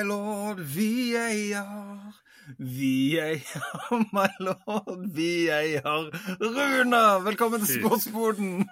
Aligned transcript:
my 0.00 0.06
lord, 0.06 0.60
vi 0.60 1.14
eier. 1.16 2.12
Vi 2.56 3.18
eier, 3.20 4.04
my 4.16 4.28
lord, 4.40 5.02
vi 5.12 5.50
eier. 5.52 6.08
Rune, 6.40 7.02
velkommen 7.26 7.60
til 7.66 7.82
Sportsboden. 7.82 8.62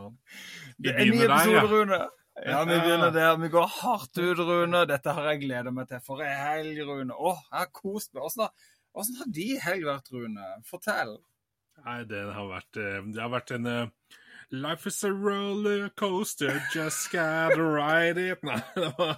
Det 0.80 0.94
er 0.94 1.10
ny 1.10 1.24
episode, 1.26 1.64
Rune. 1.72 1.98
Ja, 2.46 2.62
vi 2.64 2.76
begynner 2.78 3.10
der. 3.12 3.34
Vi 3.42 3.50
går 3.52 3.66
hardt 3.80 4.20
ut, 4.22 4.38
Rune. 4.38 4.84
Dette 4.88 5.12
har 5.16 5.26
jeg 5.32 5.42
gleda 5.42 5.74
meg 5.74 5.90
til 5.90 6.00
for 6.06 6.22
ei 6.24 6.30
helg, 6.38 6.78
Rune. 6.86 7.16
Å, 7.18 7.34
jeg 7.50 7.58
har 7.58 7.72
kost 7.74 8.14
meg. 8.14 8.28
Åssen 8.30 8.46
har, 8.46 8.54
har 8.94 9.34
de 9.40 9.48
helg 9.66 9.90
vært, 9.90 10.14
Rune? 10.14 10.52
Fortell. 10.70 11.16
Nei, 11.82 11.98
det 12.08 12.22
har 12.30 12.46
vært, 12.48 12.78
det 12.78 13.20
har 13.20 13.34
vært 13.34 13.56
en 13.58 13.68
uh, 13.68 14.19
Life 14.52 14.88
is 14.88 15.04
a 15.04 15.12
roller 15.12 15.90
coaster, 15.90 16.60
just 16.72 17.12
gotta 17.12 17.62
ride 17.62 18.18
it. 18.18 18.42
Nei, 18.42 18.60
det 18.74 18.92
var 18.98 19.16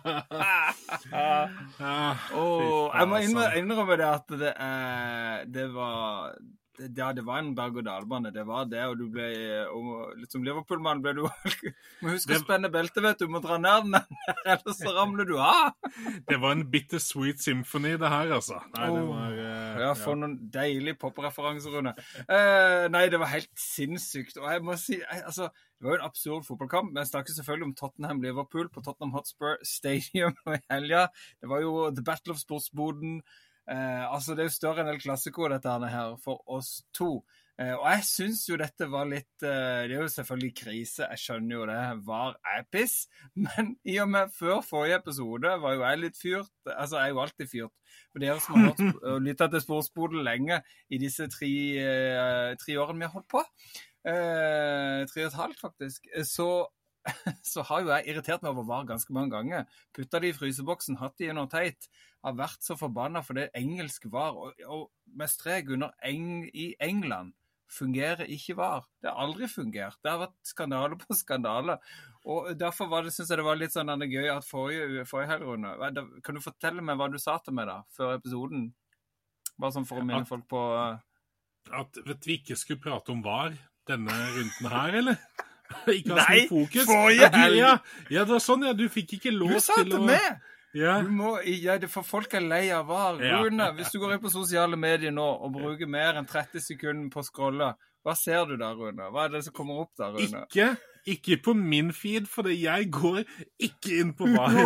ah, 1.81 2.19
oh, 2.35 2.93
Jeg 2.93 3.09
må 3.09 3.47
innrømme 3.57 3.97
det 3.97 4.09
at 4.11 4.29
det, 4.29 4.53
uh, 4.53 5.39
det 5.49 5.69
var 5.73 6.37
ja, 6.81 7.11
det 7.13 7.23
var 7.27 7.43
en 7.43 7.53
berg-og-dal-bane. 7.57 8.31
Det 8.33 8.43
var 8.49 8.65
det, 8.71 8.81
og 8.89 8.97
du 8.97 9.05
ble 9.13 9.27
og, 9.69 10.15
Litt 10.17 10.33
som 10.33 10.45
Liverpool-mann 10.45 11.03
ble 11.05 11.13
du 11.19 11.21
Må 12.03 12.15
huske 12.15 12.39
å 12.39 12.41
spenne 12.41 12.71
beltet, 12.73 13.03
vet 13.05 13.21
du. 13.21 13.27
Du 13.27 13.35
må 13.35 13.43
dra 13.45 13.59
ned 13.61 13.91
den, 13.93 14.17
ellers 14.55 14.79
så 14.79 14.95
ramler 14.97 15.29
du 15.29 15.35
av. 15.37 15.77
det 16.31 16.39
var 16.41 16.57
en 16.57 16.65
bittersweet 16.73 17.43
symphony, 17.45 17.95
det 18.01 18.13
her, 18.13 18.33
altså. 18.39 18.63
Nei, 18.77 18.89
det 18.97 19.05
var 19.11 19.37
uh, 19.37 19.83
Ja, 19.85 19.93
for 19.99 20.19
noen 20.19 20.39
deilige 20.55 20.99
popreferanser, 21.05 21.77
Rune. 21.77 21.95
Uh, 22.25 22.89
nei, 22.93 23.07
det 23.13 23.21
var 23.21 23.33
helt 23.35 23.53
sinnssykt. 23.61 24.41
Og 24.41 24.49
jeg 24.49 24.65
må 24.65 24.79
si 24.81 24.97
jeg, 24.97 25.23
altså, 25.29 25.51
Det 25.53 25.87
var 25.87 25.97
jo 25.97 26.01
en 26.01 26.09
absurd 26.09 26.49
fotballkamp. 26.49 26.93
Men 26.93 27.05
jeg 27.05 27.13
snakker 27.13 27.37
selvfølgelig 27.37 27.71
om 27.71 27.79
Tottenham-Liverpool 27.85 28.73
på 28.73 28.85
Tottenham 28.85 29.17
Hotspur 29.19 29.61
Stadium 29.67 30.37
i 30.57 30.61
helga. 30.73 31.09
Det 31.41 31.53
var 31.53 31.65
jo 31.65 31.91
The 31.93 32.05
Battle 32.07 32.37
of 32.37 32.41
Sportsboden. 32.43 33.21
Eh, 33.73 34.13
altså, 34.13 34.35
det 34.35 34.45
er 34.45 34.51
jo 34.51 34.59
større 34.59 34.83
enn 34.83 34.91
El 34.93 35.01
Clásico, 35.01 35.49
dette 35.49 35.77
her, 35.93 36.17
for 36.23 36.43
oss 36.53 36.83
to. 36.97 37.23
Eh, 37.61 37.73
og 37.77 37.85
jeg 37.85 38.05
syns 38.09 38.43
jo 38.49 38.57
dette 38.57 38.87
var 38.89 39.05
litt 39.11 39.45
eh, 39.45 39.83
Det 39.85 39.93
er 39.93 40.01
jo 40.01 40.09
selvfølgelig 40.09 40.55
krise, 40.57 41.05
jeg 41.05 41.21
skjønner 41.21 41.55
jo 41.55 41.69
det. 41.69 41.81
Var 42.09 42.35
jeg 42.49 42.67
piss? 42.73 42.97
Men 43.47 43.75
i 43.85 43.99
og 44.03 44.11
med 44.13 44.35
før 44.37 44.61
forrige 44.67 45.01
episode 45.03 45.55
var 45.63 45.77
jo 45.77 45.85
jeg 45.85 46.03
litt 46.03 46.21
fyrt. 46.21 46.53
Altså, 46.67 46.99
jeg 46.99 47.05
er 47.05 47.15
jo 47.15 47.23
alltid 47.25 47.53
fyrt. 47.53 47.97
For 48.13 48.25
dere 48.25 48.41
som 48.45 48.67
har 48.67 49.19
lytta 49.27 49.49
til 49.53 49.65
Sportsboden 49.65 50.25
lenge 50.27 50.61
i 50.93 51.01
disse 51.01 51.29
tre, 51.33 51.55
eh, 51.81 52.53
tre, 52.61 52.79
årene 52.81 53.05
vi 53.05 53.09
har 53.09 53.17
holdt 53.17 53.33
på, 53.33 53.45
eh, 54.09 55.03
tre 55.09 55.27
og 55.27 55.29
et 55.29 55.41
halvt 55.43 55.67
faktisk, 55.69 56.09
så 56.29 56.53
så 57.53 57.65
har 57.67 57.83
jo 57.83 57.91
jeg 57.91 58.13
irritert 58.13 58.45
meg 58.45 58.53
over 58.53 58.67
VAR 58.69 58.85
ganske 58.87 59.15
mange 59.15 59.35
ganger. 59.35 59.65
Putta 59.95 60.21
de 60.23 60.31
i 60.31 60.37
fryseboksen, 60.37 61.01
hatt 61.01 61.17
de 61.19 61.31
under 61.33 61.49
teit. 61.51 61.89
Har 62.23 62.39
vært 62.39 62.63
så 62.63 62.77
forbanna 62.79 63.23
for 63.27 63.39
det 63.39 63.51
engelsk 63.59 64.07
VAR. 64.13 64.37
Og, 64.39 64.67
og 64.67 65.17
med 65.19 65.31
strek 65.31 65.73
under 65.75 65.95
eng, 66.07 66.45
i 66.55 66.73
England 66.83 67.35
fungerer 67.73 68.29
ikke 68.31 68.57
VAR. 68.59 68.85
Det 69.01 69.11
har 69.11 69.21
aldri 69.25 69.49
fungert. 69.51 69.99
Det 70.05 70.13
har 70.13 70.21
vært 70.27 70.37
skandale 70.47 70.99
på 71.01 71.17
skandale. 71.17 71.79
Og 72.29 72.53
Derfor 72.59 72.91
var 72.93 73.03
det, 73.03 73.15
synes 73.15 73.33
jeg 73.33 73.41
det 73.41 73.47
var 73.47 73.59
litt 73.59 73.75
sånn 73.75 74.07
gøy 74.07 74.29
at 74.31 74.47
forrige, 74.47 75.03
forrige 75.11 75.33
helgerunde 75.33 76.13
Kan 76.23 76.37
du 76.37 76.43
fortelle 76.45 76.85
meg 76.85 77.01
hva 77.01 77.09
du 77.11 77.19
sa 77.19 77.39
til 77.43 77.57
meg 77.57 77.67
da, 77.67 77.81
før 77.97 78.15
episoden? 78.19 78.69
Bare 79.59 79.75
sånn 79.75 79.89
for 79.89 80.03
å 80.03 80.07
minne 80.07 80.29
folk 80.29 80.47
på 80.51 80.61
uh... 80.77 81.01
At 81.75 81.99
vet 82.07 82.27
vi 82.27 82.39
ikke 82.41 82.59
skulle 82.59 82.83
prate 82.83 83.15
om 83.15 83.23
VAR 83.25 83.55
denne 83.89 84.15
runden 84.37 84.71
her, 84.71 84.97
eller? 85.03 85.19
ikke 85.97 86.17
ha 86.17 86.25
så 86.27 86.47
fokus. 86.51 86.87
Nei, 86.87 86.87
Forrige 86.89 87.29
helg! 87.35 87.59
Ja, 87.59 87.75
ja, 88.11 88.25
det 88.25 88.35
var 88.35 88.43
sånn, 88.45 88.67
ja. 88.69 88.75
Du 88.77 88.87
fikk 88.93 89.17
ikke 89.19 89.35
lov 89.35 89.55
til 89.55 89.59
å 89.59 89.63
Du 89.63 89.67
sa 89.67 89.79
til 89.83 90.09
meg! 90.11 90.49
Ja. 90.77 90.99
Må, 91.05 91.35
ja, 91.45 91.77
det 91.81 91.91
for 91.93 92.07
folk 92.07 92.33
er 92.37 92.45
lei 92.45 92.65
av 92.73 92.87
VAR. 92.89 93.19
Rune, 93.21 93.69
hvis 93.77 93.93
du 93.93 93.99
går 94.01 94.17
inn 94.17 94.23
på 94.23 94.33
sosiale 94.33 94.79
medier 94.81 95.13
nå 95.15 95.27
og 95.45 95.53
bruker 95.57 95.91
mer 95.91 96.21
enn 96.21 96.29
30 96.29 96.65
sekunder 96.65 97.11
på 97.13 97.21
å 97.21 97.27
scrolle, 97.27 97.73
hva 98.03 98.15
ser 98.19 98.49
du 98.51 98.57
da, 98.59 98.73
Rune? 98.75 99.11
Hva 99.15 99.27
er 99.27 99.37
det 99.37 99.45
som 99.47 99.55
kommer 99.57 99.85
opp 99.85 99.93
da, 100.01 100.09
Rune? 100.15 100.47
Ikke, 100.49 100.71
ikke 101.13 101.39
på 101.45 101.55
min 101.59 101.93
feed, 101.95 102.27
for 102.31 102.49
jeg 102.51 102.89
går 102.95 103.21
ikke 103.63 103.99
inn 104.01 104.15
på 104.19 104.31
VAR. 104.33 104.57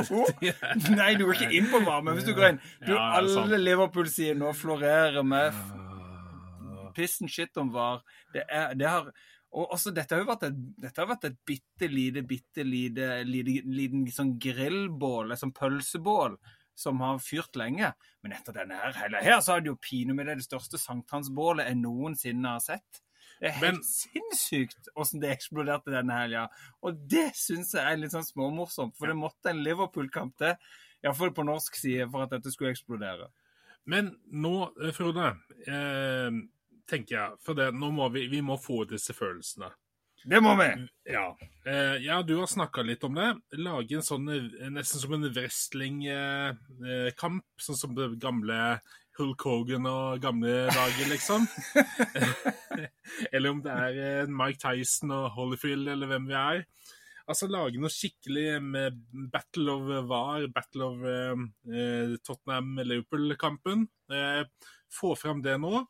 Nei, 1.01 1.11
du 1.19 1.27
går 1.27 1.41
ikke 1.41 1.59
inn 1.59 1.69
på 1.73 1.83
VAR, 1.85 2.05
men 2.07 2.17
hvis 2.17 2.29
du 2.29 2.33
går 2.37 2.55
inn 2.55 2.63
du, 2.87 2.95
ja, 2.95 3.11
Alle 3.19 3.61
Liverpool-sider 3.61 4.39
nå 4.39 4.55
florerer 4.57 5.27
med 5.27 5.59
pissen 6.97 7.29
shit 7.29 7.57
om 7.61 7.69
VAR. 7.75 8.01
Det, 8.33 8.47
er, 8.49 8.73
det 8.79 8.89
har 8.89 9.11
og 9.57 9.73
også, 9.73 9.93
dette 9.97 10.13
har 10.13 10.21
jo 10.21 10.29
vært 10.29 10.45
et, 10.51 10.61
dette 10.85 11.01
har 11.01 11.09
vært 11.09 11.31
et 11.31 11.39
bitte 11.49 11.89
lite, 11.89 12.23
bitte 12.29 12.65
lite, 12.67 13.23
lite 13.25 13.63
liten 13.65 14.05
sånn 14.13 14.35
grillbål, 14.43 15.33
et 15.33 15.41
sånn 15.41 15.55
pølsebål, 15.57 16.37
som 16.77 17.01
har 17.01 17.23
fyrt 17.25 17.57
lenge. 17.57 17.89
Men 18.21 18.37
etter 18.37 18.53
denne 18.59 18.77
her, 18.77 18.93
hele 19.01 19.23
her 19.25 19.41
så 19.41 19.57
er 19.57 19.65
det 19.65 19.73
jo 19.73 19.79
pinadø 19.81 20.35
det 20.37 20.45
største 20.45 20.81
sankthansbålet 20.81 21.71
jeg 21.71 21.81
noensinne 21.81 22.53
har 22.53 22.61
sett. 22.61 23.01
Det 23.41 23.49
er 23.49 23.57
helt 23.57 23.79
Men, 23.79 23.81
sinnssykt 23.85 24.91
åssen 24.97 25.21
det 25.21 25.33
eksploderte 25.33 25.93
denne 25.93 26.21
helga. 26.21 26.47
Og 26.85 27.01
det 27.09 27.31
syns 27.37 27.73
jeg 27.77 27.85
er 27.85 27.97
litt 28.01 28.13
sånn 28.13 28.29
småmorsomt, 28.29 28.97
for 28.97 29.09
det 29.09 29.17
måtte 29.17 29.53
en 29.53 29.65
Liverpool-kamp 29.65 30.37
til, 30.41 30.57
iallfall 31.05 31.33
på 31.37 31.45
norsk 31.49 31.81
side, 31.81 32.09
for 32.13 32.25
at 32.25 32.37
dette 32.37 32.53
skulle 32.53 32.73
eksplodere. 32.77 33.31
Men 33.89 34.13
nå, 34.33 34.55
Frode. 34.97 35.33
Eh, 35.65 36.41
tenker 36.89 37.19
jeg. 37.19 37.41
For 37.45 37.53
det, 37.59 37.67
nå 37.75 37.91
må 37.95 38.09
vi, 38.15 38.27
vi 38.33 38.41
må 38.45 38.57
få 38.61 38.85
disse 38.91 39.13
følelsene. 39.17 39.71
Det 40.27 40.41
må 40.43 40.57
vi! 40.59 40.67
Ja, 41.07 41.29
eh, 41.71 41.97
ja 42.03 42.19
du 42.27 42.35
har 42.41 42.49
snakka 42.51 42.83
litt 42.83 43.05
om 43.07 43.15
det. 43.15 43.29
Lage 43.63 43.95
en 43.99 44.07
sånn 44.07 44.27
eh, 44.33 44.71
nesten 44.75 45.01
som 45.03 45.15
en 45.15 45.29
wrestlingkamp, 45.31 46.59
eh, 46.83 47.63
sånn 47.63 47.79
som 47.79 47.95
det 47.95 48.19
gamle 48.23 48.79
Hulk 49.17 49.41
Hogan 49.47 49.87
og 49.89 50.21
gamle 50.21 50.67
dager, 50.73 51.07
liksom. 51.13 51.47
eller 53.33 53.55
om 53.55 53.63
det 53.65 53.73
er 53.73 54.27
Mike 54.29 54.61
Tyson 54.61 55.11
og 55.15 55.31
Holyfield, 55.37 55.89
eller 55.95 56.07
hvem 56.11 56.27
vi 56.29 56.37
er. 56.41 56.67
Altså 57.27 57.49
lage 57.51 57.81
noe 57.83 57.91
skikkelig 57.91 58.61
med 58.63 58.99
Battle 59.33 59.73
of 59.73 59.89
VAR, 60.11 60.45
Battle 60.55 60.87
of 60.87 61.07
eh, 61.07 62.15
Tottenham-Liverpool-kampen. 62.23 63.87
Eh, 64.15 64.43
få 64.93 65.15
fram 65.19 65.43
det 65.43 65.57
nå. 65.63 65.81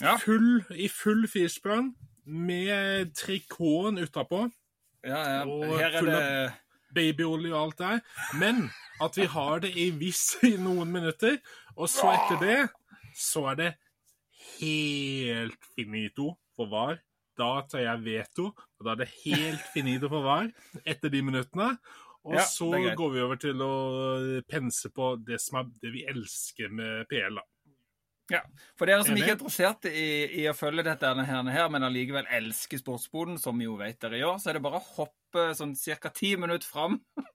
Ja. 0.00 0.16
Full, 0.22 0.64
I 0.72 0.88
full 0.88 1.26
firsprang 1.30 1.92
med 2.24 3.12
trikoten 3.18 3.98
utapå. 3.98 4.46
Ja, 5.04 5.20
ja. 5.26 5.44
Og 5.46 5.78
Her 5.78 5.98
er 5.98 6.06
det 6.06 6.52
babyolje 6.94 7.52
og 7.54 7.62
alt 7.62 7.78
der. 7.78 8.00
Men 8.38 8.70
at 9.02 9.16
vi 9.18 9.26
har 9.30 9.62
det 9.64 9.72
i 9.76 9.90
viss 9.90 10.36
i 10.48 10.56
noen 10.60 10.92
minutter, 10.92 11.38
og 11.76 11.90
så 11.90 12.12
etter 12.16 12.42
det 12.42 12.60
så 13.18 13.46
er 13.52 13.58
det 13.58 13.70
helt 14.58 15.72
finito 15.76 16.32
for 16.56 16.70
VAR. 16.72 17.00
Da 17.38 17.62
tar 17.68 17.84
jeg 17.86 18.04
veto, 18.04 18.50
og 18.52 18.86
da 18.86 18.92
er 18.92 19.02
det 19.02 19.12
helt 19.22 19.62
finito 19.72 20.08
for 20.12 20.24
VAR 20.24 20.50
etter 20.84 21.12
de 21.12 21.22
minuttene. 21.24 21.74
Og 22.22 22.36
ja, 22.38 22.44
så 22.46 22.68
går 22.70 23.14
vi 23.16 23.22
over 23.24 23.38
til 23.40 23.62
å 23.64 23.72
pense 24.46 24.92
på 24.94 25.16
det 25.26 25.40
som 25.42 25.58
er 25.58 25.70
det 25.82 25.90
vi 25.90 26.04
elsker 26.06 26.70
med 26.70 27.08
PL. 27.10 27.40
da. 27.40 27.46
Ja, 28.32 28.40
For 28.78 28.88
dere 28.88 29.04
som 29.04 29.18
ikke 29.18 29.34
er 29.34 29.36
interessert 29.36 29.86
i, 29.90 30.08
i 30.40 30.48
å 30.48 30.56
følge 30.56 30.86
dette 30.86 31.10
her, 31.28 31.68
men 31.72 31.84
allikevel 31.84 32.30
elsker 32.32 32.80
sportsboden, 32.80 33.36
som 33.40 33.58
vi 33.60 33.68
jo 33.68 33.76
vet 33.80 34.00
dere 34.00 34.22
gjør, 34.22 34.38
så 34.40 34.50
er 34.50 34.58
det 34.58 34.64
bare 34.64 34.80
å 34.80 34.86
hoppe 34.96 35.50
sånn 35.58 35.74
ca. 35.76 36.12
ti 36.16 36.34
minutter 36.40 36.68
fram. 36.68 37.00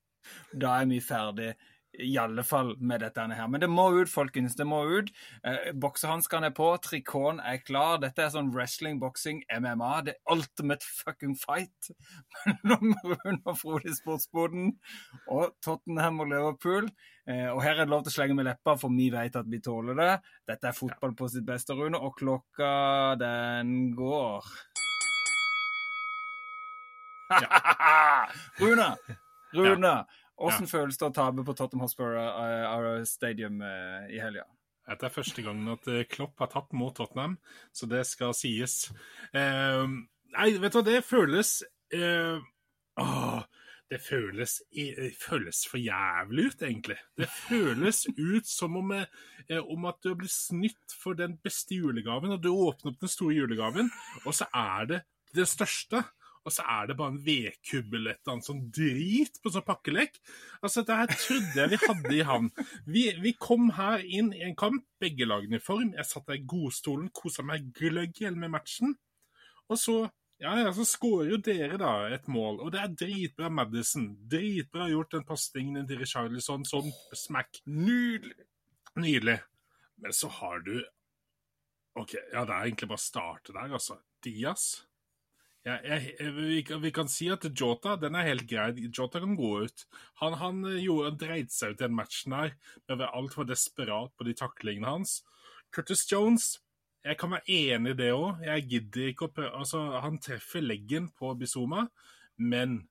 Da 0.51 0.73
er 0.81 0.89
vi 0.89 0.97
ferdig 0.99 1.53
i 1.99 2.17
alle 2.17 2.43
fall 2.45 2.75
med 2.79 3.01
dette 3.01 3.23
her. 3.25 3.47
Men 3.49 3.61
det 3.61 3.69
må 3.71 3.87
ut, 3.95 4.09
folkens. 4.11 4.55
Det 4.57 4.65
må 4.67 4.83
ut. 4.85 5.09
Eh, 5.47 5.71
Boksehanskene 5.73 6.51
er 6.51 6.55
på, 6.57 6.69
trikoten 6.83 7.41
er 7.41 7.61
klar. 7.65 7.97
Dette 8.03 8.25
er 8.25 8.31
sånn 8.33 8.51
wrestling, 8.53 8.99
boksing, 9.01 9.44
MMA. 9.49 9.91
Det 10.05 10.15
er 10.15 10.33
ultimate 10.35 10.85
fucking 11.01 11.35
fight 11.39 11.91
mellom 12.67 12.94
Rune 13.03 13.39
og 13.44 13.57
Frode 13.59 13.89
i 13.89 13.97
sportsboden 13.97 14.73
og 15.33 15.55
Tottenham 15.65 16.21
og 16.23 16.31
Liverpool. 16.33 16.91
Eh, 17.27 17.47
og 17.51 17.61
her 17.65 17.75
er 17.75 17.85
det 17.85 17.91
lov 17.91 18.05
til 18.05 18.13
å 18.13 18.17
slenge 18.19 18.38
med 18.38 18.47
leppa, 18.47 18.77
for 18.79 18.93
vi 18.93 19.09
vet 19.13 19.39
at 19.39 19.50
vi 19.50 19.61
tåler 19.63 19.97
det. 19.97 20.11
Dette 20.47 20.69
er 20.69 20.77
fotball 20.77 21.15
på 21.17 21.29
sitt 21.31 21.47
beste, 21.47 21.75
Rune, 21.77 22.00
og 22.00 22.15
klokka, 22.19 23.17
den 23.19 23.73
går. 23.97 24.53
Ja. 27.27 27.50
Rune! 28.61 28.93
Rune! 29.55 29.88
Ja. 29.88 30.23
Hvordan 30.38 30.68
ja. 30.68 30.69
føles 30.69 31.00
det 31.00 31.07
å 31.07 31.13
tape 31.16 31.44
på 31.45 31.56
Tottenham 31.57 31.88
Hotspur 31.88 32.13
uh, 32.18 33.04
Stadium 33.10 33.62
uh, 33.63 34.06
i 34.13 34.22
helga? 34.22 34.45
Dette 34.88 35.10
er 35.10 35.12
første 35.12 35.44
gangen 35.44 35.68
at 35.74 35.88
Klopp 36.12 36.39
har 36.39 36.51
tatt 36.51 36.75
mot 36.78 36.95
Tottenham, 36.95 37.36
så 37.75 37.89
det 37.92 38.06
skal 38.07 38.36
sies. 38.38 38.86
Uh, 39.34 39.89
nei, 40.38 40.51
vet 40.62 40.75
du 40.75 40.80
hva, 40.80 40.86
det 40.88 41.01
føles 41.07 41.57
åh, 43.01 43.42
Det 43.88 44.00
føles, 44.04 44.54
føles, 45.16 45.62
for 45.72 45.80
jævlig 45.80 46.50
ut, 46.51 46.63
egentlig. 46.69 46.98
Det 47.16 47.28
føles 47.31 48.01
ut 48.18 48.48
som 48.48 48.75
om, 48.80 48.92
om 48.94 49.86
at 49.88 50.01
du 50.04 50.10
har 50.12 50.18
blitt 50.19 50.36
snytt 50.36 50.95
for 51.01 51.16
den 51.16 51.38
beste 51.44 51.78
julegaven, 51.80 52.36
og 52.36 52.44
du 52.44 52.50
åpner 52.51 52.92
opp 52.92 53.06
den 53.06 53.12
store 53.12 53.38
julegaven, 53.38 53.92
og 54.25 54.36
så 54.36 54.50
er 54.51 54.92
det 54.92 55.01
det 55.36 55.48
største. 55.48 56.04
Og 56.47 56.53
så 56.55 56.63
er 56.71 56.88
det 56.88 56.95
bare 56.95 57.11
en 57.11 57.23
vedkubbel 57.25 57.99
eller 57.99 58.13
et 58.15 58.21
eller 58.21 58.33
annet 58.38 58.47
sånn 58.47 58.61
drit 58.71 59.39
på 59.44 59.51
sånn 59.51 59.65
pakkelek. 59.67 60.13
Altså, 60.61 60.85
det 60.88 60.99
her 61.01 61.09
trodde 61.11 61.57
jeg 61.59 61.71
vi 61.73 61.79
hadde 61.81 62.13
i 62.15 62.27
havn. 62.29 62.47
Vi, 62.88 63.03
vi 63.25 63.33
kom 63.35 63.73
her 63.75 64.05
inn 64.05 64.29
i 64.31 64.45
en 64.47 64.55
kamp, 64.55 64.85
begge 65.01 65.27
lagene 65.27 65.59
i 65.59 65.63
form. 65.63 65.91
Jeg 65.97 66.07
satt 66.07 66.29
der 66.29 66.39
i 66.39 66.45
godstolen, 66.47 67.11
kosa 67.11 67.44
meg 67.44 67.67
gløgg 67.75 68.23
med 68.39 68.53
matchen. 68.53 68.95
Og 69.67 69.81
så 69.81 69.97
ja, 70.39 70.53
ja, 70.61 70.71
så 70.73 70.85
skårer 70.85 71.31
jo 71.31 71.38
dere 71.41 71.79
da 71.81 71.91
et 72.13 72.27
mål, 72.29 72.59
og 72.61 72.69
det 72.71 72.79
er 72.79 72.91
dritbra 72.93 73.50
Madison. 73.50 74.11
Dritbra 74.29 74.85
gjort 74.91 75.15
den 75.15 75.25
pasningen 75.25 75.88
til 75.89 76.00
Richarlison, 76.00 76.65
sånn 76.67 76.91
smack. 77.17 77.63
Nydelig. 77.65 78.45
Nydelig. 78.95 79.39
Men 79.97 80.13
så 80.13 80.29
har 80.39 80.61
du 80.61 80.77
OK, 81.97 82.13
ja, 82.13 82.43
det 82.45 82.53
er 82.53 82.67
egentlig 82.67 82.91
bare 82.91 83.01
å 83.01 83.07
starte 83.07 83.55
der, 83.55 83.73
altså. 83.73 83.97
Diaz. 84.21 84.87
Ja, 85.67 85.77
jeg, 85.83 86.13
jeg, 86.15 86.33
vi, 86.37 86.59
vi 86.85 86.91
kan 86.95 87.09
si 87.11 87.27
at 87.33 87.43
Jota 87.51 87.97
den 87.99 88.15
er 88.15 88.29
helt 88.29 88.45
grei. 88.47 88.69
Jota 88.87 89.19
kan 89.19 89.35
gå 89.35 89.49
ut. 89.67 89.83
Han, 90.21 90.37
han 90.39 90.61
eh, 90.69 90.77
gjorde, 90.85 91.17
dreit 91.25 91.51
seg 91.51 91.73
ut 91.73 91.81
i 91.81 91.85
den 91.85 91.97
matchen 91.97 92.35
her 92.37 92.53
med 92.85 92.95
å 92.95 93.01
være 93.01 93.17
altfor 93.19 93.49
desperat 93.49 94.13
på 94.15 94.27
de 94.29 94.37
taklingene 94.37 94.95
hans. 94.95 95.19
Curtis 95.75 96.05
Jones 96.07 96.55
jeg 97.07 97.15
kan 97.21 97.31
være 97.31 97.47
enig 97.47 97.93
i 97.93 97.97
det 98.01 98.11
òg. 98.11 98.43
Jeg 98.43 98.67
gidder 98.71 99.09
ikke 99.11 99.27
å 99.27 99.31
prøve 99.31 99.59
Altså, 99.61 99.79
han 100.03 100.17
treffer 100.23 100.63
leggen 100.65 101.09
på 101.15 101.33
Bizuma, 101.39 101.87
men 102.37 102.81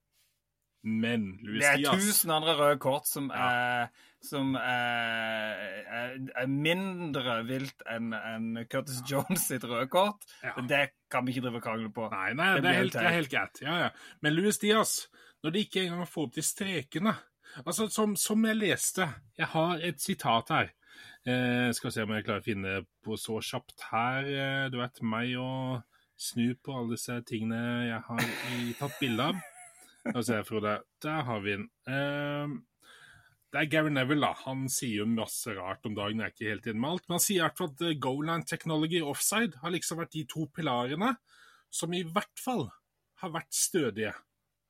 Men 0.86 1.40
Luis 1.42 1.64
Det 1.64 1.70
er 1.72 1.80
Diaz 1.82 2.04
tusen 2.04 2.30
andre 2.30 2.52
røde 2.54 2.78
kort 2.78 3.08
som, 3.10 3.26
Ja. 3.34 3.48
er, 3.50 3.88
som 4.26 4.56
er, 4.58 5.62
er, 5.86 6.16
er 6.42 6.50
mindre 6.50 7.38
vilt 7.48 7.84
enn 7.90 8.10
en 8.16 8.48
Curtis 8.70 9.02
Jones 9.08 9.46
sitt 9.48 9.64
røde 9.66 9.86
kort. 9.92 10.26
Ja. 10.42 10.56
Det 10.68 10.82
kan 11.12 11.26
vi 11.26 11.34
ikke 11.34 11.46
drive 11.46 11.62
og 11.62 11.66
krangle 11.68 11.92
på. 11.94 12.08
Nei, 12.12 12.32
nei, 12.38 12.50
Det 12.56 12.66
det, 12.66 12.72
er 12.72 12.78
helt 12.80 12.84
helt, 12.84 12.98
det 12.98 13.06
er 13.06 13.16
helt 13.20 13.32
greit. 13.32 13.62
Ja, 13.64 13.78
ja. 13.86 13.88
Men 14.24 14.36
Louis 14.36 14.58
Diaz, 14.62 14.98
når 15.44 15.54
de 15.54 15.64
ikke 15.66 15.86
engang 15.86 16.10
får 16.10 16.28
opp 16.28 16.36
de 16.36 16.44
strekene 16.44 17.16
Altså, 17.64 17.86
som, 17.88 18.16
som 18.20 18.42
jeg 18.44 18.58
leste 18.58 19.06
Jeg 19.38 19.46
har 19.54 19.80
et 19.86 20.02
sitat 20.02 20.50
her. 20.52 20.72
Eh, 21.26 21.70
skal 21.74 21.92
se 21.94 22.04
om 22.04 22.12
jeg 22.14 22.26
klarer 22.26 22.42
å 22.42 22.44
finne 22.44 22.72
på 23.04 23.16
så 23.18 23.40
kjapt 23.42 23.88
her. 23.90 24.28
Eh, 24.28 24.64
du 24.70 24.78
vet 24.80 25.02
meg 25.02 25.32
og 25.40 25.82
snu 26.16 26.54
på 26.62 26.76
alle 26.76 26.96
disse 26.96 27.16
tingene 27.28 27.58
jeg 27.88 28.00
har 28.08 28.22
i, 28.56 28.72
tatt 28.78 28.96
bilde 29.00 29.30
av. 29.32 29.44
Frode. 30.46 30.76
Der 31.02 31.24
har 31.26 31.40
vi 31.42 31.56
den. 31.56 31.66
Eh, 31.90 32.54
det 33.54 33.60
er 33.62 33.68
Gary 33.70 33.90
Neville, 33.94 34.20
da. 34.26 34.32
Han 34.44 34.66
sier 34.72 35.02
jo 35.02 35.06
masse 35.08 35.52
rart 35.56 35.86
om 35.86 35.94
dagen. 35.96 36.20
Jeg 36.20 36.26
er 36.26 36.34
ikke 36.34 36.50
helt 36.50 36.66
enig 36.72 36.80
med 36.82 36.90
alt. 36.90 37.04
Men 37.08 37.14
han 37.16 37.24
sier 37.24 37.38
i 37.40 37.44
hvert 37.46 37.58
fall 37.60 37.70
at 37.72 37.84
eh, 37.86 37.98
goal 38.02 38.30
technology 38.44 39.00
offside 39.02 39.60
har 39.62 39.72
liksom 39.72 40.00
vært 40.02 40.12
de 40.16 40.24
to 40.28 40.46
pilarene 40.52 41.14
som 41.70 41.94
i 41.94 42.02
hvert 42.02 42.42
fall 42.42 42.66
har 43.22 43.32
vært 43.32 43.54
stødige. 43.54 44.12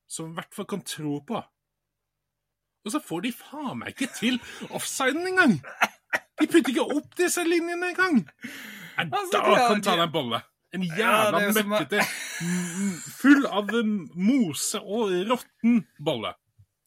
Som 0.07 0.31
i 0.31 0.37
hvert 0.37 0.53
fall 0.55 0.69
kan 0.69 0.83
tro 0.87 1.19
på. 1.27 1.41
Og 2.87 2.93
så 2.93 3.01
får 3.03 3.25
de 3.25 3.33
faen 3.35 3.81
meg 3.81 3.95
ikke 3.95 4.07
til 4.15 4.37
offsiden 4.71 5.25
engang! 5.27 5.57
De 6.37 6.45
putter 6.47 6.69
ikke 6.71 6.85
opp 6.93 7.15
disse 7.17 7.43
linjene 7.43 7.89
engang! 7.91 8.21
Nei, 8.21 9.05
Altså, 9.09 9.41
da 9.41 9.41
kan 9.73 9.81
ta 9.83 9.91
de- 9.91 9.97
deg 9.97 10.05
en 10.05 10.13
bolle. 10.13 10.39
En 10.77 10.83
jævla 10.83 11.41
som- 11.55 11.69
møkkete, 11.73 12.01
full 13.17 13.45
av 13.47 13.71
mose 14.15 14.79
og 14.79 15.11
råtten 15.29 15.81
bolle. 15.99 16.31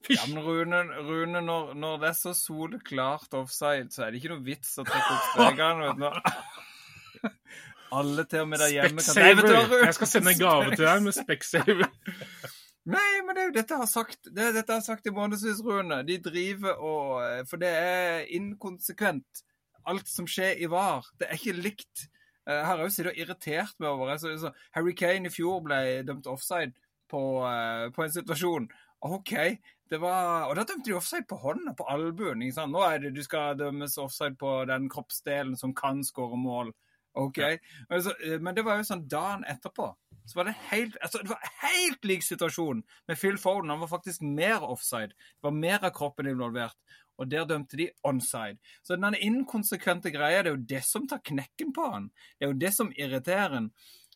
Ja, 0.09 0.23
men 0.31 0.41
Rune, 0.43 0.81
Rune 1.05 1.43
når, 1.45 1.75
når 1.77 1.99
det 2.01 2.09
er 2.09 2.17
så 2.17 2.33
soleklart 2.37 3.35
offside, 3.37 3.91
så 3.93 4.07
er 4.07 4.13
det 4.13 4.23
ikke 4.23 4.33
noe 4.33 4.45
vits 4.47 4.73
å 4.81 4.85
trekke 4.89 5.17
opp 5.17 5.27
strekene. 5.35 5.91
Når 6.01 6.21
Alle 8.01 8.25
til 8.31 8.45
og 8.45 8.49
med 8.49 8.63
der 8.63 8.73
hjemme 8.73 9.03
kan 9.03 9.19
Nei, 9.19 9.35
vet 9.37 9.51
du? 9.51 9.77
Jeg 9.83 9.95
skal 9.99 10.09
sende 10.09 10.33
en 10.33 10.41
gave 10.41 10.73
til 10.77 10.87
deg 10.87 11.05
med 11.05 11.17
Specsavers. 11.17 12.17
Nei, 12.95 13.09
men 13.27 13.37
det 13.37 13.43
er 13.43 13.49
jo 13.51 13.55
dette 13.59 13.77
jeg 13.77 13.83
har 13.83 13.91
sagt. 13.91 14.21
Det 14.25 14.47
dette 14.55 14.73
jeg 14.73 14.79
har 14.79 14.87
sagt 14.87 15.11
i 15.11 15.13
månedsvis, 15.15 15.61
Rune. 15.67 16.01
De 16.07 16.17
driver 16.23 16.79
og 16.81 17.49
For 17.51 17.61
det 17.61 17.71
er 17.77 18.31
inkonsekvent. 18.39 19.43
Alt 19.91 20.09
som 20.09 20.29
skjer 20.29 20.63
i 20.63 20.69
VAR. 20.71 21.11
Det 21.19 21.29
er 21.29 21.37
ikke 21.37 21.59
likt. 21.59 22.07
Jeg 22.49 22.57
Her 22.57 22.71
har 22.71 22.81
jeg 22.81 22.89
jo 22.89 22.95
sittet 22.95 23.13
og 23.13 23.21
irritert 23.21 23.75
meg 23.83 23.91
over 23.91 24.15
altså, 24.15 24.33
så 24.41 24.51
Harry 24.75 24.95
Kane 24.97 25.29
i 25.29 25.33
fjor 25.33 25.61
ble 25.65 26.01
dømt 26.09 26.27
offside 26.31 26.73
på, 27.11 27.21
eh, 27.47 27.91
på 27.95 28.07
en 28.07 28.15
situasjon. 28.15 28.71
OK, 29.07 29.33
det 29.33 29.59
var 29.99 30.47
Og 30.47 30.55
da 30.57 30.63
dømte 30.65 30.87
de 30.87 30.95
offside 30.95 31.27
på 31.27 31.37
hånda, 31.37 31.75
på 31.75 31.89
albuen. 31.91 32.45
Nå 32.71 32.85
er 32.87 32.99
det 33.03 33.15
du 33.17 33.23
skal 33.27 33.59
dømmes 33.59 33.99
offside 33.99 34.37
på 34.39 34.65
den 34.71 34.89
kroppsdelen 34.89 35.57
som 35.59 35.75
kan 35.75 36.05
skåre 36.05 36.39
mål. 36.39 36.71
OK. 37.19 37.39
Ja. 37.39 37.57
Men, 37.89 38.03
så, 38.03 38.15
men 38.39 38.55
det 38.55 38.63
var 38.63 38.79
jo 38.79 38.87
sånn 38.87 39.09
dagen 39.11 39.43
etterpå. 39.51 39.89
Så 40.31 40.39
var 40.39 40.47
det 40.47 40.55
helt 40.71 40.97
altså, 41.03 41.23
Det 41.25 41.33
var 41.33 41.53
helt 41.65 42.05
lik 42.07 42.23
situasjon 42.23 42.85
med 43.09 43.19
Phil 43.19 43.39
Foden. 43.41 43.71
Han 43.73 43.83
var 43.83 43.91
faktisk 43.91 44.23
mer 44.23 44.63
offside. 44.63 45.11
Det 45.11 45.49
var 45.49 45.57
mer 45.57 45.83
av 45.83 45.95
kroppen 45.97 46.31
involvert. 46.31 46.79
Og 47.21 47.29
der 47.29 47.45
dømte 47.45 47.77
de 47.77 47.91
onside. 48.07 48.61
Så 48.83 48.97
den 48.97 49.19
inkonsekvente 49.19 50.13
greia, 50.15 50.43
det 50.43 50.53
er 50.53 50.55
jo 50.55 50.69
det 50.71 50.85
som 50.87 51.09
tar 51.09 51.21
knekken 51.25 51.75
på 51.77 51.89
han. 51.93 52.07
Det 52.39 52.47
er 52.47 52.55
jo 52.55 52.61
det 52.63 52.71
som 52.73 52.93
irriterer 52.97 53.59
han. 53.59 53.73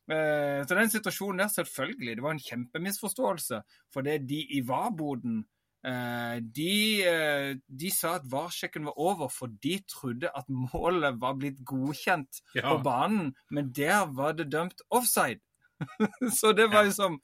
Eh, 0.08 0.62
Så 0.64 0.74
den 0.74 0.90
situasjonen 0.92 1.42
der, 1.42 1.48
selvfølgelig, 1.52 2.16
det 2.16 2.22
var 2.22 2.36
en 2.36 2.46
kjempemisforståelse. 2.46 3.60
For 3.92 4.06
det 4.06 4.22
de 4.28 4.40
i 4.56 4.62
VAR-boden 4.64 5.42
eh, 5.42 5.53
de, 5.84 7.02
eh, 7.04 7.54
de 7.68 7.90
sa 7.92 8.14
at 8.16 8.24
VAR-sjekken 8.30 8.86
var 8.88 8.94
over, 8.96 9.28
for 9.28 9.48
de 9.62 9.78
trodde 9.90 10.30
at 10.34 10.48
målet 10.48 11.18
var 11.20 11.34
blitt 11.36 11.58
godkjent 11.64 12.40
Ja. 12.54 12.70
på 12.70 12.82
banen, 12.82 13.34
men 13.50 13.70
der 13.72 14.06
var 14.06 14.32
det 14.32 14.48
dømt 14.50 14.80
offside. 14.90 15.40
Så 16.38 16.54
det 16.56 16.70
var 16.72 16.84
jo 16.84 16.88
liksom 16.92 17.20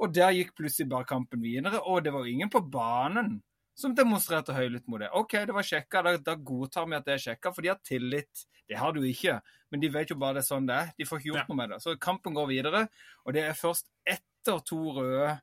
Og 0.00 0.10
der 0.12 0.32
gikk 0.34 0.54
plutselig 0.58 0.88
bare 0.90 1.04
kampen 1.06 1.40
videre, 1.40 1.78
og 1.86 2.02
det 2.02 2.12
var 2.12 2.24
jo 2.26 2.32
ingen 2.32 2.50
på 2.50 2.60
banen 2.68 3.36
som 3.78 3.94
demonstrerte 3.94 4.52
høylytt 4.54 4.88
mot 4.90 4.98
det. 5.00 5.08
OK, 5.14 5.32
det 5.46 5.54
var 5.54 5.62
sjekka, 5.62 6.02
da, 6.02 6.16
da 6.18 6.34
godtar 6.34 6.86
vi 6.90 6.96
at 6.96 7.04
det 7.06 7.14
er 7.14 7.22
sjekka, 7.22 7.52
for 7.54 7.62
de 7.62 7.68
har 7.70 7.78
tillit. 7.86 8.42
Det 8.68 8.76
har 8.78 8.92
du 8.92 9.00
ikke, 9.06 9.36
men 9.70 9.80
de 9.80 9.88
vet 9.94 10.10
jo 10.10 10.16
bare 10.18 10.34
det 10.34 10.42
er 10.42 10.48
sånn 10.48 10.66
det 10.66 10.74
er. 10.80 10.90
De 10.98 11.04
får 11.06 11.18
ikke 11.20 11.30
gjort 11.30 11.42
Ja. 11.44 11.46
noe 11.48 11.56
med 11.60 11.70
det. 11.70 11.78
Så 11.84 11.94
kampen 11.98 12.34
går 12.34 12.46
videre, 12.50 12.88
og 13.24 13.34
det 13.34 13.44
er 13.46 13.54
først 13.54 13.86
etter 14.06 14.58
to 14.66 14.80
røde 14.98 15.40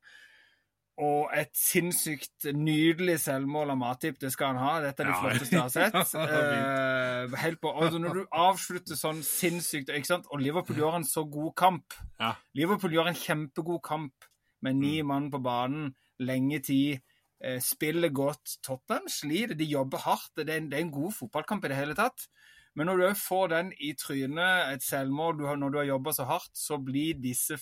og 1.01 1.31
et 1.33 1.50
sinnssykt 1.57 2.45
nydelig 2.53 3.15
selvmål 3.24 3.71
av 3.74 3.77
Matip, 3.81 4.19
det 4.21 4.30
skal 4.33 4.51
han 4.53 4.59
ha. 4.62 4.74
Dette 4.83 5.01
er 5.01 5.09
det 5.09 5.15
Ja. 5.15 5.21
flotteste 5.24 5.56
jeg 5.57 5.62
har 5.62 5.71
sett. 5.74 6.15
Eh, 7.31 7.38
helt 7.42 7.62
på, 7.62 7.71
altså 7.74 8.00
når 8.01 8.13
du 8.19 8.25
avslutter 8.31 8.98
sånn 9.00 9.24
sinnssykt 9.25 9.89
ikke 9.89 10.06
sant? 10.12 10.27
Og 10.31 10.42
Liverpool 10.44 10.77
gjør 10.77 11.00
en 11.00 11.07
så 11.07 11.24
god 11.30 11.56
kamp. 11.57 11.94
Ja. 12.22 12.36
Liverpool 12.58 12.93
gjør 12.93 13.10
en 13.12 13.17
kjempegod 13.17 13.81
kamp 13.86 14.27
med 14.62 14.77
ni 14.77 15.01
mann 15.01 15.31
på 15.34 15.41
banen, 15.41 15.96
lenge 16.22 16.60
tid, 16.63 17.01
eh, 17.43 17.58
spiller 17.60 18.10
godt. 18.13 18.60
Tottenham 18.62 19.10
sliter, 19.10 19.55
de 19.58 19.65
jobber 19.65 19.98
hardt. 20.05 20.31
Det 20.38 20.50
er, 20.50 20.58
en, 20.62 20.70
det 20.70 20.77
er 20.79 20.86
en 20.86 20.91
god 20.93 21.13
fotballkamp 21.17 21.65
i 21.65 21.72
det 21.74 21.77
hele 21.81 21.96
tatt. 21.98 22.27
Men 22.75 22.88
når 22.88 22.98
du 23.01 23.03
òg 23.10 23.17
får 23.20 23.50
den 23.51 23.72
i 23.84 23.89
trynet, 24.00 24.70
et 24.77 24.84
selvmål 24.86 25.39
du 25.41 25.46
har, 25.50 25.58
når 25.60 25.72
du 25.74 25.77
har 25.81 25.89
jobba 25.89 26.13
så 26.15 26.24
hardt, 26.29 26.53
så 26.55 26.77
blir 26.79 27.17
disse, 27.20 27.58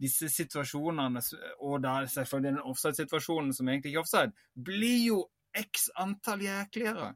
disse 0.00 0.28
situasjonene, 0.32 1.22
og 1.60 1.82
da 1.84 1.98
selvfølgelig 2.08 2.54
den 2.54 2.62
offside-situasjonen 2.70 3.52
som 3.56 3.68
egentlig 3.68 3.92
ikke 3.92 4.00
er 4.00 4.06
offside, 4.06 4.48
blir 4.54 4.98
jo 5.04 5.20
x 5.56 5.88
antall 5.98 6.42
jækligere 6.46 7.14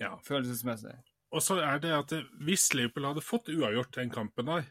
Ja. 0.00 0.16
følelsesmessig. 0.24 0.96
Og 1.30 1.42
så 1.42 1.60
er 1.62 1.78
det 1.78 1.92
at 1.94 2.12
hvis 2.42 2.72
Liverpool 2.74 3.06
hadde 3.06 3.22
fått 3.22 3.50
uavgjort 3.52 3.94
den 3.94 4.10
kampen 4.10 4.46
der, 4.46 4.64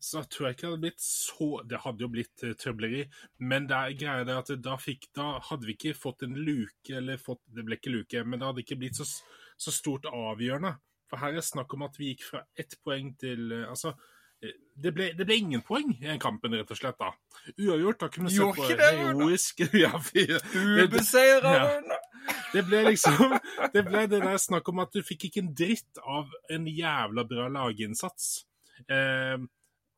så 0.00 0.22
tror 0.22 0.46
jeg 0.46 0.54
ikke 0.54 0.62
det 0.62 0.70
hadde 0.70 0.82
blitt 0.84 1.02
så 1.02 1.48
Det 1.66 1.78
hadde 1.82 2.04
jo 2.04 2.08
blitt 2.12 2.42
uh, 2.46 2.52
trøbleri, 2.54 3.00
men 3.38 3.66
det 3.66 3.76
er 3.76 3.96
greia 3.98 4.26
det 4.26 4.36
at 4.38 4.52
da, 4.62 4.76
fikk, 4.78 5.08
da 5.16 5.40
hadde 5.42 5.66
vi 5.66 5.74
ikke 5.74 5.96
fått 5.98 6.22
en 6.22 6.36
luke, 6.38 6.92
eller 6.94 7.18
fått 7.18 7.42
Det 7.50 7.64
ble 7.66 7.78
ikke 7.78 7.94
luke, 7.96 8.22
men 8.24 8.38
det 8.38 8.46
hadde 8.46 8.62
ikke 8.62 8.78
blitt 8.78 9.00
så, 9.00 9.08
så 9.58 9.74
stort 9.74 10.06
avgjørende. 10.06 10.76
For 11.10 11.18
her 11.22 11.34
er 11.34 11.44
snakk 11.44 11.74
om 11.74 11.86
at 11.88 11.98
vi 11.98 12.12
gikk 12.12 12.26
fra 12.28 12.44
ett 12.54 12.78
poeng 12.84 13.14
til 13.18 13.50
uh, 13.50 13.66
Altså, 13.72 13.94
eh, 13.96 14.14
det 14.78 14.92
ble, 14.94 15.08
det 15.18 15.26
ble 15.26 15.36
ingen 15.40 15.62
poeng 15.66 15.90
i 15.96 16.06
den 16.06 16.20
kampen, 16.22 16.54
rett 16.54 16.70
og 16.70 16.78
slett. 16.78 16.98
da. 17.00 17.10
Uavgjort, 17.56 18.00
da 18.04 18.08
kunne 18.14 18.30
vi 18.30 18.36
se 18.36 18.46
på 18.54 18.68
det, 18.78 18.90
heroisk 19.00 19.64
ja, 19.82 19.90
Ubeseira, 20.84 21.54
Ja. 21.56 21.98
Det 22.52 22.60
ble 22.68 22.82
liksom 22.90 23.32
Det 23.72 23.82
ble 23.86 24.02
det 24.10 24.20
der 24.20 24.36
snakk 24.40 24.68
om 24.68 24.82
at 24.82 24.92
du 24.92 25.00
fikk 25.06 25.28
ikke 25.28 25.40
en 25.40 25.54
dritt 25.56 26.00
av 26.04 26.28
en 26.52 26.66
jævla 26.68 27.24
bra 27.28 27.46
laginnsats. 27.52 28.44
Eh, 28.84 29.38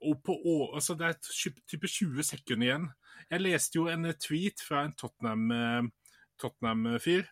og 0.07 0.23
på 0.25 0.37
altså 0.73 0.95
Det 0.97 1.11
er 1.11 1.59
type 1.69 1.91
20 1.91 2.23
sekunder 2.31 2.69
igjen. 2.69 2.87
Jeg 3.31 3.45
leste 3.45 3.77
jo 3.81 3.89
en 3.91 4.09
tweet 4.15 4.63
fra 4.65 4.87
en 4.87 4.95
Tottenham-fyr. 4.97 5.91
Tottenham-fyr. 6.41 7.27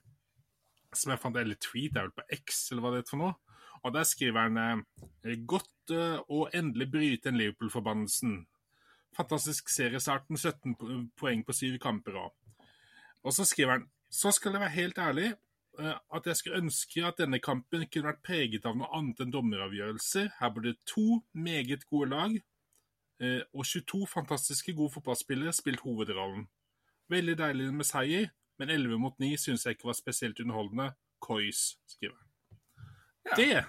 Som 0.95 1.15
jeg 1.15 1.23
fant 1.23 1.39
Eller 1.41 1.59
tweet 1.63 1.97
er 1.97 2.09
vel 2.09 2.17
på 2.17 2.27
X, 2.41 2.67
eller 2.73 2.85
hva 2.85 2.93
det 2.93 3.03
heter 3.03 3.15
for 3.15 3.23
noe. 3.23 3.48
Og 3.83 3.95
der 3.95 4.07
skriver 4.09 4.47
han 4.47 4.85
eh, 5.25 5.37
Godt 5.47 5.93
eh, 5.95 6.19
å 6.29 6.47
endelig 6.55 6.91
bryte 6.93 7.31
en 7.31 7.39
Liverpool-forbannelsen. 7.41 8.41
Fantastisk 9.17 9.71
seriestarten, 9.73 10.37
17 10.37 11.11
poeng 11.19 11.45
på 11.47 11.57
syv 11.57 11.79
kamper 11.83 12.19
òg. 12.21 12.35
Og 13.25 13.35
så 13.35 13.47
skriver 13.49 13.79
han 13.79 13.89
så 14.09 14.31
skal 14.33 14.55
jeg 14.55 14.63
være 14.63 14.73
helt 14.73 14.99
ærlig 15.05 15.27
eh, 15.29 15.97
at 16.17 16.29
jeg 16.29 16.39
skulle 16.39 16.63
ønske 16.63 17.03
at 17.05 17.19
denne 17.21 17.41
kampen 17.45 17.85
kunne 17.87 18.09
vært 18.09 18.23
preget 18.25 18.69
av 18.69 18.79
noe 18.79 18.89
annet 18.97 19.21
enn 19.25 19.35
dommeravgjørelser. 19.35 20.31
Her 20.39 20.55
burde 20.55 20.79
to 20.89 21.23
meget 21.33 21.87
gode 21.89 22.15
lag 22.15 22.39
og 23.19 23.65
22 23.67 24.05
fantastiske 24.07 24.71
gode 24.79 24.93
fotballspillere 24.95 25.51
spilt 25.51 25.83
hovedrollen. 25.83 26.45
Veldig 27.11 27.35
deilig 27.41 27.67
med 27.75 27.89
seier, 27.89 28.31
men 28.63 28.71
11 28.71 29.03
mot 29.03 29.19
9 29.19 29.33
syns 29.43 29.67
jeg 29.67 29.75
ikke 29.75 29.91
var 29.91 29.99
spesielt 29.99 30.41
underholdende. 30.45 30.93
Coys, 31.19 31.79
skriver 31.91 32.15
han. 32.15 32.28
Det, 33.37 33.65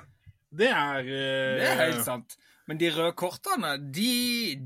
det 0.61 0.69
er 0.69 1.01
uh... 1.03 1.57
Det 1.59 1.67
er 1.71 1.81
helt 1.83 2.05
sant. 2.05 2.37
Men 2.69 2.77
de 2.77 2.91
røde 2.93 3.15
kortene, 3.17 3.73
de, 3.81 4.11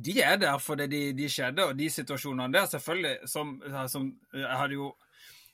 de 0.04 0.18
er 0.20 0.36
der 0.42 0.58
fordi 0.60 0.90
de, 0.92 1.02
de 1.16 1.30
skjedde, 1.32 1.70
og 1.70 1.78
de 1.80 1.88
situasjonene 1.90 2.52
der, 2.52 2.68
selvfølgelig, 2.68 3.30
som, 3.32 3.56
som 3.88 4.10
hadde 4.34 4.76
jo 4.76 4.92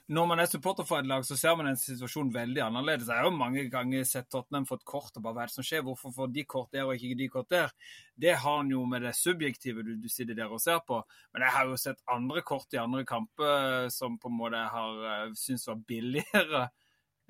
når 0.10 0.26
man 0.26 0.40
er 0.42 0.48
supporter 0.50 0.86
for 0.90 0.98
et 0.98 1.06
lag, 1.06 1.22
så 1.26 1.36
ser 1.38 1.54
man 1.58 1.68
en 1.70 1.78
situasjon 1.78 2.32
veldig 2.34 2.64
annerledes. 2.66 3.12
Jeg 3.12 3.22
har 3.22 3.28
jo 3.28 3.38
mange 3.38 3.68
ganger 3.70 4.08
sett 4.10 4.26
Tottenham 4.34 4.66
fått 4.66 4.82
kort, 4.82 5.12
og 5.14 5.22
bare 5.22 5.36
hva 5.36 5.44
er 5.44 5.52
det 5.52 5.54
som 5.54 5.68
skjer? 5.68 5.84
Hvorfor 5.86 6.16
får 6.16 6.32
de 6.34 6.46
kort 6.50 6.72
der 6.74 6.88
og 6.88 6.98
ikke 6.98 7.20
de 7.20 7.28
kort 7.30 7.52
der? 7.54 7.70
Det 8.18 8.34
har 8.42 8.58
han 8.58 8.72
jo 8.74 8.82
med 8.90 9.06
det 9.06 9.14
subjektive 9.14 9.86
du, 9.86 9.92
du 10.02 10.10
sitter 10.10 10.34
der 10.40 10.50
og 10.50 10.64
ser 10.64 10.82
på. 10.88 11.04
Men 11.30 11.46
jeg 11.46 11.54
har 11.60 11.70
jo 11.70 11.78
sett 11.78 12.02
andre 12.10 12.42
kort 12.42 12.74
i 12.74 12.82
andre 12.82 13.06
kamper 13.06 13.86
som 13.94 14.18
på 14.18 14.34
en 14.34 14.40
måte 14.40 14.64
har 14.74 15.30
syntes 15.38 15.70
var 15.70 15.86
billigere 15.94 16.64
eh, 16.66 16.74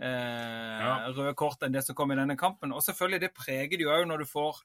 Ja. 0.01 1.11
røde 1.11 1.33
kort 1.35 1.63
enn 1.63 1.73
det 1.75 1.83
som 1.85 1.95
kom 1.95 2.11
i 2.11 2.15
denne 2.15 2.37
kampen. 2.39 2.71
Og 2.71 2.81
selvfølgelig, 2.85 3.21
det 3.21 3.33
preger 3.35 3.77
det 3.77 3.81
jo 3.85 3.91
òg 3.91 4.05
når 4.07 4.23
du 4.23 4.25
får 4.29 4.61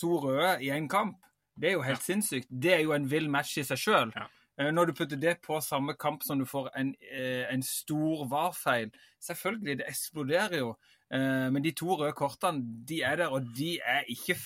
to 0.00 0.16
røde 0.22 0.56
i 0.64 0.70
én 0.72 0.88
kamp. 0.88 1.18
Det 1.60 1.68
er 1.68 1.76
jo 1.76 1.82
helt 1.86 2.02
sinnssykt. 2.02 2.48
Det 2.50 2.72
er 2.74 2.80
jo 2.82 2.94
en 2.96 3.10
vill 3.10 3.28
match 3.30 3.58
i 3.58 3.62
seg 3.66 3.78
sjøl. 3.78 4.12
Ja. 4.16 4.70
Når 4.70 4.86
du 4.86 4.92
putter 4.94 5.18
det 5.18 5.40
på 5.42 5.58
samme 5.62 5.94
kamp 5.98 6.22
som 6.22 6.38
du 6.38 6.44
får 6.46 6.68
en, 6.78 6.94
eh, 7.10 7.44
en 7.52 7.62
stor 7.62 8.24
VAR-feil 8.30 8.92
Selvfølgelig, 9.20 9.78
det 9.78 9.86
eksploderer 9.88 10.58
jo. 10.58 10.76
Eh, 11.10 11.50
Men 11.50 11.62
de 11.64 11.72
to 11.72 11.96
røde 11.96 12.12
kortene, 12.12 12.62
de 12.86 13.02
er 13.02 13.16
der, 13.16 13.26
og 13.28 13.42
de 13.56 13.78
er 13.84 14.04
ikke 14.08 14.36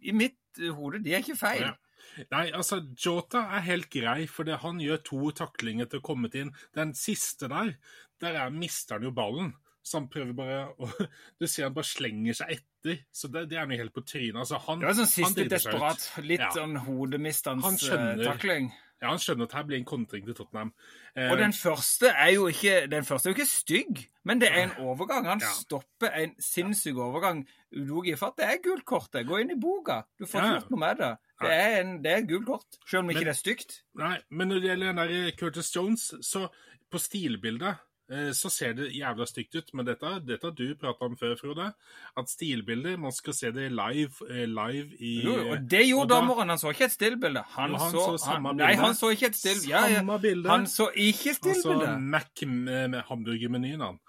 I 0.00 0.12
mitt 0.12 0.36
hode, 0.70 1.02
de 1.04 1.12
er 1.14 1.18
ikke 1.18 1.36
feil. 1.36 1.62
Ja. 1.62 1.72
Nei, 2.32 2.48
altså, 2.56 2.80
Jota 2.98 3.44
er 3.56 3.64
helt 3.68 3.88
grei, 3.92 4.26
for 4.30 4.48
det, 4.48 4.58
han 4.64 4.80
gjør 4.82 5.00
to 5.06 5.30
taklinger 5.44 5.88
til 5.90 6.00
å 6.02 6.06
komme 6.10 6.30
inn. 6.34 6.52
Den 6.76 6.94
siste 6.98 7.48
der, 7.52 7.74
der 8.22 8.38
er, 8.44 8.50
mister 8.54 8.98
han 8.98 9.08
jo 9.08 9.14
ballen. 9.16 9.54
Så 9.88 10.00
han 10.02 10.08
prøver 10.12 10.34
bare 10.36 10.56
å 10.76 10.88
Du 11.40 11.46
ser 11.48 11.68
han 11.68 11.76
bare 11.76 11.88
slenger 11.88 12.36
seg 12.36 12.58
etter. 12.58 12.98
Så 13.14 13.30
det, 13.32 13.46
det 13.48 13.56
er 13.60 13.68
noe 13.70 13.78
helt 13.80 13.94
på 13.94 14.02
trynet. 14.04 14.36
Altså, 14.42 14.58
han, 14.66 14.82
Det 14.82 14.90
var 14.90 14.98
sånn 14.98 15.08
siste 15.12 15.46
desperat, 15.48 16.08
litt 16.26 16.42
Ja. 16.44 16.50
sånn 16.52 16.76
Han 17.64 17.78
skjønner. 17.80 18.24
takling. 18.32 18.68
Ja, 19.02 19.08
han 19.12 19.18
skjønner 19.22 19.44
at 19.46 19.52
her 19.54 19.62
blir 19.62 19.76
en 19.78 19.84
kontring 19.86 20.24
til 20.26 20.34
Tottenham. 20.34 20.72
Eh, 21.16 21.30
Og 21.30 21.38
den 21.38 21.52
første 21.52 22.08
er 22.10 22.32
jo 22.34 22.48
ikke 22.50 22.88
den 22.90 23.04
første 23.06 23.28
er 23.28 23.32
jo 23.32 23.36
ikke 23.36 23.46
stygg, 23.50 24.00
men 24.24 24.40
det 24.40 24.48
er 24.50 24.62
en 24.64 24.72
overgang. 24.82 25.24
Han 25.26 25.40
Ja. 25.40 25.52
stopper 25.54 26.10
en 26.18 26.34
sinnssyk 26.42 26.96
overgang. 26.96 27.46
Udogi 27.76 28.16
for 28.16 28.26
at 28.26 28.36
det 28.38 28.44
er 28.46 28.62
gult 28.62 28.84
kort. 28.84 29.08
det. 29.12 29.26
Gå 29.26 29.36
inn 29.40 29.50
i 29.50 29.60
boka. 29.60 30.02
Du 30.18 30.26
får 30.26 30.38
ikke 30.40 30.46
Ja. 30.48 30.58
gjort 30.58 30.70
noe 30.70 30.78
med 30.80 30.96
det. 30.98 31.16
Det 31.40 31.50
er, 31.52 31.80
en, 31.80 32.02
det 32.02 32.12
er 32.12 32.26
gult 32.26 32.46
kort, 32.46 32.66
selv 32.90 33.04
om 33.04 33.10
ikke 33.10 33.20
det 33.20 33.28
er 33.28 33.32
stygt. 33.38 33.82
Nei, 33.94 34.18
men 34.30 34.48
når 34.48 34.54
det 34.60 34.70
gjelder 34.70 34.86
den 34.86 34.96
der 34.96 35.30
Curtis 35.38 35.76
Jones, 35.76 36.14
så 36.22 36.48
på 36.90 36.98
stilbildet 36.98 37.76
så 38.32 38.48
ser 38.52 38.72
det 38.72 38.88
jævla 38.96 39.26
stygt 39.28 39.56
ut. 39.58 39.72
Men 39.76 39.86
dette, 39.88 40.14
dette 40.24 40.48
har 40.48 40.54
du 40.56 40.74
prata 40.80 41.04
om 41.04 41.16
før, 41.20 41.34
Frode. 41.40 41.66
At 42.16 42.30
stilbilder 42.32 42.96
Man 42.96 43.12
skal 43.12 43.36
se 43.36 43.50
det 43.52 43.68
live, 43.72 44.28
eh, 44.30 44.46
live 44.48 44.96
i 44.98 45.12
Jo, 45.24 45.34
og 45.52 45.66
det 45.70 45.84
gjorde 45.88 46.14
dommeren. 46.14 46.48
Han 46.48 46.58
så 46.58 46.72
ikke 46.72 46.88
et 46.88 46.96
stillbilde. 46.96 47.44
Han, 47.56 47.74
han 47.76 47.92
så, 47.92 48.06
så 48.06 48.24
samme 48.24 48.54
han, 48.54 48.62
Nei, 48.62 48.72
han 48.80 48.96
så 48.96 49.12
ikke 49.12 49.32
et 49.32 49.36
stillbilde. 49.36 49.74
Ja, 49.74 49.84
ja. 49.92 50.36
Han 50.48 50.66
så 50.66 50.88
ikke 50.94 51.34
stillbilde. 51.36 51.98
Mac 52.00 52.46
med, 52.46 52.88
med 52.88 53.02
hamburgermenyen, 53.10 53.84
han. 53.84 54.00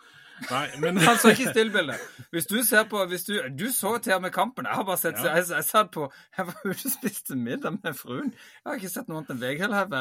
Nei, 0.51 0.67
men 0.79 0.97
Han 0.97 1.17
så 1.17 1.31
ikke 1.33 1.51
stillbildet. 1.51 1.99
Hvis 2.31 2.45
du 2.47 2.57
ser 2.63 2.83
på 2.89 3.01
hvis 3.09 3.23
du, 3.27 3.33
du 3.57 3.65
så 3.75 3.97
til 4.01 4.13
og 4.13 4.21
med 4.21 4.31
kampen. 4.31 4.65
Jeg 4.65 4.75
har 4.75 4.83
bare 4.87 4.97
sett 4.97 5.17
Ja. 5.23 5.35
jeg, 5.35 5.45
jeg 5.49 5.63
satt 5.67 5.91
på 5.91 6.11
Jeg 6.37 6.45
var 6.47 6.55
ute 6.65 6.85
og 6.85 6.93
spiste 6.93 7.35
middag 7.35 7.77
med 7.83 7.93
fruen. 7.97 8.31
Jeg 8.33 8.65
har 8.65 8.75
ikke 8.79 8.89
sett 8.93 9.07
noe 9.09 9.17
annet 9.19 9.29
enn 9.35 9.41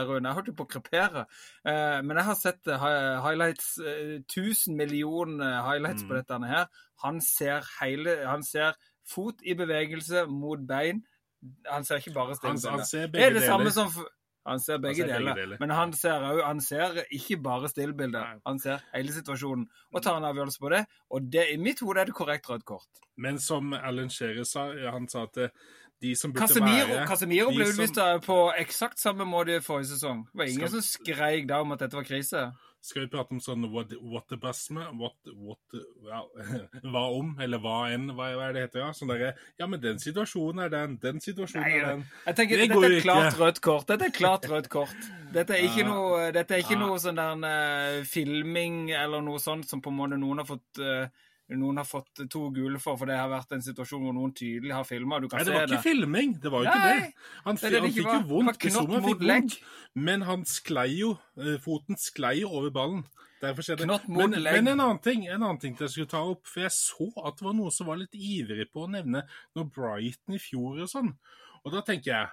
runde. 0.08 0.28
Jeg 0.28 0.34
holdt 0.38 0.46
jo 0.52 0.56
på 0.60 0.66
å 0.68 0.72
krepere. 0.76 1.24
Eh, 1.66 2.00
men 2.02 2.16
jeg 2.16 2.24
har 2.24 2.34
sett 2.34 2.66
eh, 2.68 2.78
highlights, 3.24 3.78
eh, 3.78 4.18
1000 4.28 4.76
millioner 4.76 5.62
highlights 5.62 6.02
på 6.04 6.14
Mm. 6.14 6.16
dette 6.22 6.46
her. 6.54 6.66
Han 7.04 7.20
ser 7.20 7.62
hele 7.80 8.26
Han 8.26 8.42
ser 8.42 8.72
fot 9.06 9.40
i 9.42 9.54
bevegelse 9.54 10.26
mot 10.28 10.58
bein. 10.68 11.02
Han 11.70 11.84
ser 11.84 11.96
ikke 12.02 12.12
bare 12.14 12.34
han, 12.42 12.58
stillbilde. 12.58 12.70
han 12.70 12.86
ser 12.86 13.06
Det 13.06 13.22
er 13.24 13.30
det 13.32 13.42
samme 13.42 13.64
deler. 13.64 13.70
som 13.72 13.86
f- 13.88 14.08
Han 14.48 14.60
ser 14.64 14.78
begge, 14.82 14.96
ser 15.02 15.06
begge 15.06 15.18
deler. 15.18 15.34
deler. 15.36 15.56
Men 15.60 15.70
han 15.76 15.92
ser, 15.92 16.26
han 16.44 16.60
ser 16.64 17.02
ikke 17.14 17.36
bare 17.44 17.68
stillbildet. 17.68 18.40
Han 18.46 18.58
ser 18.62 18.80
hele 18.94 19.12
situasjonen 19.12 19.66
og 19.94 20.02
tar 20.02 20.16
en 20.16 20.24
avgjørelse 20.24 20.58
på 20.62 20.70
det. 20.74 20.86
Og 21.10 21.28
det, 21.32 21.44
i 21.52 21.56
mitt 21.60 21.80
hode 21.84 22.00
er 22.00 22.08
det 22.10 22.14
korrekt 22.14 22.48
rødt 22.50 22.64
kort. 22.64 23.02
Men 23.16 23.38
som 23.38 23.72
Alan 23.74 24.08
Shearer 24.10 24.44
sa, 24.48 24.68
han 24.90 25.08
sa 25.08 25.24
at 25.28 25.36
eh, 25.38 25.48
de 26.00 26.12
som 26.14 26.30
burde 26.32 26.46
Casemiro, 26.46 26.88
være 26.94 27.06
Casemiro 27.10 27.48
ble 27.50 27.64
ble 27.74 27.86
som- 27.88 28.20
på 28.22 28.36
eksakt 28.60 28.98
samme 29.02 29.24
måte 29.26 29.60
forrige 29.60 29.88
sesong. 29.96 30.24
Det 30.32 30.38
var 30.38 30.44
ingen 30.44 30.68
Skal- 30.68 30.82
som 30.82 31.04
skreik 31.04 31.48
da 31.48 31.60
om 31.60 31.72
at 31.72 31.80
dette 31.80 31.96
var 31.98 32.04
krise. 32.06 32.52
Skal 32.80 33.02
vi 33.02 33.08
prate 33.10 33.34
om 33.34 33.40
sånn 33.42 33.64
what, 33.72 33.90
whatabasme? 34.00 34.84
What, 35.00 35.16
what, 35.34 35.78
ja, 36.06 36.20
hva 36.92 37.02
om, 37.18 37.32
eller 37.42 37.58
hva 37.58 37.90
enn, 37.92 38.06
hva, 38.14 38.28
hva 38.38 38.44
er 38.48 38.54
det 38.54 38.62
heter? 38.68 38.84
Ja, 38.84 38.90
sånn 38.94 39.10
derre 39.10 39.32
Ja, 39.58 39.66
men 39.66 39.80
den 39.82 39.98
situasjonen 39.98 40.62
er 40.66 40.70
den, 40.72 40.94
den 41.02 41.18
situasjonen 41.24 41.66
Nei, 41.66 41.80
er 41.80 41.88
den. 41.96 42.04
Jeg 42.28 42.38
tenker, 42.38 42.62
Det 42.62 42.68
Dette 42.70 42.90
er 42.92 43.00
klart 43.02 43.32
ikke. 43.32 43.42
rødt 43.42 43.60
kort. 43.66 43.86
Dette 43.90 44.06
er 44.06 44.14
klart 44.14 44.46
rødt 44.52 44.68
kort. 44.72 45.08
Dette 45.34 45.56
er 45.58 45.64
ikke 45.66 45.82
Ja. 45.82 45.88
noe, 45.90 46.30
dette 46.32 46.54
er 46.54 46.62
ikke 46.62 46.78
Ja. 46.78 46.84
noe 46.86 46.98
sånn 47.02 47.18
der 47.18 47.98
uh, 47.98 48.04
filming 48.08 48.90
eller 48.94 49.20
noe 49.26 49.42
sånt 49.42 49.66
som 49.68 49.82
på 49.82 49.90
en 49.90 49.98
måte 49.98 50.18
noen 50.22 50.38
har 50.44 50.46
fått 50.48 50.78
eh, 50.78 51.08
noen 51.56 51.80
har 51.80 51.86
fått 51.88 52.24
to 52.28 52.42
gule 52.52 52.76
for, 52.82 52.98
for 53.00 53.08
det 53.08 53.16
har 53.16 53.30
vært 53.32 53.54
en 53.56 53.62
situasjon 53.64 54.02
hvor 54.04 54.12
noen 54.16 54.34
tydelig 54.36 54.74
har 54.74 54.84
filma. 54.84 55.20
Du 55.22 55.28
kan 55.30 55.40
Nei, 55.40 55.46
det 55.48 55.54
var 55.54 55.70
ikke 55.70 55.84
filming. 55.86 56.34
Det 56.42 56.52
var 56.52 56.64
jo 56.64 56.68
ikke 56.68 56.82
Nei, 56.82 56.98
det. 56.98 57.28
Han, 57.46 57.60
det 57.60 57.70
det 57.72 57.80
han 57.80 57.94
fikk 57.94 58.10
jo 58.10 58.24
vondt. 58.32 58.58
Det 58.60 58.72
mot 58.76 59.06
fikk 59.06 59.24
legg. 59.24 59.46
vondt. 59.46 59.70
Men 60.08 60.26
han 60.28 60.44
sklei 60.48 60.90
jo. 60.98 61.14
eh, 61.40 61.56
Foten 61.64 61.96
sklei 61.96 62.34
jo 62.42 62.52
over 62.60 62.74
ballen. 62.74 63.06
Derfor 63.40 63.62
skjedde 63.64 63.86
det. 63.86 63.98
Men, 64.10 64.34
men 64.42 64.72
en 64.74 64.80
annen 64.82 65.00
ting 65.00 65.24
en 65.28 65.38
annen 65.40 65.60
ting 65.62 65.76
jeg 65.78 65.92
skulle 65.94 66.10
ta 66.10 66.20
opp, 66.26 66.44
for 66.50 66.64
jeg 66.66 66.74
så 66.74 67.08
at 67.22 67.38
det 67.38 67.46
var 67.46 67.54
noen 67.56 67.72
som 67.74 67.88
var 67.88 68.00
litt 68.00 68.16
ivrig 68.18 68.66
på 68.74 68.84
å 68.84 68.90
nevne 68.90 69.22
noe 69.56 69.70
Brighton 69.72 70.36
i 70.36 70.42
fjor 70.42 70.82
og 70.82 70.90
sånn. 70.90 71.12
Og 71.64 71.72
da 71.74 71.82
tenker 71.86 72.12
jeg 72.12 72.28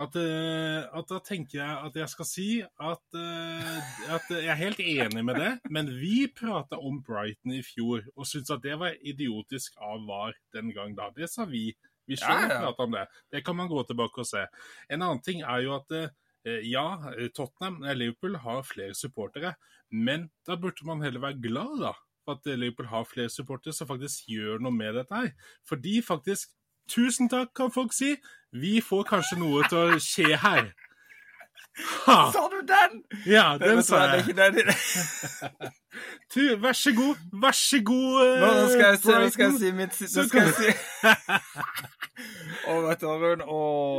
at, 0.00 0.16
eh, 0.16 0.86
at 0.96 1.10
da 1.10 1.18
tenker 1.24 1.58
jeg 1.58 1.76
at 1.88 1.96
jeg 2.00 2.12
skal 2.12 2.28
si 2.28 2.48
at, 2.64 3.02
eh, 3.20 3.90
at 4.14 4.30
jeg 4.32 4.48
er 4.48 4.60
helt 4.62 4.80
enig 4.80 5.24
med 5.26 5.40
det, 5.40 5.50
men 5.68 5.90
vi 6.00 6.24
prata 6.32 6.78
om 6.80 7.02
Brighton 7.04 7.52
i 7.58 7.60
fjor 7.64 8.06
og 8.14 8.28
syntes 8.28 8.54
at 8.54 8.64
det 8.64 8.78
var 8.80 8.96
idiotisk 8.96 9.76
av 9.84 10.06
VAR 10.08 10.36
den 10.56 10.72
gang 10.76 10.96
da. 10.96 11.10
Det 11.16 11.28
sa 11.30 11.44
vi. 11.48 11.68
Vi 12.08 12.16
Ja, 12.16 12.24
sjøl 12.24 12.48
ja. 12.48 12.60
prata 12.64 12.86
om 12.88 12.96
det. 12.96 13.06
Det 13.30 13.44
kan 13.44 13.58
man 13.58 13.68
gå 13.70 13.82
tilbake 13.86 14.24
og 14.24 14.26
se. 14.26 14.46
En 14.88 15.02
annen 15.02 15.20
ting 15.22 15.44
er 15.44 15.66
jo 15.66 15.76
at 15.76 15.92
eh, 15.92 16.64
ja, 16.64 16.86
Tottenham, 17.36 17.82
og 17.84 18.00
Liverpool 18.00 18.38
har 18.40 18.64
flere 18.64 18.96
supportere, 18.96 19.52
men 19.92 20.30
da 20.48 20.56
burde 20.56 20.86
man 20.88 21.04
heller 21.04 21.20
være 21.20 21.42
glad 21.44 21.76
da, 21.84 21.92
for 22.24 22.40
at 22.40 22.48
Liverpool 22.56 22.88
har 22.88 23.04
flere 23.04 23.30
supportere 23.30 23.76
som 23.76 23.90
faktisk 23.90 24.32
gjør 24.32 24.64
noe 24.64 24.72
med 24.72 24.96
dette 24.96 25.14
her. 25.14 25.30
Fordi 25.68 26.00
faktisk 26.02 26.56
Tusen 26.90 27.30
takk, 27.30 27.54
kan 27.56 27.72
folk 27.74 27.94
si. 27.96 28.16
Vi 28.50 28.80
får 28.82 29.06
kanskje 29.12 29.38
noe 29.38 29.66
til 29.70 29.78
å 29.78 29.98
skje 30.02 30.36
her. 30.42 30.72
Ha! 32.04 32.16
Sa 32.34 32.48
du 32.50 32.58
den? 32.66 33.02
Ja, 33.26 33.56
den, 33.58 33.76
den 33.76 33.82
sa 33.86 34.00
det 34.10 34.18
jeg. 34.20 34.28
ikke 34.28 34.50
den. 34.50 35.70
Tu, 36.34 36.40
vær 36.62 36.74
så 36.76 36.92
god. 36.94 37.20
Vær 37.42 37.54
så 37.56 37.80
god, 37.86 38.26
eh, 38.26 38.42
Nå 38.42 38.66
skal 38.72 38.84
jeg, 38.84 38.98
se, 38.98 39.14
nå 39.14 39.30
skal 39.34 39.46
jeg 39.46 39.56
si 39.58 39.70
mitt 39.78 39.96
siste 39.96 40.24
skal 40.28 40.48
jeg 40.48 40.54
si 40.58 40.68
Å, 42.70 42.76
vet 42.84 43.00
du, 43.00 43.06
Arun, 43.10 43.42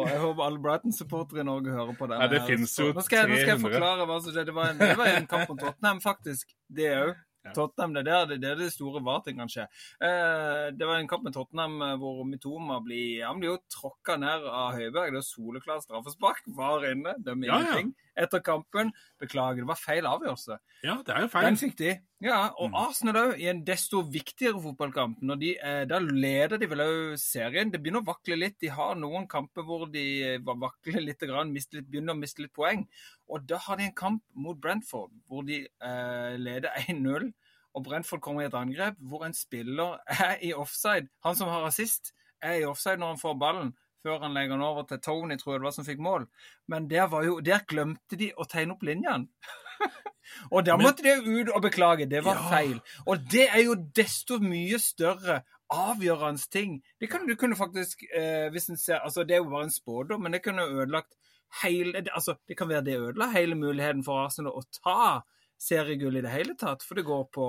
jeg 0.07 0.21
håper 0.21 0.45
alle 0.45 0.61
Brighton-supportere 0.63 1.43
i 1.43 1.47
Norge 1.47 1.73
hører 1.73 1.97
på 1.97 2.07
det. 2.11 2.19
Ja, 2.21 2.29
det 2.31 2.43
finnes 2.47 2.75
jo 2.77 2.91
Nå 2.93 3.03
skal, 3.07 3.23
jeg, 3.23 3.31
nå 3.31 3.41
skal 3.41 3.53
jeg 3.55 3.63
forklare 3.65 4.07
hva 4.07 4.19
som 4.21 4.35
skjedde. 4.35 4.47
Det 4.51 4.55
var 4.59 4.71
en, 4.71 4.79
det 4.83 4.95
var 4.99 5.11
en 5.15 5.27
kamp 5.31 5.51
mot 5.51 5.63
Tottenham, 5.63 6.01
faktisk. 6.03 6.53
Det 6.69 6.91
òg. 6.99 7.15
Ja. 7.41 7.53
Tottenham, 7.57 7.95
det 7.95 8.03
er 8.05 8.27
der 8.35 8.59
det, 8.59 8.67
store 8.73 9.01
VAR-ting 9.01 9.39
kan 9.41 9.49
skje. 9.49 9.63
Eh, 10.03 10.67
det 10.77 10.85
var 10.85 10.99
en 10.99 11.09
kamp 11.09 11.23
med 11.25 11.33
Tottenham 11.33 11.79
eh, 11.81 11.95
hvor 11.97 12.21
Mitoma 12.29 12.77
blir, 12.85 13.23
han 13.25 13.41
blir 13.41 13.55
jo 13.55 13.57
tråkka 13.73 14.19
ned 14.21 14.45
av 14.45 14.75
Høiberg. 14.77 15.15
Det 15.15 15.23
er 15.23 15.25
soleklart 15.25 15.87
straffespark. 15.87 16.45
VAR 16.57 16.85
inne, 16.91 17.15
dømmer 17.25 17.49
Ja, 17.49 17.57
ja. 17.57 17.65
ingenting. 17.65 17.95
Etter 18.21 18.43
kampen, 18.45 18.93
beklager, 19.21 19.63
det 19.63 19.71
var 19.71 19.79
feil 19.79 20.05
avgjørelse. 20.05 20.59
Ja, 20.85 20.99
det 21.05 21.15
er 21.15 21.25
jo 21.25 21.31
feil. 21.33 21.49
Den 21.49 21.61
fikk 21.61 21.77
de. 21.81 21.95
Ja, 22.21 22.51
og 22.61 22.69
Mm. 22.69 22.75
Arsenal 22.77 23.15
òg, 23.17 23.39
i 23.39 23.47
en 23.49 23.63
desto 23.65 24.03
viktigere 24.05 24.61
fotballkamp. 24.61 25.21
Når 25.21 25.39
de, 25.39 25.57
eh, 25.57 25.85
da 25.85 25.97
leder 25.97 26.59
de 26.59 26.67
vel 26.67 26.79
òg 26.79 27.17
serien. 27.17 27.71
Det 27.71 27.81
begynner 27.81 28.01
å 28.03 28.05
vakle 28.05 28.37
litt. 28.37 28.59
De 28.59 28.67
har 28.67 28.93
noen 28.95 29.27
kamper 29.27 29.63
hvor 29.63 29.87
de 29.91 30.35
eh, 30.35 30.37
vakler 30.37 31.01
litt, 31.01 31.19
litt, 31.21 31.89
begynner 31.89 32.13
å 32.13 32.19
miste 32.19 32.43
litt 32.43 32.53
poeng. 32.53 32.87
Og 33.27 33.47
da 33.47 33.57
har 33.57 33.77
de 33.77 33.85
en 33.85 33.95
kamp 33.95 34.21
mot 34.35 34.55
Brentford 34.55 35.09
hvor 35.27 35.43
de 35.43 35.65
eh, 35.65 36.37
leder 36.37 36.69
1-0. 36.87 37.33
Og 37.73 37.83
Brentford 37.83 38.21
kommer 38.21 38.43
i 38.43 38.45
et 38.45 38.53
angrep 38.53 38.97
hvor 38.99 39.25
en 39.25 39.33
spiller 39.33 39.97
er 40.05 40.37
i 40.43 40.53
offside. 40.53 41.09
Han 41.23 41.35
som 41.35 41.49
har 41.49 41.65
assist, 41.65 42.13
er 42.43 42.59
i 42.61 42.65
offside 42.65 42.99
når 42.99 43.15
han 43.15 43.17
får 43.23 43.39
ballen. 43.39 43.73
Før 44.03 44.19
han 44.23 44.33
legger 44.33 44.57
den 44.57 44.65
over 44.65 44.83
til 44.83 44.99
Tony, 44.99 45.37
tror 45.37 45.53
jeg 45.53 45.59
det 45.61 45.65
var, 45.65 45.73
som 45.75 45.85
fikk 45.85 45.99
mål. 46.01 46.27
Men 46.67 46.87
der, 46.89 47.07
var 47.07 47.23
jo, 47.23 47.39
der 47.39 47.61
glemte 47.69 48.17
de 48.17 48.31
å 48.33 48.45
tegne 48.49 48.73
opp 48.73 48.83
linjene. 48.83 49.27
og 50.53 50.65
da 50.65 50.77
måtte 50.79 51.03
de 51.03 51.15
ut 51.41 51.49
og 51.55 51.61
beklage. 51.65 52.07
Det 52.09 52.23
var 52.25 52.35
Ja. 52.39 52.49
feil. 52.49 52.79
Og 53.07 53.17
det 53.31 53.47
er 53.49 53.63
jo 53.65 53.75
desto 53.95 54.39
mye 54.39 54.79
større 54.79 55.41
avgjørende 55.71 56.49
ting. 56.51 56.81
Det 56.99 57.09
kan 57.09 57.25
du 57.27 57.35
kunne 57.35 57.55
faktisk 57.55 58.03
eh, 58.13 58.49
hvis 58.51 58.69
en 58.69 58.77
ser, 58.77 58.99
altså 58.99 59.23
Det 59.23 59.35
er 59.35 59.43
jo 59.43 59.49
bare 59.49 59.63
en 59.69 59.71
spådom, 59.71 60.21
men 60.21 60.31
det 60.33 60.43
kunne 60.43 60.65
ødelagt 60.67 61.15
hele 61.63 62.03
altså 62.13 62.35
Det 62.47 62.57
kan 62.57 62.67
være 62.69 62.83
det 62.85 62.97
ødela 62.99 63.29
hele 63.31 63.55
muligheten 63.55 64.03
for 64.03 64.25
Arsenal 64.25 64.51
å 64.55 64.63
ta 64.83 65.21
seriegull 65.59 66.17
i 66.17 66.21
det 66.25 66.31
hele 66.31 66.55
tatt. 66.57 66.83
For 66.83 66.95
det 66.95 67.05
går 67.05 67.27
på, 67.33 67.47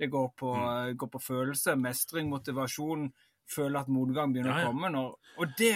det 0.00 0.10
går 0.10 0.32
på, 0.36 0.52
Mm. 0.56 0.96
går 0.98 1.08
på 1.12 1.20
følelse, 1.20 1.76
mestring, 1.76 2.28
motivasjon. 2.28 3.12
Føle 3.50 3.80
at 3.80 3.88
motgang 3.92 4.32
begynner 4.32 4.52
Ja, 4.54 4.60
ja. 4.62 4.68
å 4.68 4.72
komme. 4.72 4.88
Når, 4.94 5.14
og, 5.36 5.54
det, 5.58 5.72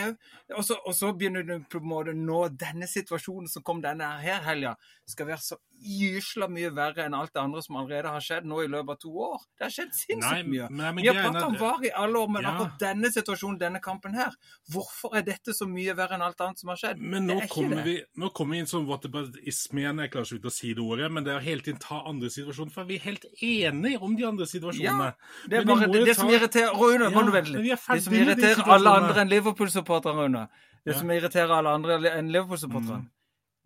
og, 0.55 0.63
så, 0.65 0.77
og 0.87 0.95
så 0.95 1.13
begynner 1.17 1.43
du 1.45 1.59
på 1.71 1.81
en 1.83 1.89
måte 1.91 2.15
nå 2.17 2.49
denne 2.57 2.87
situasjonen 2.89 3.49
som 3.51 3.63
kom 3.67 3.83
denne 3.85 4.07
her 4.23 4.43
helga, 4.47 4.77
skal 5.07 5.27
være 5.29 5.43
så 5.43 5.57
gysla 5.77 6.49
mye 6.51 6.71
verre 6.75 7.05
enn 7.05 7.15
alt 7.15 7.35
det 7.35 7.41
andre 7.43 7.61
som 7.63 7.77
allerede 7.79 8.11
har 8.11 8.23
skjedd 8.25 8.47
nå 8.49 8.63
i 8.65 8.69
løpet 8.73 8.95
av 8.95 9.01
to 9.03 9.11
år. 9.27 9.43
Det 9.59 9.67
har 9.67 9.75
skjedd 9.75 9.93
sinnssykt 9.95 10.49
mye. 10.49 10.69
men 10.73 10.97
Vi 11.03 11.09
har 11.11 11.19
pratet 11.21 11.45
om 11.47 11.57
VAR 11.61 11.85
i 11.85 11.93
alle 11.95 12.23
år, 12.23 12.31
men 12.33 12.43
Ja. 12.43 12.55
akkurat 12.55 12.79
denne 12.81 13.11
situasjonen, 13.13 13.59
denne 13.61 13.81
kampen 13.85 14.15
her, 14.17 14.33
hvorfor 14.73 15.15
er 15.17 15.23
dette 15.23 15.53
så 15.55 15.69
mye 15.69 15.95
verre 15.95 16.17
enn 16.17 16.23
alt 16.25 16.41
annet 16.41 16.59
som 16.59 16.73
har 16.73 16.81
skjedd? 16.81 16.99
Men 16.99 17.27
nå 17.29 17.37
er 17.43 17.49
kommer, 17.53 17.83
vi, 17.85 17.99
nå 18.17 18.31
kommer 18.35 18.57
vi 18.57 18.63
inn 18.65 18.71
sånn 18.71 18.87
whataboutisme 18.89 19.83
igjen. 19.85 20.01
Jeg 20.07 20.11
klarer 20.15 20.27
ikke 20.33 20.41
ut 20.47 20.51
å 20.51 20.55
si 20.57 20.73
det 20.75 20.83
ordet, 20.83 21.13
men 21.13 21.25
det 21.25 21.35
er 21.35 21.39
å 21.41 21.45
hele 21.45 21.61
tiden 21.67 21.79
ta 21.83 22.03
andre 22.09 22.31
situasjoner. 22.33 22.73
For 22.73 22.85
vi 22.89 22.97
er 22.97 23.05
helt 23.11 23.27
enige 23.43 24.01
om 24.01 24.17
de 24.17 24.25
andre 24.27 24.47
situasjonene. 24.49 25.13
Ja, 25.13 25.47
Det 25.47 25.61
er 25.61 25.65
Men 25.65 25.77
bare 25.77 25.93
det, 25.93 26.05
det, 26.07 26.17
ta... 26.17 26.23
som 26.23 26.31
irriterer 26.33 26.73
Rune, 26.77 27.11
må 27.13 27.23
du 27.29 27.33
vente 27.37 27.56
Det 27.63 28.03
som 28.05 28.15
irriterer 28.15 28.69
alle 28.73 28.91
andre 28.91 29.21
enn 29.23 29.29
Liverpool-supportere, 29.31 30.15
Rune, 30.15 30.49
det 30.85 30.93
Ja. 30.95 30.99
som 30.99 31.11
irriterer 31.11 31.51
alle 31.59 31.69
andre 31.71 31.99
enn 32.19 32.31
Liverpool-supporterne, 32.33 33.03
Mm. 33.03 33.11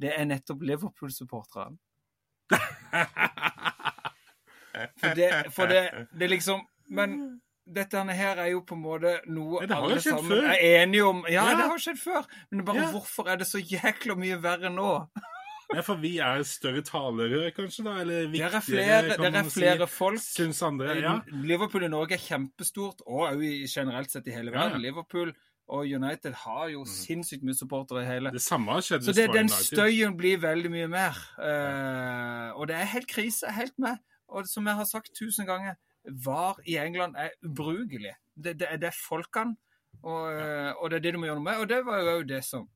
det 0.01 0.13
er 0.19 0.25
nettopp 0.25 0.63
Liverpool-supporterne. 0.63 1.79
For 5.01 5.15
det, 5.15 5.31
for 5.53 5.67
det, 5.67 6.07
det 6.19 6.29
liksom 6.31 6.61
Men 6.89 7.41
dette 7.67 8.01
her 8.17 8.37
er 8.39 8.47
jo 8.51 8.61
på 8.67 8.75
en 8.75 8.83
måte 8.83 9.13
noe 9.31 9.61
Ja, 9.69 9.77
alle 9.77 10.01
sammen 10.01 10.31
før. 10.31 10.47
er 10.51 10.83
enige 10.83 11.05
om. 11.07 11.25
Ja, 11.29 11.45
Ja. 11.51 11.57
det 11.57 11.67
har 11.71 11.79
skjedd 11.79 11.99
før. 12.03 12.25
Men 12.51 12.65
bare 12.65 12.91
hvorfor 12.91 13.29
er 13.29 13.37
det 13.37 13.47
så 13.47 13.59
jækla 13.63 14.15
mye 14.17 14.41
verre 14.43 14.71
nå? 14.71 15.09
Ja, 15.71 15.83
for 15.87 16.01
vi 16.03 16.17
er 16.19 16.43
større 16.49 16.83
talere, 16.83 17.51
kanskje, 17.55 17.85
da? 17.87 17.93
Eller 18.03 18.25
Det 18.25 18.33
viktigere, 18.33 18.57
er 18.59 18.65
flere, 18.67 19.15
kan 19.17 19.33
det 19.33 19.41
er 19.41 19.51
flere 19.55 19.87
si. 19.87 19.95
folk. 19.95 20.25
Syns 20.25 20.63
andre. 20.67 20.97
Ja. 20.99 21.13
Liverpool 21.31 21.87
i 21.87 21.93
Norge 21.93 22.17
er 22.19 22.25
kjempestort, 22.25 23.05
og 23.07 23.39
generelt 23.71 24.11
sett 24.11 24.27
i 24.27 24.35
hele 24.35 24.51
verden. 24.51 24.81
ja. 24.81 24.91
Liverpool 24.91 25.33
og 25.71 25.87
United 25.87 26.35
har 26.35 26.69
jo 26.73 26.83
sinnssykt 26.85 27.45
mye 27.47 27.55
supportere 27.55 28.03
i 28.03 28.07
hele. 28.09 28.33
Det 28.35 28.43
samme 28.43 28.73
har 28.75 28.83
skjedd 28.83 29.05
Så 29.07 29.15
det, 29.15 29.29
det 29.31 29.37
den 29.39 29.49
støyen 29.49 30.17
blir 30.19 30.41
veldig 30.43 30.71
mye 30.73 30.89
mer. 30.91 31.21
Uh, 31.39 32.59
og 32.59 32.67
det 32.69 32.77
er 32.77 32.91
helt 32.91 33.07
krise. 33.07 33.47
Helt 33.55 33.79
med. 33.79 34.03
Og 34.29 34.49
som 34.51 34.67
jeg 34.67 34.75
har 34.75 34.89
sagt 34.89 35.15
tusen 35.15 35.47
ganger, 35.47 35.79
VAR 36.25 36.59
i 36.67 36.77
England 36.81 37.15
er 37.19 37.31
ubrukelig. 37.47 38.17
Det, 38.35 38.59
det, 38.59 38.69
det 38.81 38.91
er 38.91 38.99
folkene, 39.09 39.57
og, 40.03 40.33
eh, 40.33 40.73
og 40.81 40.91
det 40.91 40.97
er 40.97 41.03
det 41.05 41.13
du 41.15 41.19
må 41.21 41.27
gjøre 41.27 41.41
noe 41.43 41.45
med. 41.45 41.59
Og 41.61 41.69
det 41.69 41.81
var 41.87 42.01
jo 42.01 42.23
det 42.23 42.45
som 42.47 42.69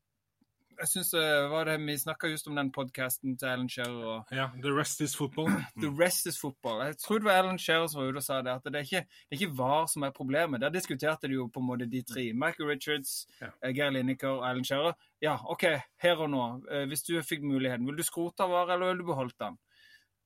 Jeg 0.81 0.89
syns 0.91 1.11
det 1.11 1.79
Vi 1.87 1.97
snakka 1.99 2.29
just 2.29 2.47
om 2.49 2.57
den 2.57 2.71
podkasten 2.73 3.37
til 3.39 3.47
Alan 3.47 3.69
Shearer 3.69 4.05
og 4.05 4.33
Ja, 4.33 4.49
The 4.63 4.73
rest 4.79 5.01
is 5.01 5.15
football. 5.17 5.47
The 5.85 5.91
rest 6.05 6.27
is 6.27 6.39
football. 6.41 6.83
Jeg 6.87 6.97
tror 6.99 7.19
det 7.19 7.25
var 7.25 7.39
Alan 7.43 7.59
Shearer 7.59 7.87
som 7.87 8.01
var 8.03 8.09
ute 8.13 8.17
og 8.17 8.23
sa 8.27 8.41
det, 8.43 8.51
at 8.55 8.65
det 8.65 8.75
er 8.75 8.87
ikke, 8.89 9.05
det 9.07 9.39
er 9.39 9.41
ikke 9.47 9.59
VAR 9.59 9.87
som 9.87 10.03
er 10.03 10.11
problemet. 10.11 10.61
Der 10.61 10.69
diskuterte 10.75 11.29
de 11.29 11.35
jo 11.39 11.47
på 11.55 11.61
en 11.61 11.67
måte 11.69 11.87
de 11.91 12.03
tre. 12.03 12.33
Michael 12.33 12.69
Richards, 12.69 13.27
Ja. 13.41 13.47
eh, 13.63 13.75
Geir 13.75 13.91
Lineker 13.91 14.29
og 14.29 14.49
Alan 14.51 14.65
Shearer. 14.65 14.93
Ja, 15.23 15.37
OK, 15.51 15.63
her 16.03 16.17
og 16.17 16.31
nå. 16.31 16.63
eh, 16.71 16.87
Hvis 16.87 17.03
du 17.03 17.15
fikk 17.23 17.43
muligheten, 17.43 17.87
vil 17.87 17.97
du 17.97 18.03
skrote 18.03 18.43
VAR, 18.51 18.71
eller 18.75 18.87
vil 18.93 18.99
du 18.99 19.07
beholde 19.13 19.35
den? 19.41 19.59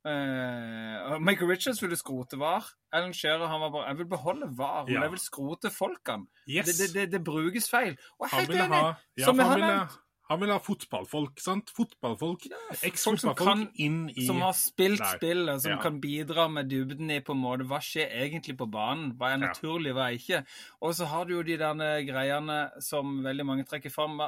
Uh, 0.09 1.19
Michael 1.21 1.50
Richards 1.50 1.83
ville 1.83 1.97
skrote 1.97 2.38
VAR. 2.38 2.64
Alan 2.93 3.12
Shearer 3.12 3.47
han 3.50 3.61
var 3.61 3.71
bare 3.75 3.88
Jeg 3.90 3.99
vil 3.99 4.07
beholde 4.09 4.47
VAR, 4.57 4.85
men 4.87 4.95
Ja. 4.95 5.00
jeg 5.02 5.11
vil 5.11 5.19
skrote 5.21 5.71
folkene. 5.71 6.26
Yes. 6.49 6.67
Det, 6.67 6.75
det, 6.78 6.95
det, 6.95 7.12
det 7.12 7.25
brukes 7.25 7.67
feil. 7.71 7.97
Og 8.19 8.28
jeg 8.31 8.33
er 8.33 8.40
helt 8.47 8.50
enig. 8.57 8.69
ha, 8.78 8.93
ja, 9.19 9.25
Som 9.25 9.38
han, 9.38 9.47
han 9.50 9.61
ville. 9.61 9.88
Han 10.28 10.40
vil 10.40 10.50
ha 10.52 10.58
fotballfolk, 10.61 11.40
sant? 11.40 11.70
Fotballfolk. 11.75 12.42
folk 12.50 12.84
Eks-fotballfolk 12.84 13.78
inn 13.80 14.10
i 14.12 14.26
som 14.26 14.41
har 14.45 14.52
spilt 14.52 15.00
der. 15.00 15.17
spillet, 15.17 15.62
som 15.62 15.73
Ja. 15.73 15.78
kan 15.82 16.00
bidra 16.00 16.49
med 16.52 16.69
dybden 16.69 17.10
i 17.10 17.21
på 17.21 17.32
en 17.32 17.41
måte 17.43 17.67
hva 17.67 17.78
skjer 17.80 18.10
egentlig 18.12 18.56
på 18.58 18.69
banen. 18.71 19.14
Hva 19.17 19.32
er 19.34 19.38
naturlig, 19.38 19.95
hva 19.97 20.10
er 20.10 20.19
ikke. 20.19 20.43
Og 20.82 20.95
så 20.95 21.06
har 21.08 21.25
du 21.25 21.34
jo 21.34 21.43
de 21.43 21.56
der 21.56 22.04
greiene 22.04 22.58
som 22.82 23.23
veldig 23.25 23.47
mange 23.47 23.64
trekker 23.64 23.91
fram. 23.91 24.21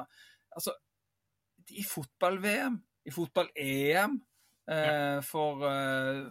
Altså, 0.56 0.72
i 1.70 1.82
fotball-VM, 1.84 2.80
i 3.06 3.10
fotball-EM 3.10 4.20
eh, 4.68 5.20
for, 5.20 5.62
eh, 5.68 6.24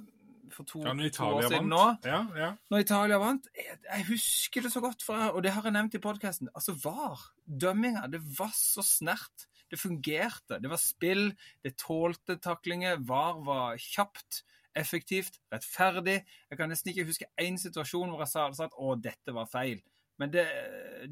for 0.52 0.64
to, 0.66 0.80
Ja, 0.84 0.94
to 0.94 1.24
år 1.24 1.44
siden 1.48 1.70
nå. 1.70 1.98
Ja, 2.04 2.26
ja. 2.36 2.50
når 2.72 2.80
Italia 2.84 3.18
vant 3.20 3.48
jeg, 3.56 3.78
jeg 3.86 4.06
husker 4.10 4.62
det 4.66 4.72
så 4.74 4.82
godt, 4.82 5.04
fra, 5.06 5.30
og 5.32 5.44
det 5.44 5.52
har 5.54 5.62
jeg 5.64 5.74
nevnt 5.74 5.94
i 5.96 6.00
podkasten. 6.00 6.50
Altså, 6.56 6.74
VAR, 6.84 7.20
dømminga, 7.48 8.08
det 8.10 8.22
var 8.40 8.52
så 8.56 8.82
snert. 8.82 9.46
Det 9.70 9.80
fungerte. 9.80 10.60
Det 10.62 10.70
var 10.72 10.82
spill, 10.82 11.30
det 11.64 11.78
tålte 11.78 12.40
taklinger. 12.42 12.98
VAR 13.06 13.44
var 13.46 13.78
kjapt, 13.78 14.44
effektivt, 14.78 15.40
rettferdig. 15.54 16.24
Jeg 16.50 16.58
kan 16.60 16.72
nesten 16.72 16.92
ikke 16.92 17.08
huske 17.10 17.30
én 17.42 17.58
situasjon 17.62 18.10
hvor 18.10 18.24
jeg 18.26 18.34
sa, 18.34 18.48
at 18.50 18.76
'å, 18.78 18.96
dette 19.02 19.36
var 19.36 19.50
feil'. 19.52 19.84
Men 20.20 20.34
det, 20.34 20.46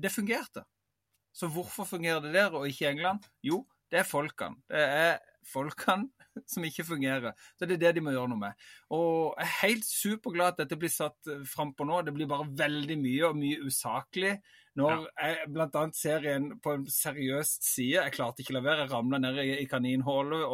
det 0.01 0.11
fungerte. 0.11 0.65
Så 1.33 1.47
hvorfor 1.53 1.85
fungerer 1.85 2.19
det 2.21 2.33
der 2.33 2.53
og 2.53 2.67
ikke 2.67 2.85
i 2.87 2.91
England? 2.91 3.25
Jo, 3.43 3.61
det 3.91 4.01
er 4.01 4.07
folkene. 4.07 4.61
Det 4.69 4.83
er 4.83 5.17
folkene 5.47 6.09
som 6.51 6.65
ikke 6.67 6.85
fungerer. 6.87 7.33
Så 7.57 7.65
det 7.65 7.77
er 7.77 7.83
det 7.87 7.95
de 7.97 8.03
må 8.05 8.13
gjøre 8.13 8.31
noe 8.33 8.41
med. 8.41 8.67
Og 8.93 9.33
jeg 9.37 9.47
er 9.47 9.57
helt 9.63 9.87
superglad 9.87 10.53
at 10.53 10.63
dette 10.63 10.79
blir 10.79 10.93
satt 10.93 11.31
frampå 11.49 11.87
nå. 11.87 12.01
Det 12.05 12.13
blir 12.15 12.29
bare 12.29 12.47
veldig 12.59 12.99
mye, 13.01 13.23
og 13.29 13.39
mye 13.39 13.59
usaklig. 13.67 14.35
Når 14.77 15.07
jeg 15.09 15.49
bl.a. 15.55 15.83
ser 15.97 16.27
en 16.35 16.51
på 16.61 16.75
en 16.77 16.83
seriøs 16.85 17.55
side 17.65 17.95
Jeg 17.97 18.13
klarte 18.13 18.43
ikke 18.43 18.53
å 18.53 18.59
la 18.59 18.65
være. 18.67 18.85
Jeg 18.85 18.93
ramla 18.93 19.21
ned 19.23 19.41
i, 19.41 19.49
i 19.63 19.69
kaninhullet 19.69 20.45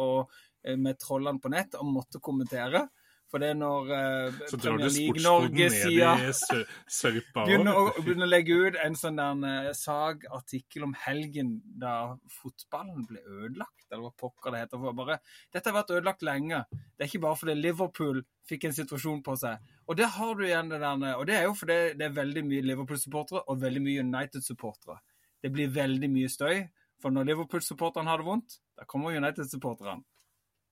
eh, 0.64 0.78
med 0.80 1.00
trollene 1.02 1.42
på 1.42 1.52
nett 1.52 1.76
og 1.80 1.90
måtte 1.92 2.22
kommentere. 2.24 2.86
For 3.34 3.42
det 3.42 3.48
er 3.50 3.56
når 3.58 3.88
uh, 3.90 4.36
Så 4.46 4.58
Premier 4.62 4.92
League 4.94 5.22
Norge-sida 5.24 6.12
begynner 7.48 7.74
å, 7.74 7.88
begynner 7.96 8.28
å 8.28 8.30
legge 8.30 8.54
ut 8.54 8.78
en 8.78 8.94
sånn 8.94 9.18
der, 9.18 9.40
eh, 9.48 9.70
sagartikkel 9.74 10.84
om 10.86 10.92
helgen 11.02 11.56
da 11.82 12.12
fotballen 12.30 13.02
ble 13.08 13.18
ødelagt, 13.24 13.88
eller 13.88 14.04
hva 14.04 14.12
pokker 14.22 14.54
det 14.54 14.60
heter. 14.62 14.86
Bare, 15.00 15.18
dette 15.50 15.72
har 15.72 15.78
vært 15.80 15.90
ødelagt 15.96 16.22
lenge. 16.22 16.62
Det 16.70 17.08
er 17.08 17.10
ikke 17.10 17.24
bare 17.26 17.40
fordi 17.42 17.58
Liverpool 17.58 18.22
fikk 18.46 18.68
en 18.68 18.78
situasjon 18.78 19.26
på 19.26 19.34
seg. 19.42 19.66
Og 19.90 19.98
det 19.98 20.12
har 20.14 20.38
du 20.38 20.46
igjen 20.46 20.70
det 20.70 20.78
der, 20.86 21.04
og 21.18 21.26
det 21.26 21.40
er 21.40 21.48
jo 21.48 21.58
fordi 21.58 21.82
det 21.98 22.06
er 22.06 22.16
veldig 22.22 22.46
mye 22.52 22.70
Liverpool-supportere 22.70 23.42
og 23.50 23.62
veldig 23.66 23.82
mye 23.82 24.06
United-supportere. 24.06 25.00
Det 25.42 25.50
blir 25.58 25.74
veldig 25.74 26.14
mye 26.20 26.30
støy, 26.30 26.68
for 27.02 27.10
når 27.10 27.32
Liverpool-supporterne 27.32 28.14
har 28.14 28.22
det 28.22 28.30
vondt, 28.30 28.60
da 28.78 28.86
kommer 28.86 29.18
United-supporterne. 29.18 30.06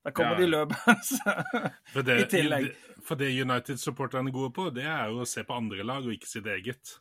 Da 0.03 0.11
kommer 0.11 0.35
Ja. 0.35 0.39
de 0.41 0.47
løpende. 0.51 2.19
I 2.23 2.25
tillegg. 2.27 2.71
for 3.03 3.15
det 3.19 3.29
United-supporterne 3.41 4.29
er 4.29 4.35
gode 4.35 4.51
på, 4.55 4.69
det 4.75 4.83
er 4.87 5.07
jo 5.11 5.23
å 5.23 5.27
se 5.27 5.43
på 5.47 5.55
andre 5.55 5.83
lag 5.87 6.03
og 6.05 6.13
ikke 6.15 6.27
sitt 6.27 6.45
eget. 6.47 6.97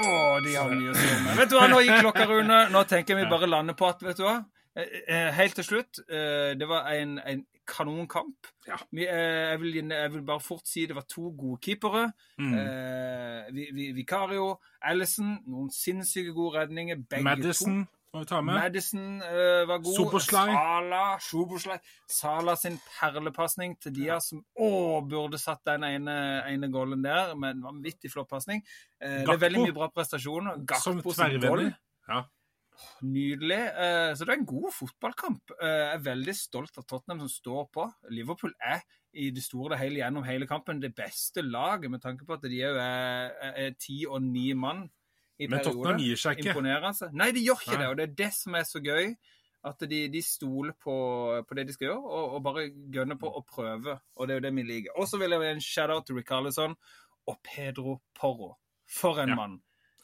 Å, 0.00 0.40
de 0.44 0.54
har 0.56 0.72
mye 0.72 0.92
å 0.92 0.96
si 0.96 1.08
om. 1.12 1.26
Vet 1.36 1.50
du 1.52 1.56
hva, 1.58 1.68
nå 1.68 1.82
gikk 1.84 2.00
klokka, 2.00 2.24
Rune. 2.30 2.58
Nå 2.72 2.84
tenker 2.88 3.18
vi 3.18 3.26
bare 3.28 3.48
lander 3.50 3.76
på 3.76 3.88
at, 3.90 4.00
vet 4.06 4.16
du 4.16 4.24
hva. 4.24 4.38
Eh, 4.72 4.88
eh, 5.04 5.30
Helt 5.36 5.54
til 5.58 5.66
slutt, 5.68 6.00
eh, 6.08 6.54
det 6.56 6.68
var 6.68 6.88
en, 6.96 7.18
en 7.28 7.42
kanonkamp. 7.68 8.48
Ja. 8.66 8.78
Vi, 8.90 9.04
jeg, 9.04 9.58
vil, 9.60 9.76
jeg 9.92 10.12
vil 10.14 10.22
bare 10.26 10.40
fort 10.40 10.64
si 10.68 10.86
det 10.88 10.96
var 10.96 11.04
to 11.12 11.28
gode 11.36 11.60
keepere. 11.64 12.06
Mm. 12.40 12.54
Eh, 12.56 13.50
vi, 13.52 13.66
vi, 13.76 13.90
Vicario, 14.00 14.54
Allison, 14.88 15.34
noen 15.44 15.68
sinnssyke 15.72 16.32
gode 16.36 16.62
redninger. 16.62 17.04
Begge 17.04 17.26
Madison 17.28 17.82
må 18.12 18.22
vi 18.22 18.28
ta 18.28 18.40
med. 18.44 18.58
Madison 18.60 19.22
uh, 19.24 19.62
var 19.68 19.80
god. 19.80 19.94
Soboslai. 19.96 20.50
Sala, 20.52 21.00
Soboslai. 21.24 21.78
Sala 22.10 22.56
sin 22.60 22.76
perlepasning 22.98 23.78
til 23.80 23.94
Diaz, 23.96 24.28
som 24.32 24.42
å, 24.60 25.00
burde 25.08 25.40
satt 25.40 25.64
den 25.70 25.86
ene, 25.88 26.18
ene 26.50 26.68
gålen 26.72 27.04
der, 27.04 27.32
med 27.38 27.56
en 27.56 27.64
vanvittig 27.70 28.12
flott 28.12 28.28
pasning. 28.32 28.60
Uh, 29.00 29.22
det 29.24 29.36
er 29.36 29.42
veldig 29.46 29.64
mye 29.64 29.78
bra 29.80 29.88
prestasjoner. 29.94 30.60
Gakpo 30.68 30.84
som 30.84 31.00
goal. 31.00 31.18
tverrvenner. 31.22 31.74
Ja. 32.10 32.22
Nydelig. 33.06 33.62
Uh, 33.78 34.12
Så 34.18 34.26
det 34.26 34.34
er 34.34 34.40
en 34.42 34.50
god 34.52 34.70
fotballkamp. 34.76 35.56
Jeg 35.62 35.90
er 35.96 36.08
veldig 36.12 36.36
stolt 36.36 36.80
av 36.82 36.88
Tottenham 36.88 37.24
som 37.24 37.32
står 37.32 37.68
på. 37.72 37.88
Liverpool 38.12 38.52
er 38.60 38.84
i 39.12 39.30
det 39.32 39.44
store 39.44 39.76
og 39.76 39.80
hele 39.80 40.00
gjennom 40.00 40.24
hele 40.24 40.48
kampen 40.48 40.80
det 40.80 40.92
beste 40.96 41.44
laget, 41.44 41.88
med 41.92 42.00
tanke 42.04 42.28
på 42.28 42.36
at 42.36 42.44
de 42.48 42.60
òg 42.64 42.78
er 42.80 43.74
ti 43.80 44.02
og 44.08 44.20
ni 44.24 44.50
mann 44.56 44.86
i 45.42 45.48
Men 45.50 45.62
Tottenham 45.66 46.00
gir 46.02 46.20
seg 46.22 46.38
ikke. 46.40 46.52
Imponerende. 46.54 47.08
Nei, 47.18 47.30
de 47.34 47.42
gjør 47.44 47.62
ikke 47.64 47.76
Nei. 47.76 47.80
det, 47.82 47.88
og 47.92 47.96
det 48.00 48.04
er 48.08 48.14
det 48.22 48.30
som 48.38 48.58
er 48.60 48.66
så 48.68 48.82
gøy. 48.84 49.14
At 49.64 49.78
de, 49.86 49.98
de 50.10 50.20
stoler 50.26 50.74
på, 50.74 50.92
på 51.46 51.54
det 51.54 51.68
de 51.68 51.74
skal 51.76 51.86
gjøre, 51.92 52.00
og, 52.02 52.32
og 52.34 52.40
bare 52.42 52.64
gønner 52.90 53.14
på 53.20 53.30
å 53.30 53.44
prøve. 53.46 53.92
Og 54.18 54.26
det 54.26 54.34
er 54.34 54.40
jo 54.40 54.44
det 54.48 54.50
vi 54.56 54.64
liker. 54.66 54.96
Og 54.98 55.06
så 55.06 55.20
vil 55.20 55.30
jeg 55.36 55.44
gi 55.44 55.50
en 55.52 55.62
shout-out 55.62 56.08
til 56.08 56.18
Rikarlison 56.18 56.74
og 57.30 57.36
Pedro 57.46 58.00
Porro. 58.18 58.56
For 58.90 59.20
en 59.22 59.30
Ja. 59.30 59.36
mann 59.38 59.60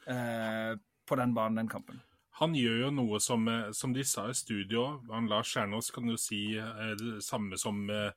eh, 0.06 0.76
på 1.06 1.18
den 1.18 1.34
banen, 1.34 1.58
den 1.58 1.68
kampen. 1.72 1.98
Han 2.38 2.54
gjør 2.54 2.84
jo 2.84 2.90
noe 2.94 3.18
som, 3.20 3.48
eh, 3.50 3.72
som 3.74 3.92
de 3.92 4.04
sa 4.06 4.28
i 4.30 4.36
studio. 4.38 5.02
Han 5.10 5.26
Lars 5.26 5.50
Kjernås 5.56 5.90
kan 5.90 6.06
jo 6.06 6.14
si 6.22 6.54
eh, 6.54 6.94
det 7.00 7.18
samme 7.26 7.58
som 7.58 7.82
eh, 7.90 8.12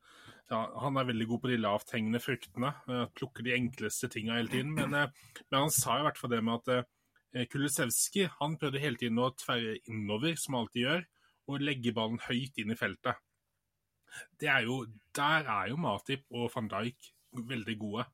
ja, 0.52 0.60
Han 0.84 0.98
er 1.02 1.10
veldig 1.10 1.26
god 1.32 1.42
på 1.42 1.50
de 1.56 1.58
lavthengende 1.58 2.22
fruktene. 2.22 2.74
Plukker 3.18 3.42
de 3.50 3.56
enkleste 3.58 4.12
tinga 4.14 4.38
hele 4.38 4.52
tiden. 4.52 4.76
Men, 4.78 4.92
men 4.94 5.58
han 5.58 5.72
sa 5.74 5.98
i 5.98 6.06
hvert 6.06 6.22
fall 6.22 6.36
det 6.36 6.44
med 6.46 6.60
at 6.62 6.86
eh, 7.34 7.48
Kulusevski 7.50 8.28
han 8.40 8.58
prøvde 8.60 8.82
hele 8.82 9.00
tiden 9.00 9.20
å 9.22 9.32
tverre 9.38 9.78
innover, 9.90 10.38
som 10.40 10.56
han 10.56 10.66
alltid 10.66 10.86
gjør, 10.86 11.06
og 11.52 11.66
legge 11.66 11.94
ballen 11.96 12.22
høyt 12.28 12.58
inn 12.62 12.74
i 12.74 12.80
feltet. 12.80 13.20
Det 14.40 14.50
er 14.52 14.66
jo, 14.68 14.82
der 15.16 15.48
er 15.48 15.70
jo 15.72 15.80
Matip 15.80 16.26
og 16.36 16.50
van 16.54 16.68
Dijk 16.72 17.12
veldig 17.52 17.78
gode. 17.80 18.08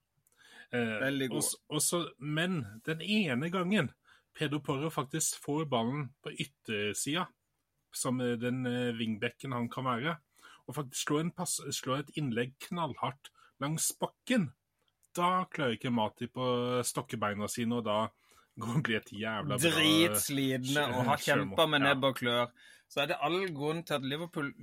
Eh, 0.70 0.94
Veldig 1.02 1.30
gode. 1.32 1.42
Også, 1.42 1.62
også, 1.74 2.04
men 2.20 2.62
den 2.86 3.02
ene 3.02 3.50
gangen 3.54 3.92
Pedro 4.38 4.60
Porro 4.62 4.92
faktisk 4.94 5.40
får 5.42 5.66
ballen 5.72 6.12
på 6.22 6.36
yttersida, 6.38 7.26
som 7.94 8.22
eh, 8.22 8.38
den 8.38 8.62
wingbacken 9.00 9.56
han 9.58 9.72
kan 9.74 9.90
være, 9.90 10.18
og 10.68 10.76
faktisk 10.76 11.08
slår, 11.08 11.26
en 11.26 11.34
pass, 11.34 11.58
slår 11.74 12.04
et 12.04 12.16
innlegg 12.20 12.54
knallhardt 12.68 13.32
langs 13.64 13.90
bakken, 13.98 14.52
da 15.18 15.48
klarer 15.50 15.78
ikke 15.78 15.94
Matip 15.94 16.38
å 16.38 16.84
stokke 16.86 17.18
beina 17.18 17.48
sine, 17.50 17.80
og 17.80 17.88
da 17.88 18.00
går 18.60 18.82
blir 18.84 18.98
det 19.00 19.04
et 19.06 19.14
jævla 19.22 19.58
bra 19.58 19.70
Dritslitne 19.70 20.84
og 20.96 21.06
har 21.12 21.24
kjempa 21.24 21.66
med 21.70 21.84
nebb 21.86 22.04
og 22.10 22.16
klør. 22.20 22.52
Så 22.88 23.02
er 23.04 23.10
det 23.12 23.18
all 23.22 23.42
grunn 23.52 23.82
til 23.84 23.98
at 23.98 24.06
Liverpool 24.08 24.54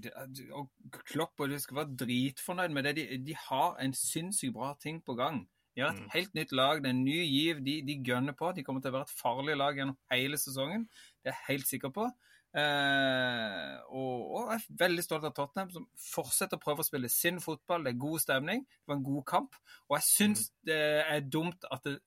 og 0.56 0.70
Klopp 1.04 1.40
og 1.44 1.50
de 1.52 1.58
skal 1.60 1.76
være 1.82 1.96
dritfornøyd 2.00 2.72
med 2.72 2.86
det. 2.88 2.94
De, 2.96 3.18
de 3.26 3.34
har 3.36 3.76
en 3.84 3.92
sinnssykt 3.92 4.54
bra 4.56 4.70
ting 4.80 5.02
på 5.04 5.14
gang. 5.18 5.42
De 5.76 5.82
har 5.82 5.90
et 5.92 6.00
Mm. 6.00 6.08
helt 6.14 6.34
nytt 6.34 6.52
lag, 6.52 6.78
det 6.82 6.86
er 6.86 6.94
en 6.94 7.04
ny 7.04 7.18
giv. 7.26 7.60
De, 7.66 7.82
de 7.82 7.98
gønner 8.06 8.32
på. 8.32 8.52
De 8.56 8.62
kommer 8.64 8.80
til 8.80 8.92
å 8.92 8.96
være 9.00 9.08
et 9.10 9.16
farlig 9.20 9.56
lag 9.58 9.76
gjennom 9.76 9.96
hele 10.10 10.38
sesongen. 10.38 10.86
Det 11.22 11.32
er 11.32 11.34
jeg 11.34 11.48
helt 11.48 11.66
sikker 11.68 11.90
på. 11.90 12.06
Eh, 12.54 13.74
og, 13.90 14.20
og 14.30 14.52
jeg 14.52 14.60
er 14.62 14.76
veldig 14.84 15.04
stolt 15.04 15.26
av 15.28 15.32
Tottenham, 15.36 15.72
som 15.74 15.86
fortsetter 16.00 16.56
å 16.60 16.62
prøve 16.62 16.84
å 16.84 16.86
spille 16.86 17.10
sin 17.12 17.40
fotball. 17.42 17.84
Det 17.84 17.92
er 17.94 18.02
god 18.04 18.22
stemning. 18.22 18.62
Det 18.64 18.92
var 18.92 18.98
en 19.00 19.06
god 19.08 19.24
kamp. 19.30 19.58
Og 19.90 19.98
jeg 19.98 20.06
syns 20.08 20.46
det 20.68 20.78
er 21.04 21.26
dumt 21.26 21.66
at 21.74 21.84
det 21.88 21.98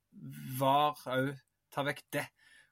var 0.60 0.96
òg 1.14 1.36
tar 1.78 1.88
vekk 1.92 2.04
det. 2.18 2.26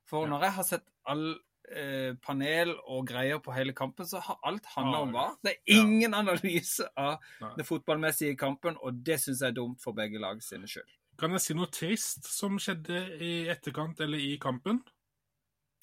For 0.10 0.26
Ja. 0.26 0.34
når 0.34 0.48
jeg 0.50 0.56
har 0.60 0.68
sett 0.74 0.90
all 1.10 1.28
eh, 1.72 2.12
panel 2.22 2.76
og 2.86 3.08
greier 3.10 3.40
på 3.42 3.54
hele 3.56 3.74
kampen, 3.74 4.06
så 4.06 4.20
har 4.22 4.38
alt 4.46 4.68
handla 4.76 5.00
om 5.06 5.14
hva? 5.16 5.24
Det 5.42 5.56
er 5.56 5.74
ja. 5.74 5.80
ingen 5.82 6.14
analyse 6.14 6.86
av 6.98 7.16
Nei. 7.42 7.54
det 7.58 7.66
fotballmessige 7.66 8.36
i 8.36 8.38
kampen, 8.38 8.78
og 8.86 9.00
det 9.06 9.18
syns 9.24 9.42
jeg 9.42 9.50
er 9.54 9.58
dumt 9.58 9.82
for 9.82 9.98
begge 9.98 10.22
lag 10.22 10.42
sine 10.46 10.70
skyld. 10.70 10.92
Kan 11.18 11.32
jeg 11.32 11.42
si 11.46 11.56
noe 11.58 11.72
trist 11.72 12.28
som 12.28 12.60
skjedde 12.62 13.00
i 13.24 13.32
etterkant 13.50 14.02
eller 14.04 14.20
i 14.20 14.36
kampen? 14.42 14.82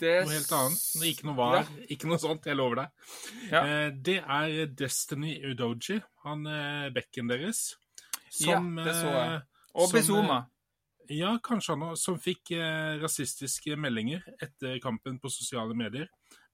Det 0.02 0.12
Noe 0.26 0.34
helt 0.34 0.52
annet. 0.56 0.84
Ikke 1.08 1.26
noe 1.28 1.36
var, 1.38 1.66
ikke 1.94 2.08
noe 2.10 2.18
sånt, 2.20 2.46
jeg 2.48 2.56
lover 2.58 2.82
deg. 2.82 3.10
Ja. 3.52 3.60
Eh, 3.62 3.90
det 4.06 4.16
er 4.22 4.66
Destiny 4.78 5.36
Udoji, 5.50 5.98
han 6.26 6.46
eh, 6.46 6.88
bekken 6.94 7.30
deres, 7.30 7.76
Ja, 8.42 8.58
det 8.60 8.94
så 8.98 9.08
jeg. 9.12 9.34
eh, 9.34 9.40
Og 9.74 9.88
som, 9.88 9.98
Bizuma. 9.98 10.38
Ja, 11.10 11.38
kanskje 11.42 11.74
han 11.76 11.96
som 11.96 12.18
fikk 12.18 12.52
eh, 12.56 12.98
rasistiske 13.02 13.76
meldinger 13.76 14.22
etter 14.42 14.78
kampen 14.82 15.18
på 15.20 15.30
sosiale 15.30 15.74
medier. 15.74 16.08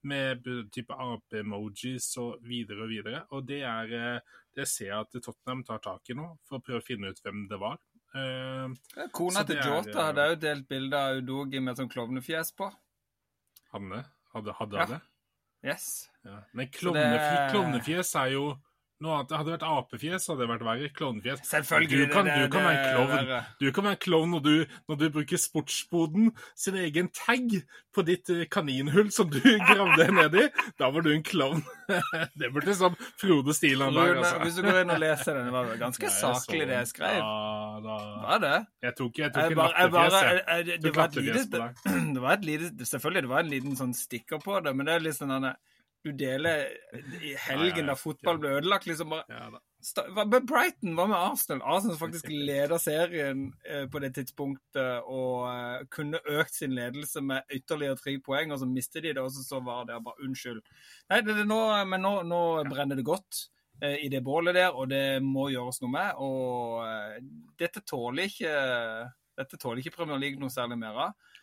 Med 0.08 0.44
type 0.70 0.94
ape-emojis 0.94 2.06
og 2.22 2.38
videre 2.46 2.84
og 2.84 2.88
videre. 2.92 3.24
Og 3.34 3.44
det 3.48 3.62
er 3.66 3.92
eh, 3.98 4.20
Det 4.54 4.66
ser 4.68 4.92
jeg 4.92 4.98
at 5.00 5.18
Tottenham 5.22 5.64
tar 5.66 5.78
tak 5.84 6.08
i 6.10 6.14
nå, 6.18 6.28
for 6.46 6.58
å 6.58 6.62
prøve 6.64 6.80
å 6.80 6.86
finne 6.86 7.10
ut 7.12 7.20
hvem 7.22 7.44
det 7.50 7.58
var. 7.60 7.76
Eh, 8.14 9.08
Kona 9.14 9.42
til 9.46 9.58
Jota 9.60 9.90
eh, 9.92 10.04
hadde 10.08 10.28
òg 10.32 10.40
delt 10.42 10.68
bilde 10.70 10.96
av 10.96 11.18
Udogi 11.20 11.60
med 11.62 11.76
sånn 11.78 11.90
klovnefjes 11.92 12.54
på. 12.58 12.70
Hanne 13.74 14.04
hadde, 14.34 14.54
hadde 14.58 14.78
Ja. 14.80 14.86
det. 14.86 15.00
Yes. 15.66 16.08
Ja. 16.24 16.40
Men 16.54 16.68
klovnefjes, 16.70 17.28
det- 17.34 17.50
klovnefjes 17.52 18.14
er 18.22 18.32
jo 18.32 18.44
noe 19.04 19.18
annet. 19.18 19.32
Hadde 19.36 19.48
det 19.50 19.54
vært 19.56 19.66
apefjes, 19.68 20.26
hadde 20.30 20.42
det 20.42 20.48
vært 20.50 20.64
verre. 20.66 20.90
Klovnefjes 20.96 21.42
Selvfølgelig. 21.48 21.98
Du 22.08 22.12
kan, 22.12 22.24
det- 22.28 22.36
du 22.38 22.48
kan 22.52 22.64
være 22.66 22.78
det 22.82 22.94
klovn. 22.94 23.44
Du 23.60 23.66
kan 23.72 23.84
være 23.88 24.00
klovn 24.04 24.30
når 24.34 24.42
du, 24.44 24.54
når 24.88 24.98
du 24.98 25.04
bruker 25.18 25.40
sportsboden 25.42 26.32
sin 26.58 26.78
egen 26.82 27.08
tag 27.14 27.62
på 27.94 28.04
ditt 28.06 28.30
eh, 28.30 28.44
kaninhull 28.50 29.10
som 29.14 29.30
du 29.30 29.40
gravde 29.70 30.08
ned 30.12 30.34
i. 30.34 30.46
Da 30.78 30.90
var 30.90 31.06
du 31.06 31.12
en 31.12 31.22
klovn. 31.22 31.62
det 32.40 32.50
burde 32.52 32.74
som 32.76 32.96
Frode 33.20 33.54
Stiland 33.56 33.96
være, 33.96 34.18
altså. 34.20 34.42
hvis 34.44 34.58
du 34.58 34.62
går 34.66 34.82
inn 34.82 34.92
og 34.94 35.00
leser 35.02 35.38
den, 35.38 35.48
det 35.48 35.54
var 35.56 35.72
ganske 35.80 36.04
jeg 36.08 36.16
så 36.18 36.34
saklig 36.36 36.66
det 36.68 36.76
jeg 36.80 36.90
skrev. 36.92 37.16
Ja, 37.22 37.80
da... 37.84 37.96
Var 38.26 38.44
det? 38.44 38.56
Jeg 38.88 38.96
tok, 38.98 39.22
jeg 39.24 39.32
tok 39.34 39.42
Jeg 39.48 39.58
bare, 39.58 39.72
en 39.78 39.94
jeg, 40.58 40.66
det, 40.66 40.82
det 42.14 42.22
var 42.22 42.36
et 42.36 42.44
lite 42.44 42.86
Selvfølgelig, 42.88 43.22
det 43.24 43.30
var 43.32 43.44
en 43.44 43.50
liten 43.52 43.78
sånn 43.78 43.96
stikker 43.96 44.42
på 44.42 44.60
det, 44.64 44.74
men 44.76 44.88
det 44.88 44.98
er 44.98 45.04
litt 45.08 45.16
sånn 45.18 45.32
denne 45.32 45.54
Du 46.08 46.14
deler 46.16 46.68
i 47.20 47.34
helgen 47.44 47.90
da 47.90 47.96
fotball 47.98 48.38
ble 48.40 48.54
ødelagt, 48.56 48.86
liksom 48.88 49.12
bare 49.12 49.60
hva 49.78 50.24
med 50.26 50.46
Brighton, 50.48 50.94
hva 50.98 51.04
med 51.06 51.16
Arsenal? 51.16 51.60
Arsenal 51.62 51.94
som 51.94 52.00
faktisk 52.00 52.30
leder 52.48 52.80
serien 52.82 53.44
eh, 53.62 53.84
på 53.90 54.00
det 54.02 54.10
tidspunktet 54.16 55.06
og 55.06 55.44
eh, 55.52 55.84
kunne 55.94 56.18
økt 56.34 56.56
sin 56.56 56.74
ledelse 56.74 57.22
med 57.22 57.46
ytterligere 57.54 57.98
tre 58.00 58.16
poeng, 58.24 58.50
og 58.52 58.58
så 58.58 58.66
mistet 58.66 59.04
de 59.04 59.12
det, 59.12 59.22
og 59.22 59.30
så, 59.30 59.60
var 59.62 59.86
det 59.86 60.00
bare 60.02 60.26
unnskyld. 60.26 60.58
Nei, 61.12 61.20
det, 61.22 61.36
det 61.38 61.46
nå, 61.46 61.60
men 61.92 62.02
nå, 62.02 62.14
nå 62.26 62.40
brenner 62.70 62.98
det 62.98 63.06
godt 63.06 63.44
eh, 63.84 64.00
i 64.02 64.10
det 64.10 64.24
bålet 64.26 64.58
der, 64.58 64.72
og 64.74 64.90
det 64.90 65.20
må 65.22 65.46
gjøres 65.54 65.78
noe 65.84 65.94
med. 65.94 66.24
Og 66.26 67.54
dette 67.60 67.84
tåler 67.86 68.32
ikke 68.32 68.56
dette 69.38 69.58
tåler 69.60 69.78
ikke 69.78 69.94
Premier 69.94 70.18
League 70.18 70.42
noe 70.42 70.50
særlig 70.50 70.80
mer 70.80 70.96
av. 71.06 71.34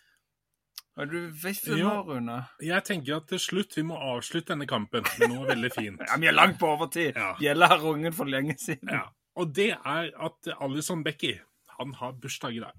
Er 0.98 1.06
du 1.12 1.18
viffer 1.32 1.76
Jo. 1.78 1.90
nå, 1.90 2.02
Rune? 2.08 2.38
Jeg 2.64 2.84
tenker 2.88 3.18
at 3.18 3.28
til 3.28 3.40
slutt 3.40 3.76
vi 3.76 3.84
må 3.84 3.98
avslutte 4.00 4.54
denne 4.54 4.68
kampen 4.70 5.04
med 5.20 5.30
noe 5.34 5.48
veldig 5.50 5.72
fint. 5.76 6.00
Ja, 6.08 6.16
Vi 6.22 6.28
er 6.28 6.32
langt 6.38 6.58
på 6.62 6.70
overtid. 6.72 7.16
Ja. 7.20 7.34
Gjella 7.42 7.68
har 7.74 7.80
runget 7.84 8.16
for 8.16 8.26
lenge 8.32 8.56
siden. 8.58 8.90
Ja. 8.94 9.02
Og 9.36 9.52
det 9.54 9.72
er 9.76 10.12
at 10.16 10.48
Alison 10.62 11.04
Becky 11.04 11.34
han 11.80 11.92
har 12.00 12.14
bursdag 12.14 12.56
i 12.56 12.60
dag. 12.64 12.72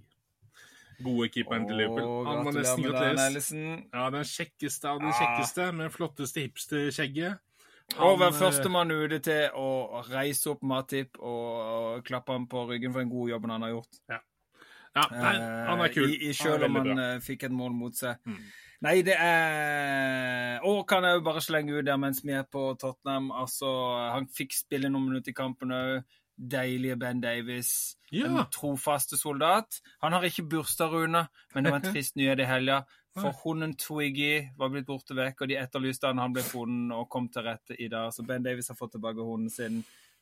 Gode 1.05 1.29
keeperen 1.29 1.67
til 1.69 1.77
Liverpool. 1.77 2.25
Han 2.25 2.45
må 2.47 2.53
nesten 2.57 2.87
gratuleres. 2.87 3.51
Ja, 3.93 4.07
den 4.15 4.25
kjekkeste 4.25 4.89
av 4.89 5.03
den 5.03 5.11
Ah. 5.13 5.19
kjekkeste, 5.21 5.67
med 5.77 5.93
flotteste 5.93 6.41
hipsterskjegget. 6.47 7.37
Og 7.99 8.19
Han, 8.19 8.33
eh, 8.33 8.39
førstemann 8.41 8.91
ute 8.91 9.19
til 9.21 9.51
å 9.55 10.01
reise 10.09 10.49
opp 10.51 10.63
Matip 10.63 11.19
og, 11.21 11.53
og 12.01 12.05
klappe 12.09 12.33
ham 12.33 12.47
på 12.49 12.65
ryggen 12.71 12.93
for 12.97 13.01
den 13.05 13.11
gode 13.13 13.31
jobben 13.31 13.51
han 13.51 13.63
har 13.63 13.71
gjort. 13.77 14.01
Ja, 14.09 14.19
nei, 14.97 15.35
han 15.69 15.81
er 15.85 15.93
kul. 15.95 16.07
Eh, 16.09 16.15
I, 16.17 16.31
i 16.31 16.37
selv 16.37 16.65
om 16.69 16.79
han 16.81 16.89
bra. 16.91 17.09
eh, 17.15 17.21
fikk 17.25 17.47
et 17.49 17.55
mål 17.55 17.75
mot 17.77 17.97
seg. 17.97 18.17
Mm. 18.27 18.39
Nei, 18.85 18.95
det 19.07 19.15
er 19.17 20.61
Og 20.69 20.83
kan 20.89 21.05
jeg 21.07 21.17
jo 21.19 21.25
bare 21.25 21.41
slenge 21.45 21.79
ut 21.79 21.87
der 21.87 21.97
mens 22.01 22.23
vi 22.25 22.35
er 22.37 22.45
på 22.45 22.69
Tottenham. 22.81 23.31
Altså, 23.33 23.71
han 24.13 24.29
fikk 24.29 24.53
spille 24.57 24.91
noen 24.93 25.09
minutter 25.11 25.33
i 25.33 25.37
kampen 25.37 25.73
òg. 25.77 26.05
Deilige 26.37 26.99
Ben 27.01 27.21
Davies. 27.23 27.97
Ja. 28.13 28.27
En 28.29 28.43
trofaste 28.53 29.17
soldat. 29.17 29.79
Han 30.03 30.13
har 30.13 30.27
ikke 30.29 30.45
bursdag, 30.53 30.93
Rune, 30.93 31.23
men 31.55 31.65
det 31.65 31.73
var 31.73 31.81
en 31.81 31.89
trist 31.95 32.17
nyhet 32.21 32.43
i 32.45 32.49
helga. 32.49 32.83
For 33.17 33.33
hunden 33.47 33.73
Twiggy 33.81 34.51
var 34.61 34.69
blitt 34.69 34.85
borte 34.85 35.15
vekk, 35.17 35.41
og 35.41 35.49
de 35.49 35.57
etterlyste 35.57 36.11
han. 36.11 36.21
Han 36.21 36.35
ble 36.37 36.43
funnet 36.45 36.93
og 36.99 37.09
kom 37.09 37.31
til 37.33 37.47
rette 37.47 37.79
i 37.81 37.89
dag. 37.89 38.11
Så 38.13 38.27
Ben 38.29 38.45
Davies 38.45 38.69
har 38.69 38.77
fått 38.77 38.93
tilbake 38.99 39.25
hunden 39.25 39.49
sin. 39.49 39.79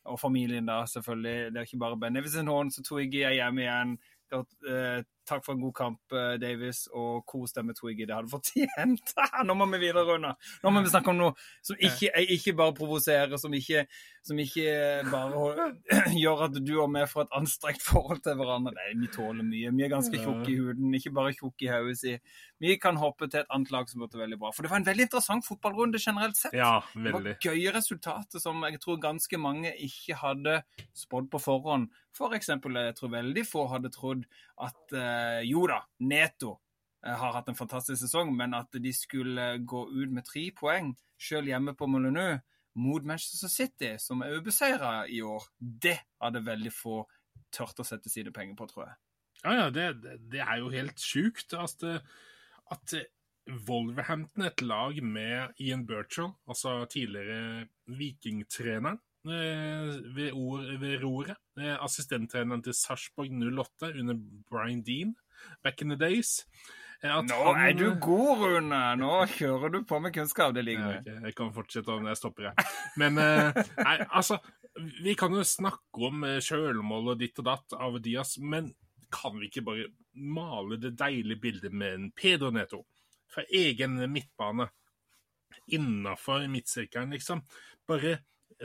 Og 0.07 0.19
familien, 0.21 0.63
da, 0.69 0.85
selvfølgelig. 0.87 1.51
Det 1.51 1.59
er 1.59 1.67
ikke 1.67 1.81
bare 1.81 1.97
Ben 1.99 2.15
Davies 2.15 2.37
hund, 2.39 2.71
så 2.71 2.83
Twiggy 2.87 3.25
er 3.27 3.35
hjemme 3.35 3.65
igjen. 3.65 3.97
Godt, 4.29 4.47
eh, 4.67 5.03
takk 5.27 5.45
for 5.45 5.55
en 5.55 5.61
god 5.63 5.73
kamp, 5.77 6.15
eh, 6.15 6.35
Davis, 6.41 6.85
og 6.93 7.25
kos 7.29 7.55
deg 7.55 7.67
med 7.67 7.77
Twiggy. 7.77 8.05
Det 8.07 8.15
hadde 8.15 8.31
fortjent. 8.31 9.13
Nå 9.47 9.55
må 9.57 9.67
vi 9.73 9.81
videre, 9.83 10.05
Rune. 10.07 10.33
Nå 10.63 10.73
må 10.73 10.83
vi 10.85 10.91
snakke 10.93 11.13
om 11.13 11.19
noe 11.19 11.33
som 11.65 11.79
ikke, 11.79 12.11
ikke 12.37 12.55
bare 12.57 12.75
provoserer, 12.77 13.35
som 13.41 13.53
ikke, 13.55 13.85
som 14.25 14.39
ikke 14.41 15.05
bare 15.11 15.69
gjør 16.23 16.47
at 16.47 16.59
du 16.61 16.73
og 16.77 16.91
vi 16.95 17.05
får 17.09 17.27
et 17.27 17.37
anstrengt 17.41 17.85
forhold 17.85 18.23
til 18.25 18.37
hverandre. 18.39 18.75
Nei, 18.77 18.91
vi 19.01 19.11
tåler 19.13 19.45
mye. 19.45 19.73
Vi 19.75 19.87
er 19.87 19.93
ganske 19.93 20.21
tjukke 20.21 20.51
i 20.53 20.59
huden, 20.61 20.93
ikke 20.97 21.13
bare 21.15 21.35
tjukke 21.35 21.67
i 21.67 21.73
hodet 21.73 21.99
si. 22.01 22.15
Vi 22.63 22.77
kan 22.79 22.95
hoppe 23.01 23.27
til 23.27 23.41
et 23.41 23.51
annet 23.51 23.73
lag 23.73 23.89
som 23.91 24.03
går 24.03 24.15
veldig 24.21 24.39
bra. 24.39 24.53
For 24.55 24.63
det 24.63 24.71
var 24.71 24.79
en 24.79 24.87
veldig 24.87 25.09
interessant 25.09 25.45
fotballrunde 25.47 25.99
generelt 26.01 26.39
sett. 26.39 26.55
Ja, 26.55 26.79
veldig. 26.93 27.35
Det 27.35 27.49
var 27.51 27.51
gøye 27.51 27.75
resultater 27.75 28.43
som 28.43 28.63
jeg 28.63 28.79
tror 28.83 29.01
ganske 29.03 29.39
mange 29.41 29.73
ikke 29.75 30.17
hadde 30.21 30.61
spådd 30.95 31.29
på 31.33 31.41
forhånd. 31.41 31.89
For 32.15 32.35
eksempel, 32.37 32.77
jeg 32.79 32.95
tror 32.95 33.11
veldig 33.11 33.43
få 33.47 33.65
hadde 33.73 33.91
trodd 33.91 34.23
at 34.63 34.95
eh, 34.95 35.14
jo 35.47 35.65
da, 35.71 35.81
Neto 36.05 36.55
eh, 37.05 37.13
har 37.15 37.33
hatt 37.37 37.49
en 37.51 37.57
fantastisk 37.59 38.01
sesong, 38.05 38.33
men 38.35 38.53
at 38.57 38.75
de 38.81 38.91
skulle 38.95 39.47
gå 39.65 39.85
ut 39.93 40.11
med 40.11 40.25
tre 40.27 40.47
poeng, 40.57 40.93
selv 41.21 41.47
hjemme 41.51 41.75
på 41.77 41.87
Molyneux, 41.89 42.41
mot 42.75 43.05
Manchester 43.07 43.47
City, 43.47 43.93
som 44.03 44.19
er 44.25 44.33
ubeseira 44.35 45.05
i 45.07 45.21
år, 45.23 45.45
det 45.59 45.95
hadde 46.19 46.41
veldig 46.43 46.73
få 46.75 46.97
tørt 47.55 47.79
å 47.79 47.85
sette 47.87 48.11
sine 48.11 48.33
penger 48.35 48.57
på, 48.59 48.67
tror 48.67 48.89
jeg. 48.89 48.97
Ja, 49.45 49.53
ja, 49.61 49.67
det, 49.69 49.85
det- 50.31 50.41
er 50.43 50.57
jo 50.59 50.71
helt 50.73 50.99
sjukt 50.99 51.53
at, 51.55 51.83
eh, 51.87 51.99
at 52.73 52.93
eh, 52.97 53.05
Wolverhampton, 53.67 54.43
et 54.47 54.61
lag 54.65 54.97
med 55.05 55.53
Ian 55.61 55.85
Burchell, 55.85 56.31
altså 56.49 56.79
tidligere 56.89 57.67
vikingtreneren 57.85 58.97
eh, 58.97 59.03
ved, 59.25 60.31
ord, 60.33 60.65
ved 60.81 60.99
roret, 61.03 61.37
eh, 61.59 61.75
assistenttreneren 61.83 62.63
til 62.65 62.73
Sarpsborg 62.77 63.31
08 63.31 63.91
under 63.99 64.17
Brian 64.49 64.81
Dean 64.85 65.15
back 65.63 65.81
in 65.81 65.89
the 65.89 65.97
days 65.99 66.45
eh, 67.03 67.09
Nå 67.09 67.39
han- 67.53 67.61
er 67.67 67.73
du 67.77 67.95
god, 68.01 68.37
Rune! 68.43 68.81
Nå 69.01 69.11
kjører 69.35 69.71
du 69.73 69.79
på 69.83 69.99
med 70.01 70.13
kunnskap. 70.15 70.53
Det 70.55 70.63
liker 70.65 70.87
vi. 70.91 70.97
ok, 71.17 71.23
Jeg 71.27 71.35
kan 71.35 71.51
fortsette 71.53 71.89
om 71.93 72.05
jeg 72.07 72.17
stopper 72.17 72.49
jeg. 72.51 72.67
Men 72.97 73.17
eh, 73.17 73.63
nei, 73.81 73.97
altså 74.09 74.39
Vi 75.03 75.13
kan 75.15 75.31
jo 75.31 75.43
snakke 75.47 76.07
om 76.09 76.23
eh, 76.27 76.39
sjølmål 76.43 77.13
og 77.13 77.19
ditt 77.19 77.37
og 77.39 77.45
datt 77.47 77.75
av 77.79 77.99
Diaz, 78.03 78.37
men 78.39 78.73
kan 79.11 79.37
vi 79.39 79.47
ikke 79.47 79.61
bare 79.63 79.85
male 80.15 80.75
det 80.81 80.95
deilige 80.99 81.39
bildet 81.39 81.71
med 81.73 81.93
en 81.93 82.09
Pedro 82.11 82.49
Neto 82.51 82.81
fra 83.31 83.43
egen 83.53 83.95
midtbane 84.11 84.65
innafor 85.71 86.43
midtsirkelen, 86.51 87.13
liksom? 87.15 87.41
Bare 87.87 88.17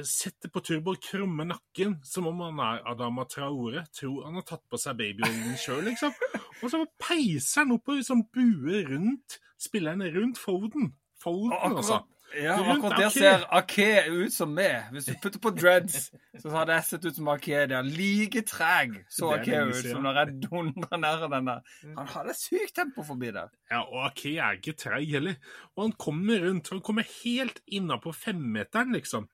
sette 0.07 0.51
på 0.53 0.63
turbo, 0.65 0.95
krummer 1.03 1.49
nakken, 1.51 1.97
som 2.07 2.29
om 2.31 2.41
han 2.45 2.61
er 2.63 2.83
Adama 2.93 3.27
Traore. 3.29 3.85
Tror 3.97 4.25
han 4.27 4.39
har 4.39 4.47
tatt 4.49 4.63
på 4.71 4.79
seg 4.81 4.99
babyoljen 5.01 5.59
sjøl, 5.61 5.83
liksom. 5.89 6.15
Og 6.61 6.73
så 6.73 6.83
peiser 7.01 7.65
han 7.65 7.75
oppover 7.77 8.05
som 8.07 8.25
buer 8.35 8.87
rundt 8.93 9.41
spillerne 9.61 10.11
rundt 10.15 10.41
Foden. 10.41 10.93
Foden, 11.21 11.57
altså. 11.59 12.03
Ja, 12.37 12.55
akkurat 12.73 12.99
der 13.01 13.09
ser 13.11 13.45
Ake 13.57 13.87
ut 14.11 14.33
som 14.35 14.53
meg. 14.55 14.91
Hvis 14.95 15.09
du 15.09 15.15
putter 15.23 15.41
på 15.43 15.51
dreads, 15.57 16.11
så 16.39 16.53
hadde 16.55 16.77
jeg 16.77 16.85
sett 16.87 17.07
ut 17.09 17.17
som 17.17 17.29
Ake 17.33 17.65
der. 17.73 17.83
Like 17.87 18.43
treg 18.47 18.95
så 19.11 19.33
Ake 19.35 19.63
ut 19.71 19.81
som 19.83 20.05
når 20.07 20.21
jeg 20.21 20.37
dundrer 20.45 21.01
ned 21.03 21.25
den 21.33 21.49
der. 21.51 21.65
Han 21.97 22.11
hadde 22.15 22.37
sykt 22.39 22.75
tempo 22.79 23.03
forbi 23.07 23.33
der. 23.35 23.51
Ja, 23.73 23.81
og 23.83 24.05
Ake 24.11 24.37
er 24.39 24.61
ikke 24.61 24.77
treg 24.79 25.09
heller. 25.11 25.41
Og 25.75 25.89
han 25.89 25.97
kommer 25.99 26.45
rundt, 26.47 26.71
han 26.71 26.83
kommer 26.87 27.09
helt 27.25 27.59
innapå 27.67 28.13
femmeteren, 28.15 28.95
liksom. 28.95 29.27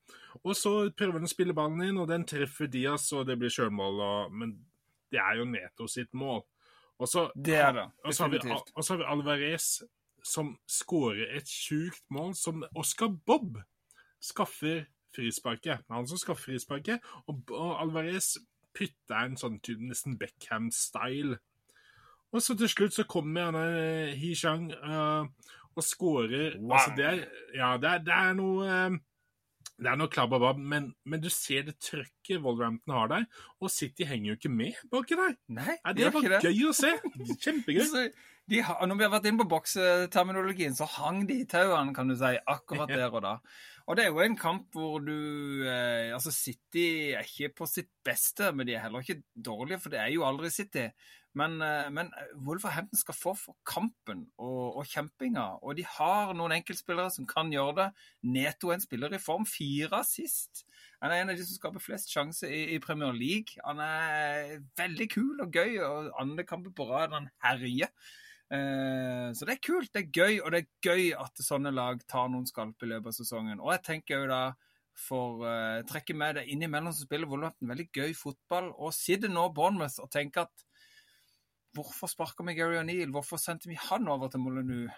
Og 0.44 0.56
så 0.56 0.72
prøver 0.96 1.18
han 1.20 1.28
å 1.28 1.32
spille 1.32 1.56
ballen 1.56 1.84
inn, 1.84 2.00
og 2.00 2.08
den 2.08 2.24
treffer 2.28 2.68
Diaz, 2.70 3.10
og 3.16 3.26
det 3.28 3.38
blir 3.40 3.52
sjølmål. 3.52 4.30
Men 4.32 4.56
det 5.12 5.20
er 5.22 5.40
jo 5.40 5.48
Neto 5.48 5.88
sitt 5.90 6.12
mål. 6.16 6.42
Og 6.96 7.08
så, 7.12 7.26
Det 7.36 7.56
er 7.60 7.72
det. 7.76 7.86
og 8.04 8.14
så 8.14 8.24
har 8.24 8.98
vi 9.02 9.04
Alvarez, 9.04 9.82
som 10.26 10.56
skårer 10.66 11.36
et 11.38 11.48
sjukt 11.50 12.02
mål, 12.10 12.34
som 12.34 12.64
Oscar 12.74 13.12
Bob 13.26 13.60
skaffer 14.22 14.86
frisparket. 15.14 15.84
Han 15.92 16.08
som 16.08 16.20
skaffer 16.20 16.52
frisparket, 16.52 17.04
og, 17.30 17.52
Alvarez 17.54 18.34
putter 18.76 19.22
en 19.22 19.38
sånn 19.40 19.60
nesten 19.86 20.18
Beckham-style. 20.20 21.38
Og 22.34 22.42
så 22.42 22.56
til 22.58 22.68
slutt 22.68 22.96
så 22.96 23.06
kommer 23.08 23.48
han 23.48 24.16
Hishang 24.18 24.68
uh, 24.74 25.28
og 25.76 25.84
skårer 25.84 26.58
Wow. 26.58 26.74
altså, 26.76 26.96
det 26.96 27.06
er, 27.06 27.22
Ja, 27.54 27.76
det 27.80 27.92
er, 27.92 28.02
det 28.04 28.16
er 28.16 28.34
noe 28.36 28.66
uh, 28.66 28.98
det 29.76 29.90
er 29.90 29.98
noe 30.00 30.08
klabbabab, 30.08 30.56
men, 30.56 30.88
men 31.04 31.20
du 31.20 31.28
ser 31.32 31.66
det 31.66 31.74
trøkket 31.84 32.40
Wolverhampton 32.40 32.94
har 32.96 33.10
der, 33.12 33.26
og 33.60 33.68
City 33.72 34.06
henger 34.08 34.30
jo 34.30 34.36
ikke 34.38 34.52
med 34.52 34.78
baki 34.92 35.18
der. 35.18 35.34
Nei, 35.52 35.74
det 35.92 36.06
er 36.06 36.14
var 36.14 36.46
gøy 36.46 36.62
å 36.70 36.72
se. 36.76 36.94
Kjempegøy. 37.44 38.06
De 38.46 38.60
når 38.62 38.98
vi 38.98 39.02
har 39.02 39.10
vært 39.10 39.24
inne 39.26 39.42
på 39.42 39.48
bokseterminologien, 39.50 40.74
så 40.78 40.86
hang 40.86 41.24
de 41.26 41.40
i 41.42 41.48
tauene, 41.50 41.94
kan 41.94 42.06
du 42.06 42.14
si, 42.18 42.36
akkurat 42.46 42.92
der 42.92 43.10
og 43.10 43.24
da. 43.24 43.32
Og 43.86 43.98
det 43.98 44.04
er 44.04 44.10
jo 44.10 44.22
en 44.22 44.38
kamp 44.38 44.74
hvor 44.74 44.98
du 45.02 45.62
eh, 45.66 46.10
Altså, 46.14 46.32
City 46.34 47.12
er 47.14 47.26
ikke 47.26 47.52
på 47.60 47.68
sitt 47.70 47.90
beste, 48.06 48.50
men 48.54 48.66
de 48.66 48.74
er 48.74 48.82
heller 48.82 49.02
ikke 49.02 49.22
dårlige, 49.34 49.78
for 49.82 49.94
det 49.94 50.00
er 50.02 50.10
jo 50.14 50.26
aldri 50.26 50.50
City. 50.50 50.88
Men, 51.36 51.58
eh, 51.62 51.90
men 51.92 52.10
Wolverhampton 52.46 52.98
skal 52.98 53.18
få 53.18 53.34
for 53.38 53.58
kampen 53.66 54.24
og, 54.38 54.78
og 54.80 54.90
kjempinga, 54.90 55.46
og 55.62 55.76
de 55.78 55.86
har 55.98 56.30
noen 56.34 56.56
enkeltspillere 56.56 57.12
som 57.14 57.28
kan 57.30 57.50
gjøre 57.52 57.76
det. 57.78 57.88
Neto 58.30 58.70
er 58.70 58.78
en 58.78 58.86
spiller 58.86 59.14
i 59.14 59.22
form. 59.22 59.46
Fire 59.46 60.02
sist. 60.08 60.64
Han 61.02 61.12
er 61.12 61.22
en 61.22 61.34
av 61.34 61.38
de 61.38 61.46
som 61.46 61.58
skaper 61.58 61.82
flest 61.82 62.14
sjanser 62.14 62.50
i, 62.50 62.62
i 62.74 62.82
Premier 62.82 63.14
League. 63.14 63.58
Han 63.66 63.82
er 63.84 64.62
veldig 64.78 65.10
kul 65.12 65.42
og 65.44 65.50
gøy, 65.54 65.76
og 65.82 66.14
andre 66.22 66.46
kamper 66.48 66.74
på 66.74 66.88
rad 66.90 67.14
han 67.14 67.30
herjer. 67.44 67.92
Eh, 68.52 69.28
så 69.34 69.48
det 69.48 69.56
er 69.56 69.64
kult, 69.64 69.90
det 69.94 70.04
er 70.04 70.12
gøy, 70.14 70.38
og 70.42 70.52
det 70.54 70.60
er 70.62 70.86
gøy 70.86 71.08
at 71.18 71.42
sånne 71.42 71.72
lag 71.74 72.02
tar 72.10 72.30
noen 72.30 72.46
skalp 72.46 72.82
i 72.86 72.90
løpet 72.92 73.10
av 73.10 73.16
sesongen. 73.18 73.62
Og 73.62 73.72
jeg 73.74 73.84
tenker 73.90 74.22
jo 74.22 74.30
da 74.30 74.42
for 74.96 75.42
uh, 75.44 75.82
trekke 75.84 76.14
med 76.16 76.38
det 76.38 76.46
innimellom 76.48 76.94
så 76.96 77.04
spiller 77.04 77.28
Wolverhampton 77.28 77.68
veldig 77.68 77.90
gøy 77.92 78.14
fotball. 78.16 78.70
Og 78.80 78.94
sitter 78.96 79.28
nå 79.28 79.48
Bournemouth 79.52 80.00
og 80.00 80.08
tenker 80.12 80.46
at 80.46 80.64
hvorfor 81.76 82.08
sparka 82.08 82.46
vi 82.48 82.54
Gary 82.56 82.78
O'Neill? 82.80 83.12
Hvorfor 83.12 83.40
sendte 83.40 83.68
vi 83.68 83.76
han 83.76 84.08
over 84.08 84.32
til 84.32 84.40
Molyneux? 84.40 84.94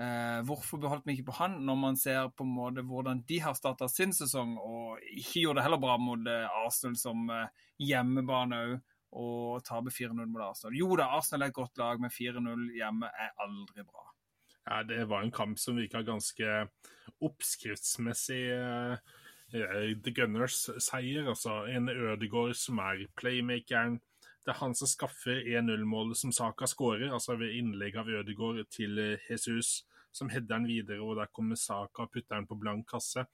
Eh, 0.00 0.38
hvorfor 0.48 0.80
beholdt 0.80 1.04
vi 1.04 1.18
ikke 1.18 1.26
på 1.28 1.34
han 1.36 1.58
når 1.66 1.76
man 1.76 1.98
ser 2.00 2.30
på 2.32 2.46
en 2.46 2.54
måte 2.54 2.80
hvordan 2.88 3.18
de 3.28 3.40
har 3.44 3.52
starta 3.52 3.90
sin 3.92 4.14
sesong, 4.16 4.54
og 4.56 5.02
ikke 5.04 5.42
gjorde 5.42 5.60
det 5.60 5.66
heller 5.66 5.82
bra 5.82 5.98
mot 6.00 6.30
eh, 6.32 6.62
Arsenal 6.64 6.96
som 6.96 7.28
eh, 7.28 7.66
hjemmebane 7.90 8.60
òg, 8.62 8.78
og 9.12 9.64
taper 9.66 9.92
4-0 9.92 10.26
mot 10.26 10.42
Arsenal. 10.46 10.76
Jo 10.76 10.96
da, 10.96 11.10
Arsenal 11.16 11.46
er 11.46 11.52
et 11.52 11.56
godt 11.56 11.78
lag, 11.80 12.00
men 12.00 12.12
4-0 12.12 12.68
hjemme 12.76 13.10
er 13.12 13.34
aldri 13.44 13.84
bra. 13.84 14.06
Ja, 14.62 14.82
det 14.86 15.08
var 15.10 15.24
en 15.24 15.34
kamp 15.34 15.58
som 15.58 15.76
virka 15.76 16.04
ganske 16.06 16.68
oppskriftsmessig. 17.20 18.42
eh, 18.54 18.96
eh, 19.52 19.92
The 19.98 20.14
Gunners 20.14 20.70
seier, 20.78 21.28
altså. 21.28 21.64
En 21.68 21.88
Ødegaard 21.88 22.54
som 22.54 22.78
er 22.78 23.06
playmakeren. 23.16 24.00
Det 24.44 24.50
er 24.54 24.58
han 24.58 24.74
som 24.74 24.88
skaffer 24.90 25.42
1-0-målet 25.44 26.16
som 26.18 26.32
Saka 26.32 26.66
skårer, 26.66 27.12
altså 27.12 27.36
ved 27.38 27.54
innlegg 27.54 27.96
av 27.96 28.08
Ødegaard 28.08 28.64
til 28.70 29.18
Jesus, 29.30 29.84
som 30.12 30.28
header 30.28 30.56
den 30.56 30.66
videre, 30.66 31.02
og 31.02 31.16
der 31.16 31.30
kommer 31.32 31.56
Saka 31.56 32.02
og 32.02 32.10
putter 32.10 32.36
den 32.36 32.46
på 32.46 32.58
blank 32.58 32.88
kasse. 32.90 33.26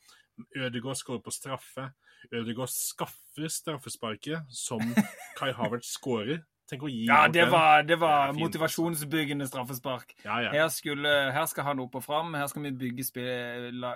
Ødegaard 0.57 0.99
skårer 0.99 1.23
på 1.25 1.33
straffe. 1.35 1.89
Ødegaard 2.33 2.71
skaffer 2.73 3.51
straffesparket, 3.53 4.47
som 4.51 4.83
Kai 5.39 5.53
Havertz 5.57 5.95
skårer. 5.97 6.45
Tenk 6.69 6.85
å 6.85 6.91
gi 6.93 7.07
Ja, 7.09 7.23
det 7.33 7.47
var, 7.49 7.83
det 7.89 7.97
var 8.01 8.35
det 8.35 8.43
motivasjonsbyggende 8.43 9.47
straffespark. 9.49 10.13
Ja, 10.25 10.43
ja. 10.45 10.53
Her, 10.53 10.69
skulle, 10.73 11.15
her 11.33 11.47
skal 11.49 11.65
han 11.71 11.81
opp 11.81 11.97
og 11.97 12.05
fram, 12.05 12.35
her 12.37 12.49
skal 12.51 12.67
vi 12.67 12.75
bygge 12.83 13.07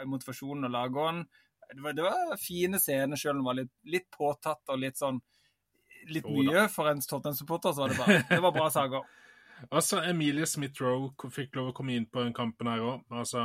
motivasjonen 0.09 0.71
og 0.71 0.73
lagånden. 0.73 1.27
Det 1.73 1.81
var, 1.85 1.97
det 1.97 2.07
var 2.07 2.33
fine 2.41 2.81
scener, 2.81 3.21
selv 3.21 3.37
om 3.37 3.43
det 3.43 3.49
var 3.49 3.59
litt, 3.61 3.75
litt 3.95 4.09
påtatt 4.13 4.73
og 4.73 4.81
litt 4.81 5.01
sånn 5.01 5.21
Litt 6.11 6.27
mye 6.27 6.65
for 6.67 6.91
en 6.91 6.99
Tottenham-supporter, 6.99 7.77
så 7.77 7.85
var 7.85 7.93
det 7.93 7.99
bra. 8.01 8.15
Det 8.27 8.39
var 8.43 8.55
bra 8.57 8.65
saker. 8.75 9.05
Altså, 9.71 10.01
Emilie 10.03 10.47
Smith-Rowe 10.47 11.13
fikk 11.31 11.55
lov 11.57 11.69
å 11.71 11.75
komme 11.77 11.95
inn 11.97 12.07
på 12.07 12.23
den 12.25 12.33
kampen 12.35 12.67
her 12.67 12.79
òg. 12.81 13.05
Altså, 13.11 13.39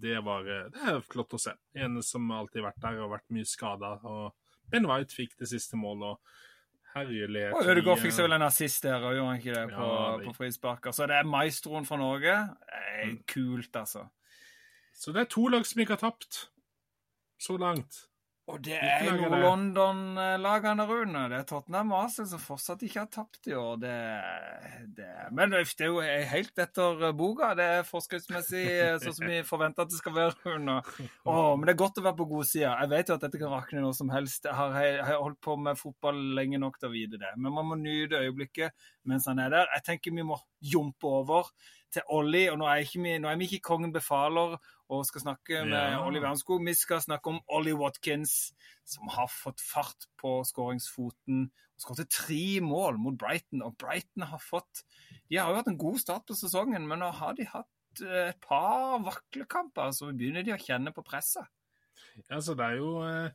det 0.00 0.22
var 0.24 0.40
eh, 0.48 0.68
det 0.72 0.86
er 0.94 1.00
flott 1.00 1.34
å 1.36 1.40
se. 1.40 1.52
En 1.74 2.00
som 2.02 2.30
alltid 2.30 2.62
har 2.62 2.70
vært 2.72 2.80
der 2.86 3.00
og 3.04 3.10
vært 3.12 3.28
mye 3.30 3.44
skada. 3.46 3.96
Ben 4.70 4.86
White 4.86 5.14
fikk 5.14 5.36
det 5.38 5.48
siste 5.50 5.76
målet. 5.76 6.14
og 6.16 6.18
Herlighet. 6.94 7.52
Og 7.54 7.68
Ødegaard 7.70 8.00
fikk 8.02 8.12
seg 8.16 8.24
vel 8.26 8.32
en 8.34 8.42
assist 8.48 8.82
der, 8.82 9.04
og 9.06 9.14
gjorde 9.14 9.36
ikke 9.38 9.54
det, 9.54 9.66
på, 9.70 9.84
Ja, 9.90 10.16
det- 10.18 10.26
på 10.26 10.34
frisparker. 10.34 10.90
Så 10.92 11.06
det 11.06 11.16
er 11.20 11.24
maestroen 11.24 11.86
fra 11.86 11.96
Norge. 11.96 12.34
Eh, 12.72 13.06
Mm. 13.06 13.22
kult, 13.26 13.72
altså. 13.76 14.08
Så 14.92 15.12
det 15.12 15.20
er 15.20 15.24
to 15.30 15.46
lag 15.48 15.64
som 15.64 15.80
ikke 15.80 15.96
har 15.96 16.10
tapt 16.10 16.48
så 17.38 17.56
langt. 17.58 18.06
Og 18.50 18.58
det 18.64 18.76
er 18.76 19.06
jo? 19.06 19.28
London-lagene, 19.30 20.84
Rune. 20.88 21.22
Det 21.30 21.38
er 21.38 21.46
Tottenham 21.48 21.92
og 21.94 22.04
Arsenal 22.04 22.28
som 22.32 22.42
fortsatt 22.42 22.82
ikke 22.86 23.04
har 23.04 23.10
tapt 23.12 23.46
i 23.50 23.54
år. 23.56 23.78
Det, 23.82 23.92
det. 24.96 25.08
Men 25.36 25.54
det 25.54 25.62
er 25.62 25.90
jo 25.92 26.00
helt 26.32 26.62
etter 26.64 27.04
boka. 27.16 27.52
Det 27.58 27.68
er 27.78 27.88
forskriftsmessig 27.88 28.64
sånn 29.04 29.16
som 29.20 29.30
vi 29.30 29.40
forventer 29.52 29.86
at 29.86 29.92
det 29.92 30.00
skal 30.00 30.16
være. 30.16 30.36
Rune. 30.44 30.78
Åh, 31.28 31.50
men 31.56 31.66
det 31.68 31.74
er 31.74 31.80
godt 31.82 32.00
å 32.00 32.06
være 32.06 32.18
på 32.20 32.28
godsida. 32.30 32.74
Jeg 32.82 32.92
vet 32.94 33.10
jo 33.10 33.18
at 33.18 33.26
dette 33.26 33.42
kan 33.42 33.54
rakne 33.54 33.84
når 33.84 33.98
som 33.98 34.12
helst. 34.14 34.46
Jeg 34.48 34.56
har, 34.56 34.78
jeg 34.82 35.04
har 35.06 35.20
holdt 35.22 35.40
på 35.44 35.56
med 35.60 35.80
fotball 35.80 36.22
lenge 36.38 36.60
nok 36.62 36.80
til 36.80 36.90
å 36.90 36.94
vite 36.94 37.20
det. 37.20 37.34
Men 37.38 37.54
man 37.56 37.70
må 37.70 37.78
nyte 37.80 38.22
øyeblikket 38.24 38.88
mens 39.08 39.28
han 39.30 39.42
er 39.42 39.52
der. 39.54 39.70
Jeg 39.76 39.86
tenker 39.86 40.16
vi 40.16 40.26
må 40.26 40.38
jumpe 40.60 41.08
over 41.20 41.50
til 41.92 42.06
Ollie. 42.14 42.50
Og 42.52 42.60
nå 42.60 42.68
er, 42.70 42.84
vi, 42.94 43.16
nå 43.20 43.30
er 43.30 43.40
vi 43.40 43.48
ikke 43.50 43.68
Kongen 43.70 43.94
befaler 43.94 44.56
og 44.90 45.06
skal 45.06 45.22
snakke 45.22 45.64
med 45.64 45.76
Ja. 45.78 46.00
Ollie 46.02 46.20
Wernskog. 46.22 46.62
Vi 46.66 46.74
skal 46.74 47.00
snakke 47.02 47.30
om 47.30 47.40
Ollie 47.48 47.76
Watkins, 47.78 48.52
som 48.84 49.08
har 49.08 49.28
fått 49.30 49.60
fart 49.62 50.08
på 50.18 50.40
skåringsfoten. 50.44 51.44
og 51.50 51.84
Skåret 51.84 52.10
tre 52.10 52.60
mål 52.60 52.98
mot 52.98 53.18
Brighton, 53.18 53.62
og 53.62 53.76
Brighton 53.78 54.26
har 54.26 54.42
fått 54.42 54.82
De 55.30 55.36
har 55.38 55.50
jo 55.50 55.60
hatt 55.60 55.68
en 55.70 55.78
god 55.78 55.98
start 56.02 56.26
på 56.26 56.34
sesongen, 56.34 56.88
men 56.88 56.98
nå 56.98 57.10
har 57.14 57.36
de 57.38 57.46
hatt 57.46 58.02
eh, 58.02 58.30
et 58.32 58.40
par 58.42 58.98
vaklekamper, 59.06 59.92
så 59.94 60.10
begynner 60.10 60.42
de 60.42 60.52
å 60.56 60.58
kjenne 60.60 60.92
på 60.92 61.04
presset. 61.06 61.46
Ja, 62.28 62.40
så 62.40 62.56
det 62.58 62.66
er 62.66 62.76
jo 62.80 62.90
eh, 63.06 63.30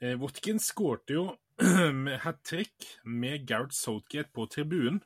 eh, 0.00 0.18
Watkins 0.20 0.68
skårte 0.68 1.16
jo 1.16 1.24
med 2.04 2.20
hat 2.26 2.42
trick 2.44 2.98
med 3.04 3.46
Gareth 3.48 3.74
Southgate 3.76 4.28
på 4.36 4.46
tribunen. 4.52 5.00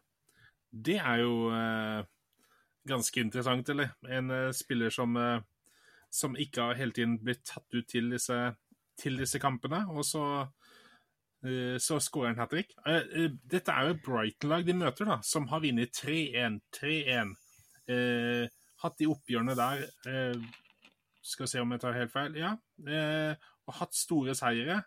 Det 0.75 0.99
er 0.99 1.23
jo 1.23 1.51
eh, 1.55 2.03
ganske 2.89 3.21
interessant, 3.23 3.69
eller? 3.71 3.95
En 4.11 4.31
eh, 4.31 4.51
spiller 4.53 4.91
som, 4.91 5.17
eh, 5.17 5.41
som 6.15 6.37
ikke 6.39 6.69
har 6.69 6.79
hele 6.79 6.95
tiden 6.95 7.19
blitt 7.23 7.43
tatt 7.49 7.67
ut 7.75 7.89
til 7.91 8.13
disse, 8.15 8.39
til 9.01 9.19
disse 9.19 9.41
kampene, 9.43 9.83
og 9.91 10.07
så 10.07 10.25
eh, 11.45 11.77
så 11.83 11.99
skårer 12.03 12.33
han 12.33 12.43
hat 12.43 12.53
trick. 12.55 12.75
Eh, 12.87 13.09
eh, 13.25 13.33
dette 13.51 13.75
er 13.75 13.91
jo 13.91 14.01
Brighton-lag 14.07 14.67
de 14.67 14.77
møter, 14.79 15.11
da, 15.11 15.19
som 15.27 15.49
har 15.51 15.65
vunnet 15.65 15.95
3-1, 15.99 16.61
3-1. 16.79 17.35
Eh, 17.91 18.47
hatt 18.85 19.01
de 19.01 19.09
oppgjørene 19.09 19.55
der 19.59 19.83
Skal 21.25 21.49
se 21.49 21.61
om 21.61 21.71
jeg 21.73 21.81
tar 21.81 21.97
helt 21.97 22.13
feil. 22.13 22.35
Ja. 22.37 22.51
Og 23.65 23.77
hatt 23.79 23.97
store 23.97 24.35
seire. 24.37 24.83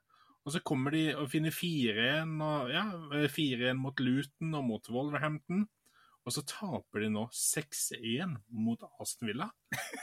Og 0.46 0.54
så 0.54 0.62
kommer 0.62 0.94
de 0.94 1.16
og 1.18 1.32
finner 1.32 1.52
4-1 1.52 2.36
ja, 2.72 2.84
4-1 3.34 3.80
mot 3.82 4.00
Luton 4.00 4.54
og 4.54 4.68
mot 4.68 4.90
Wolverhampton. 4.94 5.66
Og 6.28 6.34
så 6.36 6.42
taper 6.44 7.06
de 7.06 7.08
nå 7.14 7.22
6-1 7.32 8.34
mot 8.52 8.82
Aston 9.00 9.30
Villa. 9.30 9.48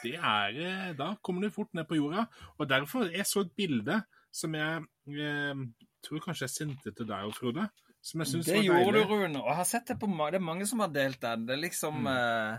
Det 0.00 0.14
er, 0.16 0.56
eh, 0.56 0.92
da 0.96 1.10
kommer 1.20 1.44
de 1.44 1.50
fort 1.52 1.68
ned 1.76 1.84
på 1.90 1.98
jorda. 1.98 2.24
Og 2.58 2.68
derfor 2.70 3.10
Jeg 3.12 3.26
så 3.28 3.42
et 3.44 3.52
bilde 3.56 3.98
som 4.32 4.54
jeg 4.56 4.87
eh, 5.20 5.64
tror 6.04 6.22
kanskje 6.24 6.46
jeg 6.48 6.54
sendte 6.54 6.94
til 6.96 7.06
deg 7.10 7.28
og 7.28 7.34
Frode. 7.37 7.68
Som 8.04 8.20
jeg 8.24 8.32
syns 8.32 8.48
Det 8.48 8.62
gjorde 8.64 8.92
du, 8.96 9.04
Rune. 9.08 9.40
Og 9.42 9.48
jeg 9.52 9.56
har 9.60 9.68
sett 9.68 9.87
det 9.92 9.98
på 10.00 10.08
mange, 10.08 10.32
Det 10.32 10.40
er 10.40 10.48
mange 10.48 10.66
som 10.68 10.80
har 10.80 10.88
delt 10.92 11.20
den. 11.20 11.44
Det 11.46 11.54
er 11.58 11.62
liksom 11.68 12.00
Mm. 12.04 12.08
eh, 12.08 12.58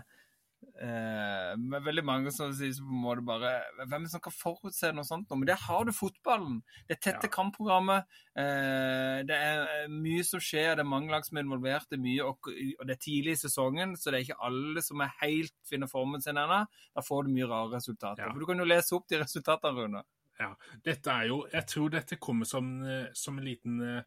eh, 0.80 1.52
med 1.56 1.84
veldig 1.84 2.04
mange 2.04 2.32
som 2.34 2.52
sier 2.56 2.72
så 2.76 2.84
på 2.84 2.92
en 2.92 3.02
måte 3.04 3.24
bare 3.26 3.50
Hvem 3.88 4.06
som 4.10 4.20
kan 4.24 4.34
forutse 4.34 4.90
noe 4.94 5.06
sånt? 5.08 5.30
Men 5.30 5.46
der 5.48 5.60
har 5.62 5.84
du 5.84 5.92
fotballen. 5.96 6.62
Det 6.88 6.96
er 6.96 7.00
tette 7.12 7.28
Ja. 7.30 7.32
kampprogrammet. 7.36 8.04
Eh, 8.36 9.22
det 9.28 9.36
er 9.36 9.62
eh, 9.84 9.88
mye 9.92 10.24
som 10.24 10.40
skjer. 10.40 10.76
Det 10.76 10.84
er 10.84 10.90
mange 10.90 11.10
lag 11.10 11.24
som 11.24 11.38
er 11.38 11.46
involvert. 11.46 11.88
Det 11.90 11.98
er 11.98 12.04
mye, 12.04 12.24
og, 12.24 12.38
og 12.80 12.86
det 12.86 12.96
er 12.96 13.04
tidlig 13.06 13.36
i 13.36 13.42
sesongen, 13.46 13.96
så 13.96 14.10
det 14.10 14.18
er 14.20 14.26
ikke 14.28 14.44
alle 14.50 14.82
som 14.84 15.00
er 15.00 15.14
helt 15.22 15.54
finner 15.68 15.90
formen 15.90 16.22
sin 16.24 16.36
ennå. 16.36 16.62
Da 16.94 17.04
får 17.04 17.24
du 17.26 17.34
mye 17.36 17.48
rare 17.50 17.76
resultater. 17.76 18.26
Ja. 18.26 18.32
For 18.32 18.40
Du 18.44 18.46
kan 18.46 18.58
jo 18.58 18.68
lese 18.68 18.94
opp 18.96 19.08
de 19.08 19.22
resultatene, 19.22 19.74
Rune. 19.76 20.04
Ja, 20.38 20.50
dette 20.84 21.08
er 21.08 21.30
jo 21.30 21.46
Jeg 21.48 21.64
tror 21.66 21.88
dette 21.94 22.18
kommer 22.20 22.44
som, 22.44 22.66
eh, 22.84 23.06
som 23.16 23.38
en 23.38 23.44
liten 23.44 23.80
eh, 23.80 24.02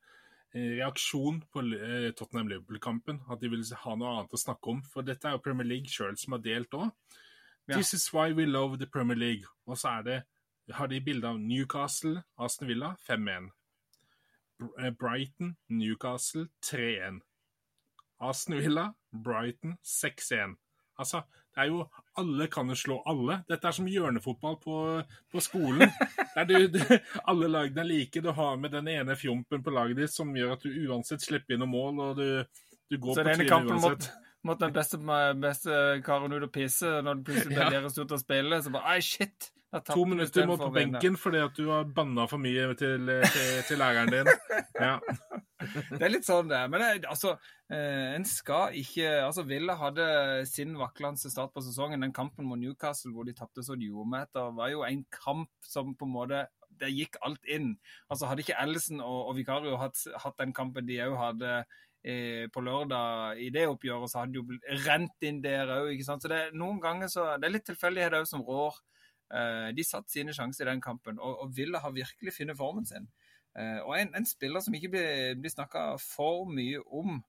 reaksjon 0.53 1.41
på 1.51 1.63
eh, 1.77 2.09
Tottenham-Liverpool-kampen. 2.17 3.21
At 3.29 3.41
de 3.41 3.51
vil 3.51 3.65
ha 3.83 3.95
noe 3.95 4.15
annet 4.15 4.33
å 4.33 4.41
snakke 4.41 4.73
om. 4.73 4.81
For 4.83 5.05
dette 5.05 5.29
er 5.29 5.37
jo 5.37 5.43
Premier 5.45 5.67
League 5.67 5.91
sjøl 5.91 6.17
som 6.17 6.37
har 6.37 6.43
delt 6.45 6.73
òg. 6.77 6.89
Ja. 7.69 7.77
This 7.77 7.93
is 7.93 8.07
why 8.13 8.33
we 8.33 8.47
love 8.49 8.79
the 8.79 8.89
Premier 8.89 9.17
League. 9.17 9.45
Og 9.69 9.77
så 9.77 9.99
er 9.99 10.05
det, 10.07 10.19
har 10.73 10.89
de 10.89 11.01
bilde 11.01 11.29
av 11.29 11.39
Newcastle, 11.41 12.23
Aston 12.37 12.69
Villa 12.69 12.95
5-1. 13.07 13.51
Eh, 14.79 14.91
Brighton, 14.91 15.55
Newcastle 15.69 16.47
3-1. 16.65 17.21
Aston 18.19 18.57
Villa, 18.57 18.93
Brighton 19.13 19.77
6-1. 19.85 20.57
Altså, 20.99 21.21
det 21.55 21.63
er 21.63 21.69
jo 21.71 21.83
Alle 22.19 22.47
kan 22.51 22.67
jo 22.67 22.75
slå 22.75 22.97
alle. 23.07 23.37
Dette 23.47 23.67
er 23.69 23.75
som 23.77 23.87
hjørnefotball 23.87 24.57
på, 24.59 24.77
på 25.31 25.41
skolen. 25.43 25.89
Du, 26.49 26.55
du, 26.73 26.79
alle 27.31 27.47
lagene 27.47 27.85
er 27.85 27.87
like. 27.87 28.21
Du 28.23 28.31
har 28.35 28.57
med 28.59 28.73
den 28.75 28.89
ene 28.91 29.15
fjompen 29.15 29.63
på 29.63 29.71
laget 29.71 30.01
ditt 30.01 30.11
som 30.13 30.33
gjør 30.35 30.57
at 30.57 30.65
du 30.65 30.73
uansett 30.89 31.23
slipper 31.23 31.55
inn 31.55 31.63
noen 31.63 31.71
mål, 31.71 32.01
og 32.09 32.19
du, 32.19 32.65
du 32.91 32.97
går 32.99 33.15
Så 33.21 33.23
på 33.23 33.37
trynet 33.39 33.71
uansett. 33.71 34.09
mot, 34.09 34.09
mot 34.51 34.59
den 34.65 34.75
beste, 34.75 34.99
beste 35.39 35.79
karen 36.05 36.35
ut 36.35 36.43
og 36.49 36.51
pisse, 36.55 36.91
når 37.05 37.21
det 37.21 37.29
plutselig 37.31 37.55
Ja. 37.57 37.69
delieres 37.69 37.97
ut 38.03 38.11
å 38.17 38.19
spille, 38.19 38.59
så 38.65 38.75
bare 38.75 38.97
Ei, 38.97 38.99
shit! 39.05 39.49
To 39.93 40.01
minutter 40.09 40.47
må 40.49 40.55
på 40.57 40.71
benken 40.73 41.15
fordi 41.21 41.43
at 41.45 41.53
du 41.59 41.67
har 41.69 41.83
banna 41.93 42.23
for 42.27 42.41
mye 42.41 42.71
til, 42.79 43.05
til, 43.05 43.49
til 43.67 43.77
læreren 43.79 44.09
din. 44.11 44.31
Ja. 44.81 44.95
Det 45.59 45.99
er 45.99 46.11
litt 46.11 46.27
sånn 46.27 46.49
det 46.49 46.57
er. 46.57 46.69
Men 46.71 46.83
det, 46.83 47.07
altså, 47.09 47.33
eh, 47.71 48.15
en 48.15 48.25
skal 48.27 48.75
ikke 48.79 49.09
Altså, 49.25 49.43
Villa 49.47 49.75
hadde 49.79 50.05
sin 50.49 50.77
vaklende 50.79 51.31
start 51.31 51.53
på 51.55 51.63
sesongen. 51.65 52.05
Den 52.05 52.15
kampen 52.15 52.47
mot 52.47 52.59
Newcastle 52.59 53.11
hvor 53.15 53.27
de 53.27 53.35
tapte 53.37 53.65
så 53.65 53.75
de 53.79 53.89
gjorde 53.91 54.13
med 54.13 54.39
var 54.55 54.71
jo 54.71 54.85
en 54.87 55.03
kamp 55.13 55.51
som 55.65 55.93
på 55.95 56.07
en 56.07 56.15
måte 56.15 56.45
Det 56.79 56.91
gikk 56.93 57.17
alt 57.27 57.43
inn. 57.51 57.73
Altså, 58.09 58.29
Hadde 58.29 58.45
ikke 58.45 58.59
Ellison 58.61 59.01
og, 59.03 59.31
og 59.31 59.35
Vicario 59.35 59.75
hatt, 59.81 59.99
hatt 60.23 60.37
den 60.39 60.53
kampen 60.55 60.87
de 60.87 61.01
òg 61.03 61.17
hadde 61.19 61.55
eh, 62.07 62.45
på 62.53 62.63
lørdag 62.63 63.41
i 63.43 63.49
det 63.51 63.65
oppgjøret, 63.67 64.11
så 64.11 64.21
hadde 64.21 64.37
de 64.37 64.39
jo 64.39 64.77
rent 64.85 65.27
inn 65.27 65.41
der 65.43 65.73
òg. 65.75 65.99
Så 66.05 66.15
det, 66.31 66.53
noen 66.55 66.79
ganger 66.79 67.11
så 67.11 67.33
Det 67.35 67.49
er 67.49 67.57
litt 67.57 67.67
tilfeldighet 67.67 68.15
òg 68.21 68.29
som 68.29 68.45
rår. 68.47 68.79
Eh, 69.29 69.69
de 69.75 69.85
satt 69.85 70.09
sine 70.09 70.33
sjanser 70.33 70.65
i 70.65 70.71
den 70.71 70.81
kampen, 70.81 71.19
og, 71.19 71.43
og 71.43 71.51
Villa 71.57 71.81
har 71.83 71.93
virkelig 71.93 72.33
funnet 72.37 72.57
formen 72.57 72.87
sin. 72.89 73.09
Eh, 73.57 73.79
og 73.81 73.95
en, 73.97 74.13
en 74.17 74.27
spiller 74.29 74.63
som 74.63 74.75
ikke 74.77 74.91
blir, 74.93 75.39
blir 75.41 75.53
snakka 75.53 75.93
for 76.03 76.45
mye 76.49 76.81
om, 76.85 77.19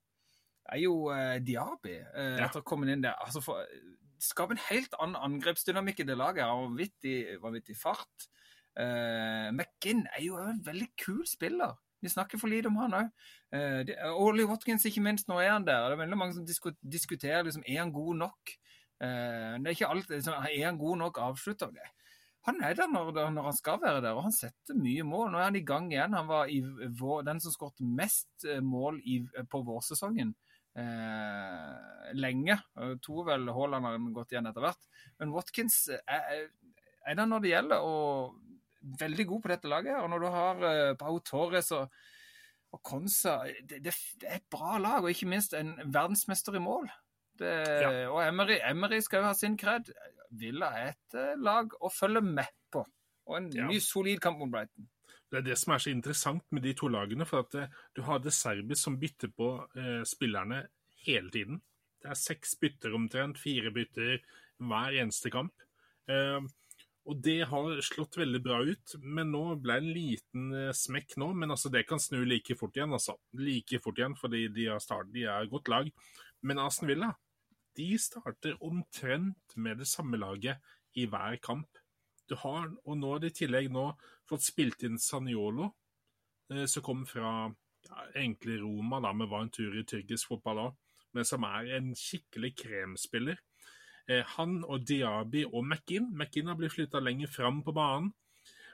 er 0.71 0.83
jo 0.83 0.95
eh, 1.13 1.39
Diaby. 1.43 1.97
Eh, 1.97 2.35
Ja. 2.37 2.47
Etter 2.47 2.61
å 2.61 2.67
komme 2.67 2.89
inn 2.91 3.03
der. 3.03 3.17
Altså 3.21 3.43
for, 3.43 3.65
Skaper 4.21 4.53
en 4.53 4.65
helt 4.67 4.93
annen 5.01 5.17
angrepsdynamikk 5.17 6.03
i 6.03 6.05
det 6.05 6.17
laget. 6.17 6.45
Har 6.45 6.59
vanvittig, 6.61 7.39
vanvittig 7.41 7.73
fart. 7.79 8.27
Uh, 8.77 9.49
McGinn 9.51 10.05
er 10.13 10.21
jo 10.23 10.37
en 10.37 10.61
veldig 10.63 10.87
kul 11.01 11.23
spiller. 11.27 11.73
Vi 12.01 12.09
snakker 12.09 12.39
for 12.39 12.47
lite 12.47 12.69
om 12.69 12.77
han 12.77 12.93
òg. 12.99 13.09
Uh, 13.49 13.81
Ollie 14.13 14.45
Watkins, 14.47 14.85
ikke 14.85 15.01
minst, 15.03 15.27
nå 15.27 15.39
er 15.41 15.51
han 15.55 15.65
der. 15.65 15.89
Det 15.89 15.97
er 15.97 16.03
veldig 16.03 16.19
mange 16.21 16.37
som 16.37 16.45
disku, 16.45 16.69
diskuterer 16.85 17.43
liksom, 17.47 17.65
er 17.65 17.81
han 17.81 17.91
god 17.93 18.21
nok. 18.21 18.53
Uh, 19.01 19.57
det 19.57 19.71
er 19.71 19.75
ikke 19.75 19.89
alltid 19.89 20.15
liksom, 20.19 20.37
Er 20.37 20.65
han 20.67 20.79
god 20.79 21.01
nok 21.01 21.19
avslutter 21.25 21.73
det? 21.73 21.89
Han 22.47 22.61
er 22.65 22.73
der 22.73 22.89
når, 22.89 23.11
når 23.35 23.49
han 23.51 23.57
skal 23.57 23.81
være 23.83 24.01
der, 24.01 24.15
og 24.17 24.25
han 24.25 24.33
setter 24.33 24.77
mye 24.77 25.03
mål. 25.05 25.27
Nå 25.29 25.37
er 25.37 25.49
han 25.51 25.59
i 25.59 25.65
gang 25.65 25.91
igjen. 25.93 26.15
Han 26.17 26.29
var 26.29 26.49
vår, 26.97 27.25
den 27.27 27.41
som 27.43 27.53
skåret 27.53 27.83
mest 27.85 28.47
eh, 28.49 28.63
mål 28.65 28.97
i, 29.05 29.19
på 29.51 29.61
vårsesongen 29.67 30.31
eh, 30.77 32.13
lenge. 32.17 32.57
Eh, 32.79 32.95
To 33.05 33.25
vel 33.27 33.49
Haaland 33.53 33.85
har 33.85 33.99
gått 34.15 34.33
igjen 34.33 34.49
etter 34.49 34.65
hvert. 34.65 34.89
Men 35.19 35.35
Watkins 35.35 35.83
er, 36.01 36.47
er 37.05 37.19
der 37.19 37.29
når 37.29 37.43
det 37.43 37.53
gjelder, 37.53 37.85
og 37.85 38.39
veldig 39.01 39.27
god 39.29 39.43
på 39.43 39.51
dette 39.53 39.69
laget. 39.71 39.99
Og 40.01 40.09
når 40.09 40.23
du 40.25 40.29
har 40.33 40.65
eh, 40.71 40.95
Pau 40.99 41.19
Torres 41.25 41.71
og, 41.77 41.93
og 42.71 42.81
Konsa 42.87 43.41
det, 43.61 43.83
det, 43.85 43.93
det 44.21 44.29
er 44.29 44.41
et 44.41 44.49
bra 44.51 44.79
lag, 44.81 45.03
og 45.03 45.13
ikke 45.13 45.29
minst 45.29 45.53
en 45.57 45.75
verdensmester 45.85 46.57
i 46.57 46.63
mål. 46.63 46.89
Det, 47.41 47.53
Og 48.11 48.19
Emery, 48.25 48.59
Emery 48.69 48.99
skal 49.01 49.21
jo 49.21 49.29
ha 49.29 49.37
sin 49.37 49.57
kred. 49.57 49.93
Villa 50.31 50.69
er 50.79 50.93
et 50.93 51.17
eh, 51.19 51.35
lag 51.39 51.73
å 51.81 51.89
følge 51.91 52.21
med 52.23 52.47
på. 52.71 52.85
Og 53.27 53.37
en 53.37 53.49
Ja. 53.53 53.67
ny 53.67 53.79
solid 53.79 54.19
kamp 54.23 54.39
mot 54.39 54.49
Brighton. 54.51 54.87
Det 55.31 55.37
er 55.39 55.41
det 55.47 55.57
som 55.57 55.73
er 55.73 55.79
så 55.79 55.91
interessant 55.91 56.43
med 56.51 56.63
de 56.63 56.73
to 56.73 56.87
lagene. 56.91 57.25
For 57.27 57.39
at 57.45 57.55
eh, 57.55 57.67
du 57.95 58.01
har 58.07 58.19
De 58.19 58.31
Serbi 58.31 58.75
som 58.75 58.97
bytter 58.99 59.31
på 59.35 59.51
eh, 59.77 60.01
spillerne 60.03 60.65
hele 61.05 61.29
tiden. 61.31 61.61
Det 62.01 62.09
er 62.11 62.17
seks 62.17 62.55
bytter 62.59 62.95
omtrent, 62.97 63.37
fire 63.37 63.71
bytter 63.71 64.19
hver 64.59 64.97
eneste 65.01 65.31
kamp. 65.31 65.53
Eh, 66.09 66.39
og 67.09 67.17
det 67.23 67.47
har 67.49 67.79
slått 67.81 68.17
veldig 68.19 68.41
bra 68.45 68.59
ut, 68.61 68.95
men 69.01 69.31
nå 69.33 69.55
ble 69.61 69.73
det 69.79 69.81
en 69.87 69.93
liten 69.95 70.51
eh, 70.53 70.71
smekk 70.75 71.15
nå. 71.17 71.31
Men 71.33 71.49
altså, 71.55 71.71
det 71.73 71.87
kan 71.89 71.99
snu 72.01 72.19
like 72.25 72.53
fort 72.59 72.75
igjen, 72.77 72.93
altså. 72.93 73.15
Like 73.33 73.79
fort 73.81 73.97
igjen, 73.97 74.15
fordi 74.19 74.47
de 74.53 74.67
har 74.69 74.79
start, 74.83 75.09
de 75.13 75.23
er 75.25 75.43
et 75.45 75.49
godt 75.53 75.67
lag. 75.71 75.89
Men 76.43 76.59
Aston 76.59 76.87
Villa 76.89 77.11
de 77.77 77.89
starter 77.99 78.57
omtrent 78.63 79.55
med 79.55 79.81
det 79.81 79.87
samme 79.89 80.19
laget 80.19 80.59
i 80.97 81.07
hver 81.09 81.37
kamp. 81.43 81.79
Du 82.29 82.35
har, 82.39 82.69
og 82.85 82.97
nå 82.97 83.13
har 83.13 83.23
de 83.23 83.31
i 83.31 83.35
tillegg 83.35 83.71
nå 83.71 83.89
fått 84.29 84.45
spilt 84.45 84.83
inn 84.87 84.99
Saniolo, 84.99 85.71
eh, 86.53 86.65
som 86.69 86.85
kom 86.85 87.05
fra 87.07 87.49
ja, 87.87 88.07
egentlig 88.15 88.61
Roma, 88.61 89.01
da, 89.03 89.13
men 89.13 89.29
var 89.31 89.45
en 89.45 89.53
tur 89.53 89.75
i 89.75 89.85
tyrkisk 89.87 90.31
fotball 90.31 90.65
òg, 90.67 90.75
men 91.17 91.27
som 91.27 91.43
er 91.47 91.73
en 91.77 91.91
skikkelig 91.97 92.53
kremspiller. 92.63 93.39
Eh, 94.07 94.23
han 94.37 94.61
og 94.63 94.85
Diaby 94.87 95.45
og 95.49 95.63
McInn 95.65 96.11
McInn 96.15 96.51
har 96.51 96.59
blitt 96.59 96.75
flytta 96.75 97.01
lenger 97.03 97.31
fram 97.31 97.61
på 97.65 97.75
banen. 97.75 98.11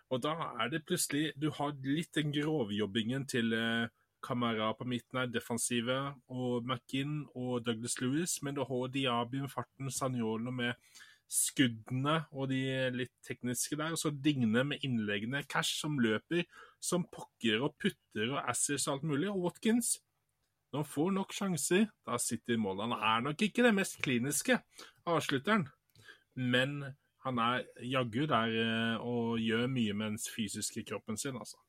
Og 0.07 0.21
da 0.23 0.33
er 0.61 0.69
det 0.71 0.85
plutselig 0.87 1.33
Du 1.35 1.49
har 1.51 1.73
litt 1.83 2.13
den 2.15 2.31
grovjobbingen 2.31 3.25
til 3.27 3.51
eh, 3.53 3.89
Kamara 4.27 4.73
på 4.75 4.87
midten 4.87 5.21
er 5.21 5.31
defensive, 5.31 5.97
og 6.27 6.65
McInn 6.67 7.21
og 7.33 7.63
Douglas 7.65 7.97
Lewis, 8.01 8.37
men 8.43 8.57
du 8.57 8.65
har 8.67 8.89
Diaby 8.91 9.45
med 9.45 9.53
farten, 9.53 9.91
Saniolo 9.91 10.51
med 10.51 10.75
skuddene 11.27 12.21
og 12.31 12.47
de 12.51 12.61
litt 12.95 13.13
tekniske 13.25 13.75
der, 13.79 13.95
og 13.95 13.99
så 13.99 14.11
Digne 14.11 14.63
med 14.67 14.83
innleggene. 14.85 15.43
Cash 15.49 15.81
som 15.81 15.97
løper, 15.99 16.45
som 16.79 17.05
pokker 17.11 17.63
og 17.65 17.75
putter 17.81 18.31
og 18.31 18.43
assers 18.47 18.87
og 18.87 18.97
alt 18.97 19.07
mulig. 19.11 19.29
Og 19.31 19.47
Watkins, 19.47 19.97
når 20.71 20.83
han 20.83 20.91
får 20.93 21.11
nok 21.17 21.35
sjanser, 21.35 21.89
da 22.07 22.19
sitter 22.21 22.59
målene, 22.59 22.95
mål. 22.95 23.01
Han 23.01 23.11
er 23.11 23.27
nok 23.29 23.43
ikke 23.47 23.65
den 23.65 23.77
mest 23.79 23.99
kliniske 24.03 24.59
avslutteren, 25.07 25.67
men 26.35 26.81
han 27.25 27.39
er 27.43 27.63
jaggu 27.83 28.23
der 28.29 28.53
eh, 28.63 29.03
og 29.03 29.39
gjør 29.43 29.67
mye 29.71 29.95
med 29.97 30.13
den 30.13 30.19
fysiske 30.35 30.85
kroppen 30.87 31.19
sin, 31.19 31.35
altså. 31.35 31.59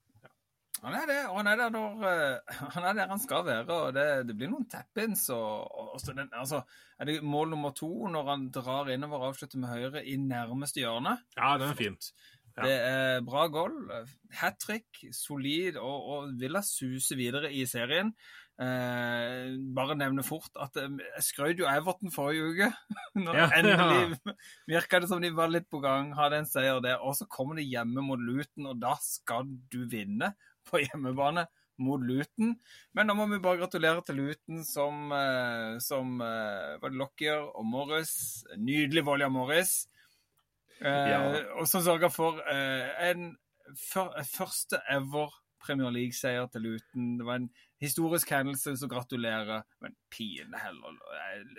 Han 0.85 0.95
er 0.95 1.07
det, 1.11 1.19
og 1.27 1.37
han 1.41 1.49
er 1.51 1.57
der 1.59 1.73
når 1.75 2.05
eh, 2.07 2.57
han 2.77 2.85
er 2.91 2.99
der 3.01 3.11
han 3.11 3.23
skal 3.23 3.45
være. 3.49 3.67
og 3.75 3.95
Det, 3.97 4.07
det 4.29 4.37
blir 4.38 4.51
noen 4.53 4.69
tap-ins. 4.71 5.27
Og, 5.35 5.67
og, 5.67 5.93
og 5.99 6.17
den, 6.17 6.31
altså, 6.33 6.62
er 6.99 7.11
det 7.11 7.19
mål 7.27 7.51
nummer 7.55 7.75
to 7.77 7.91
når 8.12 8.33
han 8.33 8.49
drar 8.55 8.91
innover 8.95 9.23
og 9.25 9.33
avslutter 9.33 9.59
med 9.62 9.73
høyre 9.75 10.05
i 10.07 10.17
nærmeste 10.23 10.85
hjørne? 10.85 11.17
Ja, 11.38 11.55
den 11.61 11.73
er 11.73 11.79
fint. 11.79 12.12
Ja. 12.59 12.62
Det 12.67 12.77
er 12.88 13.21
bra 13.27 13.47
goal. 13.55 13.75
Hat 14.41 14.57
trick, 14.62 15.03
solid, 15.14 15.77
og, 15.79 16.09
og 16.14 16.33
Villa 16.41 16.62
suser 16.67 17.19
videre 17.21 17.53
i 17.55 17.62
serien. 17.71 18.14
Eh, 18.59 19.53
bare 19.75 19.95
nevne 19.95 20.25
fort 20.27 20.51
at 20.59 20.74
eh, 20.83 20.89
jeg 21.14 21.22
skrøt 21.29 21.61
jo 21.62 21.68
Everton 21.70 22.11
forrige 22.11 22.49
uke. 22.51 22.70
Når 23.24 23.39
Ja. 23.39 23.47
endelig 23.61 24.18
virka 24.72 24.99
det 25.03 25.11
som 25.12 25.22
de 25.22 25.31
var 25.37 25.53
litt 25.53 25.68
på 25.70 25.79
gang, 25.85 26.11
hadde 26.18 26.41
en 26.43 26.51
seier 26.51 26.81
der. 26.83 26.99
Og 26.99 27.14
så 27.18 27.29
kommer 27.31 27.59
de 27.61 27.66
hjemme 27.68 28.03
mot 28.03 28.18
Luton, 28.18 28.66
og 28.72 28.81
da 28.83 28.97
skal 29.03 29.47
du 29.70 29.85
vinne 29.91 30.33
på 30.71 30.83
hjemmebane 30.85 31.47
mot 31.79 32.03
Luton. 32.03 32.57
Men 32.97 33.07
da 33.11 33.14
må 33.14 33.29
vi 33.31 33.39
bare 33.43 33.61
gratulere 33.61 34.03
til 34.07 34.19
Luton 34.19 34.64
som, 34.66 35.12
eh, 35.14 35.77
som 35.85 36.16
eh, 36.25 36.75
var 36.83 36.91
det 36.91 36.99
Lockyer 36.99 37.45
og 37.53 37.66
Morris. 37.71 38.14
Nydelig 38.59 39.05
volley 39.07 39.29
av 39.29 39.35
Morris. 39.37 39.77
Eh, 40.81 41.09
Ja. 41.12 41.21
Og 41.59 41.69
som 41.71 41.83
sørga 41.87 42.11
for 42.11 42.41
eh, 42.51 42.89
en 43.11 43.31
før, 43.79 44.11
første 44.27 44.81
ever 44.91 45.33
Premier 45.62 45.91
League-seier 45.95 46.47
til 46.51 46.62
Luton. 46.66 47.16
Det 47.19 47.27
var 47.27 47.41
en 47.43 47.49
historisk 47.83 48.31
hendelse, 48.31 48.77
så 48.79 48.89
gratulerer. 48.91 49.62
Men 49.83 49.95
pine 50.11 50.59
heller, 50.62 50.95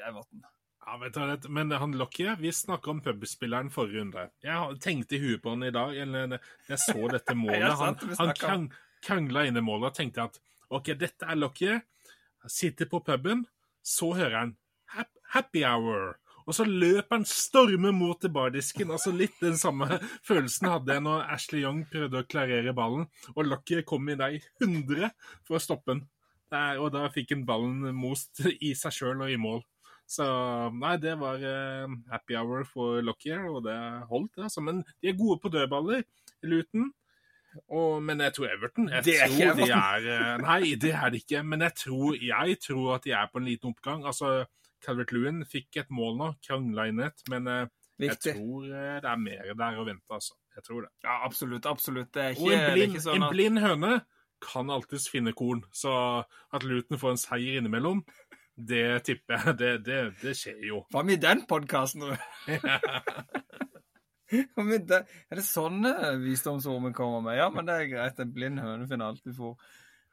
Everton. 0.08 0.44
Ja, 0.88 0.96
vet 0.98 1.14
du, 1.14 1.20
hva, 1.20 1.36
men 1.54 1.72
han 1.76 1.92
Lockyer, 2.00 2.38
vi 2.40 2.50
snakka 2.56 2.90
om 2.90 3.02
pubspilleren 3.06 3.70
forrige 3.70 4.02
runde. 4.02 4.24
Jeg 4.42 4.78
tenkte 4.82 5.18
i 5.18 5.20
huet 5.22 5.44
på 5.44 5.52
han 5.54 5.68
i 5.68 5.74
dag, 5.76 5.92
eller 6.02 6.38
jeg 6.70 6.80
så 6.82 7.10
dette 7.12 7.36
målet. 7.44 7.76
Han, 7.78 8.00
han, 8.18 8.32
krang, 8.40 8.70
krangla 9.06 9.46
inn 9.48 9.60
i 9.60 9.64
målet 9.64 9.92
og 9.92 10.00
tenkte 10.00 10.28
at 10.28 10.40
OK, 10.70 10.94
dette 11.00 11.26
er 11.26 11.40
Lockyer. 11.40 11.84
Sitter 12.48 12.88
på 12.90 13.02
puben, 13.04 13.44
så 13.84 14.14
hører 14.16 14.38
han 14.38 14.58
happy 15.34 15.64
hour. 15.66 16.18
Og 16.50 16.56
så 16.58 16.66
løper 16.66 17.20
han 17.20 17.26
stormer 17.30 17.94
mot 17.94 18.24
bardisken. 18.34 18.92
altså 18.92 19.14
Litt 19.14 19.38
den 19.42 19.58
samme 19.60 20.00
følelsen 20.28 20.70
hadde 20.72 20.96
jeg 20.96 21.06
når 21.06 21.28
Ashley 21.36 21.62
Young 21.62 21.84
prøvde 21.92 22.24
å 22.24 22.30
klarere 22.30 22.74
ballen, 22.78 23.10
og 23.36 23.46
Lockyer 23.46 23.86
kom 23.88 24.10
i 24.10 24.18
deg 24.18 24.40
100 24.62 25.12
for 25.46 25.60
å 25.60 25.64
stoppe 25.64 25.94
den. 25.94 26.08
Der, 26.50 26.80
og 26.82 26.90
da 26.96 27.04
fikk 27.14 27.36
han 27.36 27.46
ballen 27.46 27.92
most 27.94 28.42
i 28.50 28.74
seg 28.78 28.96
sjøl 28.96 29.22
og 29.22 29.30
i 29.30 29.38
mål. 29.38 29.62
Så 30.10 30.26
nei, 30.74 30.96
det 30.98 31.14
var 31.22 31.38
uh, 31.38 31.92
happy 32.10 32.34
hour 32.40 32.64
for 32.66 33.04
Lockyer, 33.06 33.44
og 33.46 33.68
det 33.68 33.78
holdt. 34.10 34.40
Altså. 34.42 34.64
Men 34.66 34.82
de 34.98 35.12
er 35.12 35.20
gode 35.20 35.38
på 35.44 35.52
dødballer, 35.54 36.02
Luton. 36.50 36.90
Og, 37.74 38.04
men 38.06 38.22
jeg 38.22 38.34
tror 38.36 38.52
Everton 38.52 38.90
jeg 38.94 39.06
Det 39.08 39.16
er 39.18 39.32
tror 39.32 39.40
ikke 39.40 39.56
de 39.58 39.72
er 39.74 40.08
eh, 40.14 40.34
Nei, 40.44 40.76
det 40.82 40.92
er 40.94 41.10
det 41.14 41.24
ikke. 41.24 41.42
Men 41.44 41.66
jeg 41.66 41.76
tror, 41.82 42.18
jeg 42.22 42.58
tror 42.62 42.96
at 42.96 43.08
de 43.08 43.16
er 43.18 43.32
på 43.32 43.42
en 43.42 43.50
liten 43.50 43.74
oppgang. 43.74 44.06
Altså, 44.06 44.46
Calvert 44.86 45.12
Lewin 45.16 45.42
fikk 45.50 45.82
et 45.82 45.90
mål 45.92 46.18
nå, 46.20 46.30
krangla 46.46 46.86
inn 46.92 47.02
et, 47.04 47.26
men 47.32 47.50
eh, 47.50 47.66
jeg 48.00 48.14
Viktig. 48.14 48.36
tror 48.38 48.70
eh, 48.70 49.00
det 49.04 49.10
er 49.12 49.20
mer 49.26 49.50
der 49.60 49.82
å 49.82 49.88
vente, 49.88 50.08
altså. 50.14 50.38
Jeg 50.56 50.66
tror 50.68 50.86
det. 50.86 50.90
Ja, 51.04 51.18
absolutt. 51.26 51.66
Absolutt. 51.70 52.14
Det 52.16 52.24
er 52.24 52.34
ikke, 52.36 52.46
Og 52.46 52.54
en 52.54 52.60
det 52.60 52.70
er 52.70 52.78
blind, 52.78 53.02
sånn 53.04 53.18
en 53.20 53.30
blind 53.34 53.62
høne 53.64 53.92
kan 54.44 54.72
alltids 54.72 55.10
finne 55.12 55.34
korn, 55.36 55.66
så 55.76 55.92
at 56.56 56.64
Luton 56.64 57.00
får 57.00 57.16
en 57.16 57.20
seier 57.20 57.60
innimellom, 57.60 58.06
det 58.56 58.86
tipper 59.08 59.36
jeg. 59.36 59.58
Det, 59.60 59.72
det, 59.88 60.00
det 60.22 60.36
skjer 60.40 60.62
jo. 60.70 60.82
Hva 60.94 61.04
med 61.08 61.20
den 61.24 61.44
podkasten? 61.48 62.06
Er 64.60 65.36
det 65.40 65.46
sånne 65.46 65.94
visdomsord 66.22 66.84
vi 66.88 66.96
kommer 66.98 67.24
med? 67.26 67.40
Ja, 67.40 67.50
men 67.54 67.68
det 67.68 67.76
er 67.76 67.92
greit. 67.92 68.20
En 68.22 68.34
blind 68.34 68.62
høne 68.62 68.88
finner 68.90 69.14
alltid 69.14 69.38
fôr. 69.38 69.56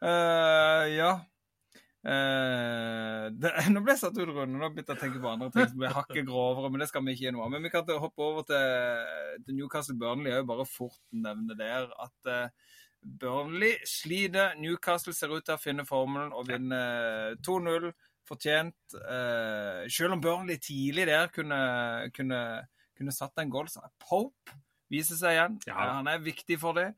Uh, 0.03 0.85
ja. 0.93 1.11
Uh, 2.07 3.27
det, 3.35 3.51
nå 3.75 3.83
ble 3.83 3.97
jeg 3.97 4.03
satt 4.05 4.17
ut 4.17 4.31
rundt. 4.31 4.55
Nå 4.55 4.71
begynte 4.71 4.95
jeg 4.95 4.99
å 4.99 5.05
tenke 5.05 5.23
på 5.23 5.33
andre 5.33 5.51
ting 5.53 5.69
som 5.73 5.83
blir 5.83 5.95
hakket 5.97 6.29
grovere, 6.29 6.73
men 6.73 6.85
det 6.85 6.91
skal 6.93 7.05
vi 7.05 7.17
ikke 7.17 7.29
gjøre 7.29 7.37
noe 7.39 7.47
av. 7.47 7.55
Men 7.57 7.69
vi 7.69 7.75
kan 7.75 7.95
hoppe 8.07 8.27
over 8.31 8.49
til, 8.49 9.15
til 9.47 9.61
Newcastle 9.61 9.99
Burnley. 10.01 10.33
Jeg 10.33 10.43
vil 10.43 10.51
bare 10.55 10.69
fort 10.71 11.01
nevne 11.27 11.59
der 11.59 11.89
at 12.07 12.33
uh, 12.33 12.75
Burnley 13.07 13.77
sliter. 13.87 14.55
Newcastle 14.59 15.15
ser 15.15 15.33
ut 15.35 15.45
til 15.47 15.57
å 15.57 15.61
finne 15.61 15.87
formelen 15.89 16.35
og 16.35 16.49
vinne 16.51 16.81
2-0. 17.47 17.91
Fortjent. 18.27 18.97
Eh, 18.99 19.85
selv 19.93 20.17
om 20.17 20.23
Burnley 20.23 20.59
tidlig 20.59 21.07
der 21.07 21.29
kunne, 21.35 21.59
kunne, 22.17 22.41
kunne 22.97 23.13
satt 23.15 23.39
en 23.39 23.51
goal, 23.53 23.69
er 23.85 23.93
Pope 24.03 24.57
viser 24.93 25.19
seg 25.19 25.37
igjen. 25.37 25.61
Ja. 25.67 25.77
Eh, 25.77 25.95
Han 25.99 26.11
er 26.11 26.25
viktig 26.25 26.59
for 26.63 26.77
det. 26.79 26.89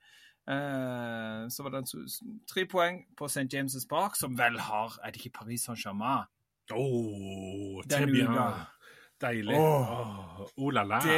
Eh, 0.48 1.44
så 1.52 1.64
var 1.64 1.74
det 1.74 1.82
en 1.84 2.08
tre 2.48 2.64
poeng 2.68 3.02
på 3.16 3.28
St. 3.28 3.48
James' 3.52 3.86
Park, 3.88 4.16
som 4.16 4.36
vel 4.38 4.58
har 4.58 4.98
Er 5.04 5.12
det 5.12 5.20
ikke 5.20 5.40
Paris 5.42 5.66
Saint-Germain? 5.68 6.24
Oh, 6.72 7.82
Den 7.88 8.08
uka. 8.12 8.48
Deilig. 9.18 9.56
Oh 9.58 10.68
la 10.70 10.84
la. 10.86 10.98
Det, 11.02 11.16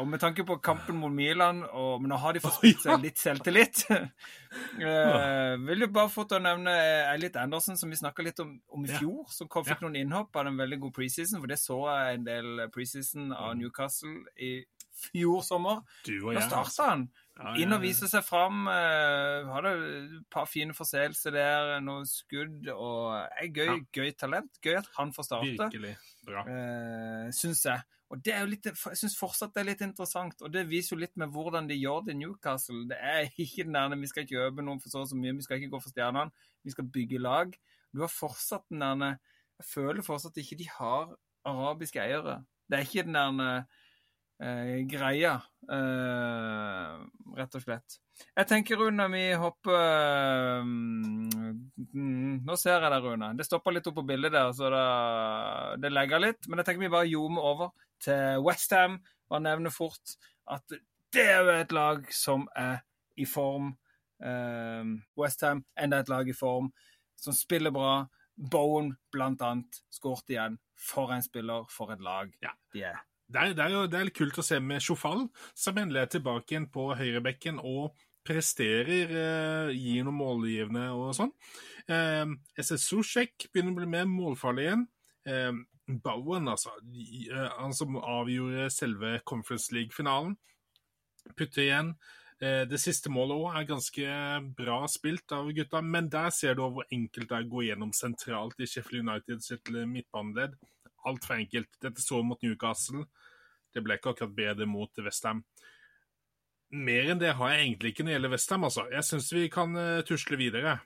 og 0.00 0.08
med 0.10 0.18
tanke 0.18 0.42
på 0.48 0.56
kampen 0.58 0.96
mot 0.98 1.12
Milan, 1.14 1.60
og, 1.70 2.00
men 2.02 2.10
nå 2.10 2.16
har 2.18 2.34
de 2.34 2.40
fått 2.42 2.56
spilt 2.60 2.80
seg 2.82 2.98
litt 3.04 3.20
selvtillit 3.22 3.84
uh, 3.90 5.54
Vil 5.68 5.84
jo 5.84 5.88
bare 5.94 6.10
få 6.10 6.24
til 6.26 6.40
å 6.40 6.42
nevne 6.42 6.72
eh, 6.74 7.12
Elliot 7.12 7.36
Andersen, 7.40 7.78
som 7.78 7.90
vi 7.92 7.98
snakka 8.00 8.24
litt 8.26 8.40
om, 8.42 8.56
om 8.74 8.84
i 8.86 8.90
Ja. 8.90 8.98
fjor. 8.98 9.24
Som 9.30 9.48
kom, 9.52 9.64
fikk 9.66 9.82
noen 9.84 9.98
innhopp 10.00 10.34
av 10.40 10.46
en 10.50 10.58
veldig 10.58 10.80
god 10.86 10.94
preseason, 10.96 11.38
for 11.42 11.50
det 11.50 11.58
så 11.62 11.78
jeg 11.90 12.18
en 12.20 12.26
del 12.26 12.66
preseason 12.74 13.30
av 13.32 13.52
Mm. 13.54 13.60
Newcastle 13.62 14.16
i 14.42 14.64
fjor 14.96 15.42
sommer. 15.44 15.82
Du 16.06 16.14
og 16.26 16.34
Da 16.34 16.40
jeg. 16.40 16.48
starta 16.48 16.64
altså. 16.66 16.82
han. 16.90 17.06
Ja, 17.06 17.25
Inn 17.60 17.74
og 17.76 17.82
vise 17.82 18.08
seg 18.08 18.24
fram. 18.24 18.62
Uh, 18.64 19.50
hadde 19.52 19.72
et 19.76 20.22
par 20.32 20.46
fine 20.48 20.72
forseelser 20.76 21.34
der, 21.36 21.74
noen 21.84 22.06
skudd 22.08 22.64
og 22.72 23.10
er 23.18 23.50
gøy, 23.52 23.66
Ja. 23.66 23.76
gøy 23.92 24.14
talent. 24.16 24.56
Gøy 24.64 24.78
at 24.80 24.88
han 24.96 25.12
får 25.12 25.28
starte 25.28 25.50
Virkelig 25.52 25.96
bra. 26.24 26.46
uh, 26.48 27.28
syns 27.36 27.64
jeg. 27.68 27.82
Og 28.08 28.20
det 28.24 28.32
er 28.32 28.40
jo 28.44 28.50
litt, 28.52 28.64
jeg 28.70 28.96
syns 29.00 29.16
fortsatt 29.18 29.52
det 29.52 29.60
er 29.64 29.68
litt 29.72 29.80
interessant, 29.82 30.40
og 30.46 30.52
det 30.54 30.62
viser 30.70 30.94
jo 30.94 31.00
litt 31.02 31.16
med 31.18 31.28
hvordan 31.34 31.66
de 31.68 31.74
gjør 31.74 32.04
det 32.06 32.14
i 32.14 32.18
Newcastle. 32.20 32.84
Det 32.88 32.96
er 33.02 33.28
ikke 33.44 33.64
den 33.66 33.74
der 33.74 33.96
vi 34.00 34.06
skal 34.12 34.28
kjøpe 34.30 34.62
noen 34.64 34.80
for 34.80 34.88
så 34.94 35.02
og 35.02 35.08
så 35.10 35.18
mye, 35.18 35.34
vi 35.36 35.42
skal 35.42 35.58
ikke 35.60 35.72
gå 35.74 35.80
for 35.82 35.90
stjernene, 35.92 36.30
vi 36.64 36.70
skal 36.70 36.86
bygge 36.94 37.18
lag. 37.20 37.56
Du 37.92 38.00
har 38.00 38.12
fortsatt 38.12 38.64
den 38.70 38.80
der 38.80 39.18
Jeg 39.58 39.64
føler 39.72 40.04
fortsatt 40.04 40.36
ikke 40.36 40.56
de 40.60 40.68
har 40.68 41.16
arabiske 41.44 42.00
eiere. 42.00 42.44
Det 42.68 42.78
er 42.78 42.84
ikke 42.84 43.06
den 43.06 43.14
der 43.16 43.64
eh, 44.42 44.82
greia, 44.88 45.34
eh, 45.72 46.96
rett 47.36 47.54
og 47.58 47.62
slett. 47.64 47.98
Jeg 48.36 48.48
tenker, 48.48 48.78
Rune, 48.80 49.06
vi 49.12 49.24
hopper 49.36 50.62
mm, 50.64 52.42
Nå 52.46 52.56
ser 52.56 52.78
jeg 52.80 52.92
deg, 52.92 53.04
Rune. 53.04 53.32
Det 53.36 53.46
stopper 53.46 53.74
litt 53.76 53.86
opp 53.90 53.98
på 54.00 54.06
bildet 54.08 54.32
der, 54.32 54.52
så 54.56 54.70
det, 54.72 54.84
det 55.84 55.92
legger 55.92 56.22
litt. 56.22 56.48
Men 56.48 56.60
jeg 56.62 56.68
tenker 56.70 56.86
vi 56.86 56.92
bare 56.96 57.10
ljomer 57.10 57.48
over 57.52 57.72
til 58.02 58.40
Westham 58.44 58.98
og 59.32 59.42
nevner 59.42 59.72
fort 59.74 60.16
at 60.52 60.76
det 61.16 61.24
er 61.32 61.40
jo 61.42 61.54
et 61.56 61.72
lag 61.74 62.04
som 62.14 62.44
er 62.56 62.80
i 63.20 63.24
form. 63.28 63.72
Eh, 64.22 64.84
Westham 65.18 65.64
enda 65.80 66.00
et 66.02 66.12
lag 66.12 66.28
i 66.28 66.36
form, 66.36 66.70
som 67.16 67.36
spiller 67.36 67.72
bra. 67.74 68.06
Bowen 68.36 68.92
blant 69.12 69.40
annet 69.44 69.82
skåret 69.92 70.28
igjen. 70.32 70.58
For 70.76 71.12
en 71.14 71.24
spiller, 71.24 71.64
for 71.72 71.92
et 71.94 72.02
lag 72.04 72.32
Ja. 72.44 72.52
de 72.74 72.82
er. 72.84 72.98
Det 73.26 73.42
er, 73.42 73.54
det 73.58 73.64
er 73.64 73.72
jo 73.74 73.86
det 73.90 73.98
er 73.98 74.08
litt 74.08 74.18
kult 74.18 74.38
å 74.38 74.44
se 74.46 74.58
med 74.62 74.82
Sjofal, 74.84 75.24
som 75.58 75.78
endelig 75.80 76.04
er 76.04 76.10
tilbake 76.14 76.54
igjen 76.54 76.68
på 76.70 76.92
høyrebekken 76.94 77.58
og 77.58 77.96
presterer, 78.26 79.10
eh, 79.10 79.72
gir 79.74 80.06
noen 80.06 80.18
målgivende 80.18 80.88
og 80.94 81.14
sånn. 81.18 81.32
Eh, 81.90 82.26
SS 82.58 82.86
Sosjek 82.90 83.48
begynner 83.52 83.74
å 83.74 83.80
bli 83.80 83.88
mer 83.90 84.06
målfarlig 84.10 84.66
igjen. 84.66 84.86
Eh, 85.26 85.52
Bowen, 86.02 86.48
altså, 86.50 86.70
eh, 87.30 87.48
han 87.58 87.74
som 87.74 87.96
avgjorde 87.96 88.70
selve 88.74 89.20
Conference 89.24 89.72
League-finalen, 89.74 90.36
putter 91.36 91.62
igjen. 91.62 91.94
Eh, 92.42 92.64
det 92.68 92.78
siste 92.82 93.08
målet 93.08 93.38
òg 93.38 93.54
er 93.56 93.68
ganske 93.70 94.16
bra 94.58 94.80
spilt 94.90 95.32
av 95.32 95.48
gutta, 95.56 95.80
men 95.82 96.10
der 96.12 96.30
ser 96.30 96.54
du 96.54 96.66
hvor 96.66 96.84
enkelt 96.92 97.30
det 97.30 97.36
er 97.38 97.46
å 97.46 97.52
gå 97.54 97.62
gjennom 97.68 97.94
sentralt 97.96 98.58
i 98.60 98.66
Sheffield 98.68 99.08
United 99.08 99.42
sitt 99.42 99.70
midtbaneledd. 99.70 100.58
Altfor 101.06 101.38
enkelt. 101.38 101.70
Dette 101.82 102.02
så 102.02 102.22
mot 102.26 102.40
Newcastle. 102.42 103.04
Det 103.74 103.82
ble 103.84 103.96
ikke 103.98 104.14
akkurat 104.14 104.34
bedre 104.36 104.66
mot 104.66 104.90
Westham. 105.04 105.44
Mer 106.76 107.12
enn 107.12 107.20
det 107.20 107.34
har 107.38 107.52
jeg 107.54 107.62
egentlig 107.68 107.92
ikke 107.92 108.02
når 108.04 108.10
det 108.10 108.14
gjelder 108.16 108.32
Westham, 108.34 108.64
altså. 108.66 108.84
Jeg 108.90 109.06
syns 109.06 109.28
vi 109.32 109.46
kan 109.52 109.76
eh, 109.78 110.00
tusle 110.08 110.38
videre. 110.40 110.78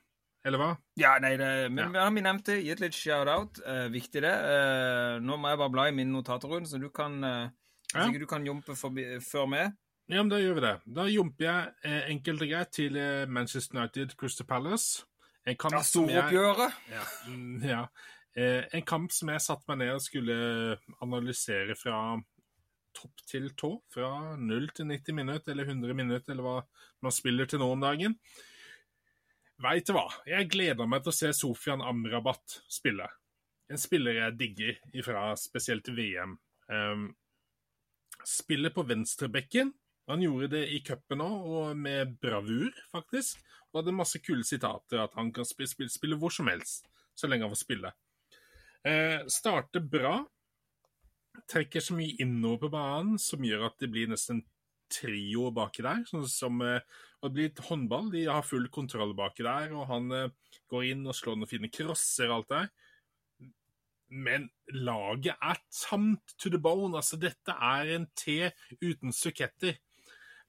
Eller 0.45 0.61
hva? 0.61 0.69
Ja, 0.97 1.15
nei, 1.21 1.35
det, 1.37 1.49
men 1.73 1.93
Ja. 1.97 2.07
vi 2.13 2.23
nevnte 2.25 2.57
gitt 2.65 2.81
litt 2.81 2.97
shout-out. 2.97 3.61
Eh, 3.65 3.89
viktig 3.93 4.23
det. 4.25 4.33
Eh, 4.33 5.19
nå 5.25 5.37
må 5.41 5.51
jeg 5.53 5.61
bare 5.61 5.73
bla 5.75 5.87
i 5.89 5.95
mine 5.97 6.13
notater, 6.15 6.53
så 6.69 6.81
du 6.81 6.89
kan 6.91 7.23
eh, 7.25 7.49
Ja. 7.95 8.07
Du 8.13 8.27
kan 8.27 8.45
jumpe 8.47 8.77
forbi, 8.79 9.05
før 9.25 9.49
med. 9.51 9.73
Ja, 10.11 10.23
men 10.23 10.29
da 10.31 10.39
gjør 10.43 10.55
vi 10.59 10.61
det. 10.65 10.75
Da 10.97 11.05
jumper 11.11 11.45
jeg 11.45 11.73
eh, 11.85 12.11
enkelt 12.13 12.43
og 12.43 12.49
greit 12.53 12.71
til 12.75 12.97
eh, 12.97 13.27
Manchester 13.27 13.79
United 13.79 14.17
Crystal 14.19 14.47
Palace. 14.47 15.05
En 15.47 15.57
kamp 15.57 15.73
Ja, 15.75 15.83
som 15.83 16.09
jeg 16.09 16.19
Storoppgjøret. 16.19 16.73
Ja. 16.93 17.05
ja. 17.75 17.83
Eh, 18.39 18.65
en 18.77 18.85
kamp 18.87 19.11
som 19.13 19.33
jeg 19.33 19.43
satte 19.43 19.67
meg 19.71 19.81
ned 19.83 19.97
og 19.97 20.05
skulle 20.05 20.37
analysere 21.03 21.75
fra 21.79 21.97
topp 22.97 23.25
til 23.27 23.51
tå. 23.59 23.73
Fra 23.93 24.37
0 24.39 24.71
til 24.77 24.91
90 24.91 25.17
minutter, 25.19 25.53
eller 25.53 25.69
100 25.71 25.97
minutter, 25.99 26.35
eller 26.35 26.47
hva 26.47 26.57
man 27.05 27.15
spiller 27.15 27.51
til 27.51 27.63
nå 27.63 27.71
om 27.75 27.83
dagen. 27.83 28.17
Veit 29.61 29.87
du 29.87 29.93
hva? 29.93 30.07
Jeg 30.29 30.49
gleder 30.53 30.89
meg 30.89 31.03
til 31.05 31.13
å 31.13 31.19
se 31.19 31.33
Sofian 31.37 31.83
Amrabat 31.85 32.61
spille. 32.71 33.09
En 33.71 33.79
spiller 33.79 34.17
jeg 34.17 34.39
digger 34.39 34.79
ifra 34.97 35.31
spesielt 35.39 35.91
VM. 35.95 36.39
Um, 36.71 37.11
spiller 38.27 38.73
på 38.75 38.87
venstrebekken. 38.89 39.75
Han 40.11 40.25
gjorde 40.25 40.49
det 40.57 40.65
i 40.75 40.81
cupen 40.83 41.23
òg, 41.23 41.51
og 41.55 41.77
med 41.79 42.17
bravur, 42.23 42.73
faktisk. 42.91 43.43
Og 43.71 43.83
hadde 43.83 43.95
masse 43.95 44.19
kule 44.25 44.43
sitater 44.47 45.05
at 45.05 45.15
han 45.19 45.29
kan 45.35 45.47
spille, 45.47 45.71
spille, 45.71 45.93
spille 45.93 46.19
hvor 46.19 46.33
som 46.35 46.49
helst, 46.51 46.89
så 47.15 47.29
lenge 47.31 47.47
han 47.47 47.53
får 47.53 47.63
spille. 47.63 47.93
Eh, 48.87 49.27
starter 49.29 49.81
bra. 49.81 50.15
Trekker 51.51 51.83
så 51.85 51.97
mye 51.99 52.17
innover 52.23 52.65
på 52.65 52.73
banen 52.73 53.19
som 53.21 53.45
gjør 53.45 53.69
at 53.69 53.83
det 53.83 53.91
blir 53.93 54.09
nesten 54.11 54.43
trio 54.91 55.51
baki 55.55 55.85
der. 55.85 56.05
Sånn 56.09 56.27
som, 56.29 56.61
eh, 56.65 56.81
og 57.21 57.31
det 57.31 57.35
blir 57.37 57.51
et 57.51 57.65
håndball. 57.69 58.11
De 58.11 58.25
har 58.25 58.47
full 58.47 58.69
kontroll 58.73 59.13
baki 59.15 59.45
der, 59.45 59.75
og 59.77 59.87
han 59.91 60.11
eh, 60.13 60.31
går 60.73 60.93
inn 60.93 61.07
og 61.07 61.15
slår 61.15 61.37
noen 61.37 61.51
fine 61.51 61.71
crosser 61.73 62.31
og 62.31 62.41
alt 62.41 62.55
der. 62.55 62.71
Men 64.11 64.49
laget 64.75 65.37
er 65.39 65.61
tamt 65.71 66.35
to 66.37 66.51
the 66.51 66.59
bone. 66.59 66.97
Altså, 66.97 67.21
dette 67.21 67.53
er 67.53 67.95
en 67.95 68.09
T 68.17 68.51
uten 68.81 69.13
suketter. 69.15 69.77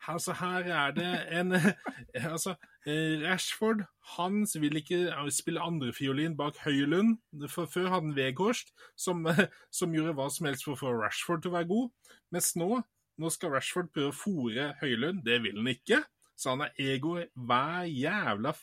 Altså, 0.08 0.34
her 0.34 0.66
er 0.66 0.92
det 0.92 1.10
en 1.40 1.52
Altså, 2.34 2.56
eh, 2.86 3.22
Rashford 3.22 3.84
han 4.18 4.48
vil 4.60 4.76
ikke 4.76 5.14
spille 5.30 5.62
andrefiolin 5.62 6.38
bak 6.38 6.58
Høylund. 6.64 7.18
For 7.48 7.66
før 7.66 7.90
hadde 7.90 8.08
han 8.10 8.18
Weghorst, 8.18 8.74
som, 8.98 9.28
som 9.78 9.94
gjorde 9.94 10.16
hva 10.18 10.30
som 10.30 10.50
helst 10.50 10.66
for 10.66 10.74
å 10.74 10.82
få 10.82 10.96
Rashford 10.98 11.44
til 11.44 11.54
å 11.54 11.58
være 11.60 11.70
god. 11.70 12.18
Mens 12.32 12.56
nå, 12.58 12.82
nå 13.18 13.30
skal 13.30 13.54
Rashford 13.56 13.94
prøve 13.94 14.10
å 14.10 14.18
fòre 14.18 14.74
Høylund. 14.82 15.24
Det 15.26 15.38
vil 15.46 15.62
han 15.62 15.72
ikke. 15.72 16.02
Så 16.36 16.56
han 16.56 16.66
er 16.66 16.76
ego 16.82 17.20
hver 17.36 17.86
jævla 17.86 18.56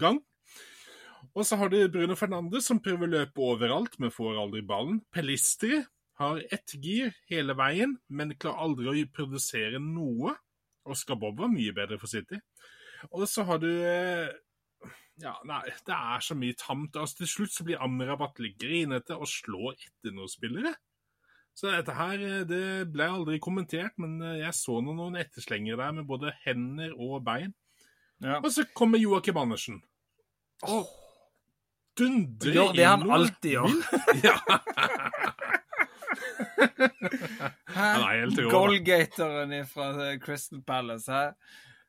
gang. 0.00 0.22
Og 1.36 1.46
så 1.46 1.56
har 1.60 1.68
du 1.70 1.78
Bruno 1.92 2.16
Fernandes, 2.16 2.66
som 2.66 2.80
prøver 2.82 3.06
å 3.06 3.14
løpe 3.18 3.44
overalt, 3.44 3.98
men 4.00 4.12
får 4.14 4.40
aldri 4.40 4.62
ballen. 4.66 5.02
Pelistri 5.12 5.82
har 6.20 6.42
ett 6.52 6.74
gir 6.76 7.14
hele 7.30 7.56
veien, 7.58 7.96
men 8.08 8.36
klarer 8.36 8.66
aldri 8.66 8.90
å 8.92 9.08
produsere 9.14 9.80
noe. 9.82 10.34
Oscar 10.90 11.18
Bob 11.20 11.40
var 11.40 11.50
mye 11.52 11.72
bedre 11.76 11.98
for 12.00 12.10
City. 12.10 12.38
Og 13.10 13.26
så 13.28 13.44
har 13.48 13.60
du 13.62 13.70
eh, 13.70 14.28
Ja, 15.20 15.34
nei, 15.44 15.62
det 15.86 15.96
er 15.96 16.22
så 16.24 16.36
mye 16.36 16.56
tamt. 16.56 16.96
Altså, 16.96 17.20
til 17.20 17.32
slutt 17.34 17.56
så 17.56 17.66
blir 17.66 17.82
Amrabat 17.84 18.40
litt 18.40 18.58
grinete 18.60 19.16
og 19.16 19.28
slår 19.28 19.76
etter 19.76 20.16
noen 20.16 20.30
spillere. 20.32 20.74
Så 21.56 21.68
dette 21.72 21.96
her 21.96 22.22
eh, 22.24 22.44
det 22.48 22.64
ble 22.92 23.08
aldri 23.10 23.40
kommentert, 23.42 23.96
men 24.00 24.20
eh, 24.24 24.40
jeg 24.44 24.56
så 24.56 24.78
noen 24.84 25.18
etterslengere 25.20 25.80
der 25.82 25.98
med 25.98 26.08
både 26.08 26.34
hender 26.44 26.94
og 26.96 27.20
bein. 27.26 27.52
Ja. 28.20 28.38
Og 28.40 28.50
så 28.52 28.66
kommer 28.76 29.00
Joakim 29.00 29.40
Andersen. 29.40 29.80
Og 30.68 30.88
dundrer 31.96 32.56
Gjør 32.56 32.74
det 32.76 32.88
han 32.88 33.06
alltid 33.08 33.56
gjør. 33.56 33.70
Ja. 34.26 34.36
Han 34.44 34.58
er 34.58 34.58
helt 34.60 34.66
rå. 34.76 34.76
da. 34.76 36.09
Goalgateren 38.50 39.66
fra 39.68 39.90
Crystal 40.22 40.62
Palace. 40.66 41.12
Hæ? 41.12 41.32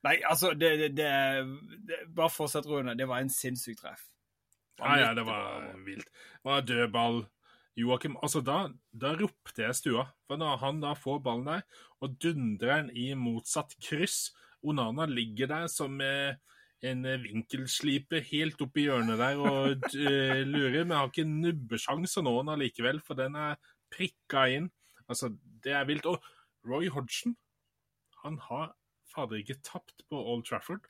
Nei, 0.05 0.17
altså, 0.25 0.53
det, 0.57 0.71
det, 0.79 0.89
det, 0.97 1.99
Bare 2.15 2.29
fortsett, 2.33 2.65
Rune. 2.65 2.95
Det 2.97 3.07
var 3.09 3.21
en 3.21 3.29
sinnssyk 3.29 3.81
treff. 3.81 4.07
Ja, 4.81 4.97
ja, 4.97 5.13
det 5.13 5.25
var 5.27 5.67
vilt. 5.85 6.09
Det 6.09 6.49
var 6.49 6.65
dødball. 6.65 7.23
Joakim 7.77 8.17
Altså, 8.23 8.41
da, 8.43 8.65
da 8.91 9.13
ropte 9.19 9.63
jeg 9.63 9.77
stua. 9.77 10.07
For 10.27 10.41
når 10.41 10.61
han 10.63 10.81
da 10.83 10.93
får 10.97 11.21
ballen 11.23 11.47
der, 11.47 11.65
og 12.01 12.15
dundrer 12.21 12.81
den 12.81 12.95
i 12.97 13.11
motsatt 13.17 13.77
kryss 13.83 14.31
Onana 14.61 15.07
ligger 15.09 15.49
der 15.49 15.67
som 15.73 15.95
eh, 16.05 16.37
en 16.85 17.05
vinkelsliper 17.23 18.21
helt 18.27 18.61
oppi 18.61 18.83
hjørnet 18.85 19.17
der 19.17 19.39
og 19.41 19.87
eh, 19.97 20.41
lurer, 20.45 20.83
men 20.83 20.97
har 20.97 21.09
ikke 21.09 21.25
nubbesjanse 21.25 22.21
nå 22.25 22.35
likevel, 22.61 23.01
for 23.01 23.17
den 23.17 23.37
er 23.37 23.57
prikka 23.91 24.45
inn. 24.55 24.69
Altså, 25.07 25.31
det 25.63 25.73
er 25.77 25.85
vilt. 25.89 26.05
Og 26.09 26.23
Roy 26.67 26.89
Hodgson, 26.93 27.35
han 28.23 28.39
har 28.49 28.73
fader 29.13 29.41
ikke 29.41 29.59
tapt 29.65 30.05
på 30.09 30.19
Old 30.33 30.45
Trafford. 30.47 30.87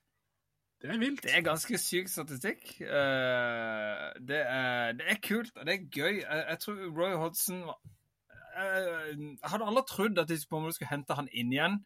Det 0.82 0.90
er 0.90 0.98
vilt. 0.98 1.22
Det 1.24 1.34
er 1.38 1.44
ganske 1.46 1.78
syk 1.78 2.10
statistikk. 2.10 2.64
Eh, 2.82 4.06
det, 4.28 4.42
er, 4.42 4.94
det 4.98 5.08
er 5.14 5.20
kult, 5.22 5.54
og 5.56 5.66
det 5.68 5.76
er 5.76 5.90
gøy. 5.94 6.22
Jeg, 6.26 6.58
tror 6.64 6.80
Roy 6.98 7.14
Hodgson 7.22 7.62
var- 7.68 7.82
eh, 8.58 9.12
Jeg 9.14 9.52
hadde 9.54 9.68
aldri 9.70 9.84
trodd 9.88 10.20
at 10.20 10.30
de 10.30 10.40
skulle 10.42 10.90
hente 10.90 11.18
han 11.18 11.30
inn 11.32 11.54
igjen 11.54 11.78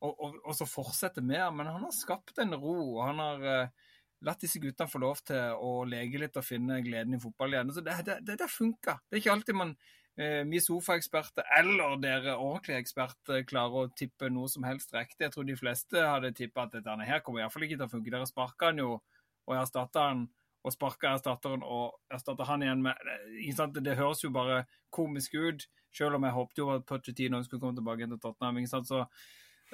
og, 0.00 0.12
og, 0.20 0.36
og 0.44 0.54
så 0.56 0.66
fortsette 0.68 1.22
med 1.24 1.40
men 1.56 1.66
han 1.70 1.86
har 1.86 1.94
skapt 1.96 2.38
en 2.42 2.54
ro. 2.54 2.76
og 2.98 3.06
Han 3.08 3.22
har 3.22 3.44
uh, 3.64 3.90
latt 4.24 4.44
disse 4.44 4.60
guttene 4.60 4.90
få 4.90 5.00
lov 5.00 5.22
til 5.24 5.56
å 5.56 5.84
leke 5.88 6.20
litt 6.20 6.36
og 6.36 6.44
finne 6.44 6.82
gleden 6.84 7.16
i 7.16 7.22
fotball 7.22 7.56
igjen. 7.56 7.72
Så 7.72 7.84
det, 7.84 7.96
det, 8.04 8.18
det, 8.26 8.38
det 8.40 8.50
funka. 8.52 8.98
Det 9.08 9.16
er 9.16 9.22
ikke 9.22 9.36
alltid 9.38 9.58
man 9.60 9.76
eh, 10.18 10.42
vi 10.48 10.60
sofaeksperter 10.62 11.46
eller 11.58 11.96
dere 12.02 12.36
ordentlige 12.36 12.80
eksperter 12.82 13.44
klarer 13.48 13.84
å 13.86 13.92
tippe 13.96 14.30
noe 14.32 14.50
som 14.50 14.66
helst 14.66 14.94
riktig. 14.94 15.26
Jeg 15.26 15.34
tror 15.34 15.48
de 15.48 15.58
fleste 15.58 16.06
hadde 16.06 16.34
tippa 16.36 16.66
at 16.66 16.78
dette 16.78 16.96
her 17.08 17.22
kommer 17.24 17.42
iallfall 17.42 17.66
ikke 17.66 17.78
til 17.78 17.88
å 17.88 17.92
funke. 17.92 18.14
Dere 18.14 18.30
sparka 18.30 18.72
han 18.72 18.82
jo 18.82 18.96
og 19.44 19.56
erstatta 19.58 20.08
han, 20.08 20.26
og 20.64 20.72
sparka 20.72 21.12
erstatteren 21.12 21.64
og 21.66 21.98
erstatta 22.12 22.46
han 22.48 22.64
igjen 22.64 22.84
med 22.86 23.08
ikke 23.42 23.56
sant? 23.58 23.80
Det 23.84 23.96
høres 23.98 24.24
jo 24.24 24.32
bare 24.32 24.64
komisk 24.94 25.36
ut, 25.36 25.66
selv 25.94 26.18
om 26.18 26.24
jeg 26.24 26.36
håpte 26.38 26.62
jo 26.62 26.70
at 26.74 26.86
Pochettino 26.88 27.42
skulle 27.44 27.60
komme 27.60 27.76
tilbake 27.76 28.08
til 28.08 28.20
Tottenham. 28.22 28.58
ikke 28.58 28.72
sant? 28.72 28.88
Så, 28.88 29.04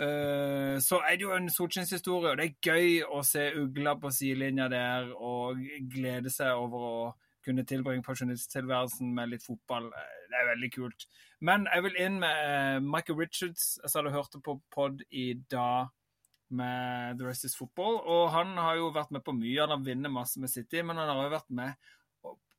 eh, 0.03 0.77
så 0.83 1.01
er 1.07 1.17
det 1.17 1.27
jo 1.29 1.33
en 1.37 1.51
solskinnshistorie, 1.51 2.33
og 2.33 2.41
det 2.41 2.49
er 2.49 2.73
gøy 2.73 3.03
å 3.07 3.23
se 3.25 3.53
ugla 3.61 3.95
på 4.01 4.11
sidelinja 4.11 4.69
der 4.69 5.13
og 5.15 5.63
glede 5.93 6.33
seg 6.35 6.59
over 6.59 6.87
å 6.91 7.15
kunne 7.45 7.65
tilbringe 7.65 8.05
pensjonisttilværelsen 8.07 9.15
med 9.15 9.33
litt 9.33 9.45
fotball. 9.47 9.87
Eh, 9.93 10.17
Det 10.31 10.39
er 10.39 10.51
veldig 10.55 10.73
kult. 10.75 11.07
Men 11.41 11.67
jeg 11.73 11.83
vil 11.83 11.97
inn 11.99 12.19
med 12.21 12.43
eh, 12.45 12.81
Michael 12.81 13.19
Richards. 13.19 13.79
Jeg 13.83 13.91
sa 13.91 14.03
du 14.03 14.11
hørte 14.11 14.41
på 14.45 14.61
pod 14.71 15.03
i 15.11 15.33
dag 15.51 15.89
med 16.51 17.19
The 17.19 17.27
Rest 17.27 17.45
Is 17.45 17.57
Football. 17.57 18.01
Og 18.07 18.31
han 18.35 18.57
har 18.59 18.77
jo 18.77 18.93
vært 18.95 19.11
med 19.11 19.25
på 19.25 19.35
mye. 19.37 19.61
Han 19.61 19.75
har 19.75 19.87
vunnet 19.87 20.13
masse 20.13 20.41
med 20.41 20.51
City, 20.53 20.83
men 20.83 20.97
han 21.01 21.09
har 21.09 21.25
jo 21.25 21.35
vært 21.37 21.51
med 21.51 21.75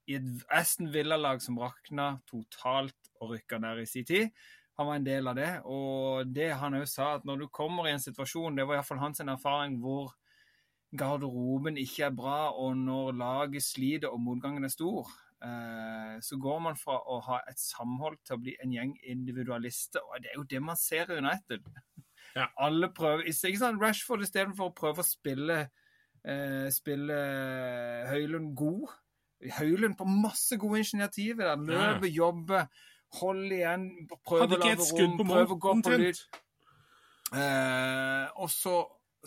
i 0.10 0.18
et 0.18 0.46
Aston 0.50 0.90
Villa-lag 0.92 1.42
som 1.44 1.60
rakna 1.62 2.16
totalt 2.30 3.12
og 3.22 3.36
rykka 3.36 3.60
ned 3.62 3.84
i 3.84 3.86
sin 3.90 4.08
tid. 4.08 4.32
Han 4.80 4.88
var 4.88 4.98
en 4.98 5.06
del 5.06 5.28
av 5.30 5.38
det. 5.38 5.52
Og 5.70 6.32
det 6.34 6.50
han 6.58 6.76
òg 6.80 6.88
sa, 6.90 7.16
at 7.20 7.28
når 7.28 7.44
du 7.44 7.48
kommer 7.54 7.88
i 7.88 7.94
en 7.94 8.02
situasjon, 8.02 8.58
det 8.58 8.66
var 8.68 8.80
iallfall 8.80 9.04
hans 9.04 9.22
erfaring, 9.22 9.78
hvor 9.84 10.16
garderoben 10.98 11.78
ikke 11.80 12.04
er 12.10 12.16
bra, 12.16 12.52
og 12.52 12.78
når 12.78 13.12
laget 13.20 13.64
sliter 13.64 14.12
og 14.12 14.22
motgangen 14.22 14.68
er 14.68 14.74
stor, 14.74 15.10
eh, 15.44 16.18
så 16.22 16.39
går 16.42 16.60
man 16.68 16.80
fra 16.80 16.98
å 17.00 17.20
ha 17.28 17.42
et 17.50 17.60
samhold 17.60 18.20
til 18.26 18.38
å 18.38 18.42
bli 18.44 18.56
en 18.64 18.76
gjeng 18.76 18.96
individualister. 19.04 20.04
Og 20.04 20.24
det 20.24 20.34
er 20.34 20.39
jo 20.39 20.48
det 20.56 20.62
man 20.64 20.80
ser 20.80 21.12
i 21.12 21.22
United. 21.22 21.68
Ja. 22.32 22.46
Alle 22.64 22.88
prøver 22.96 23.26
ikke 23.28 23.58
sant? 23.60 23.82
Rashford 23.82 24.22
istedenfor 24.24 24.70
å 24.70 24.72
prøve 24.72 25.04
å 25.04 25.04
spille 25.04 25.58
eh, 26.24 26.70
spille 26.72 27.18
Høylund 28.08 28.54
god. 28.56 28.94
Høylund 29.58 29.98
på 30.00 30.08
masse 30.08 30.56
gode 30.62 30.80
initiativer. 30.80 31.50
der. 31.50 31.74
Ja. 31.74 31.89
Løper, 31.92 32.08
jobber, 32.08 32.70
holder 33.20 33.58
igjen, 33.58 33.86
prøver 34.24 34.56
å 34.56 34.62
lage 34.62 34.78
rom, 34.80 35.18
på 35.20 35.28
prøver 35.28 35.56
å 35.56 35.60
gå 35.66 35.76
på 35.84 35.98
lyd. 36.00 36.22
Eh, 37.32 38.28
og 38.44 38.50
så, 38.52 38.78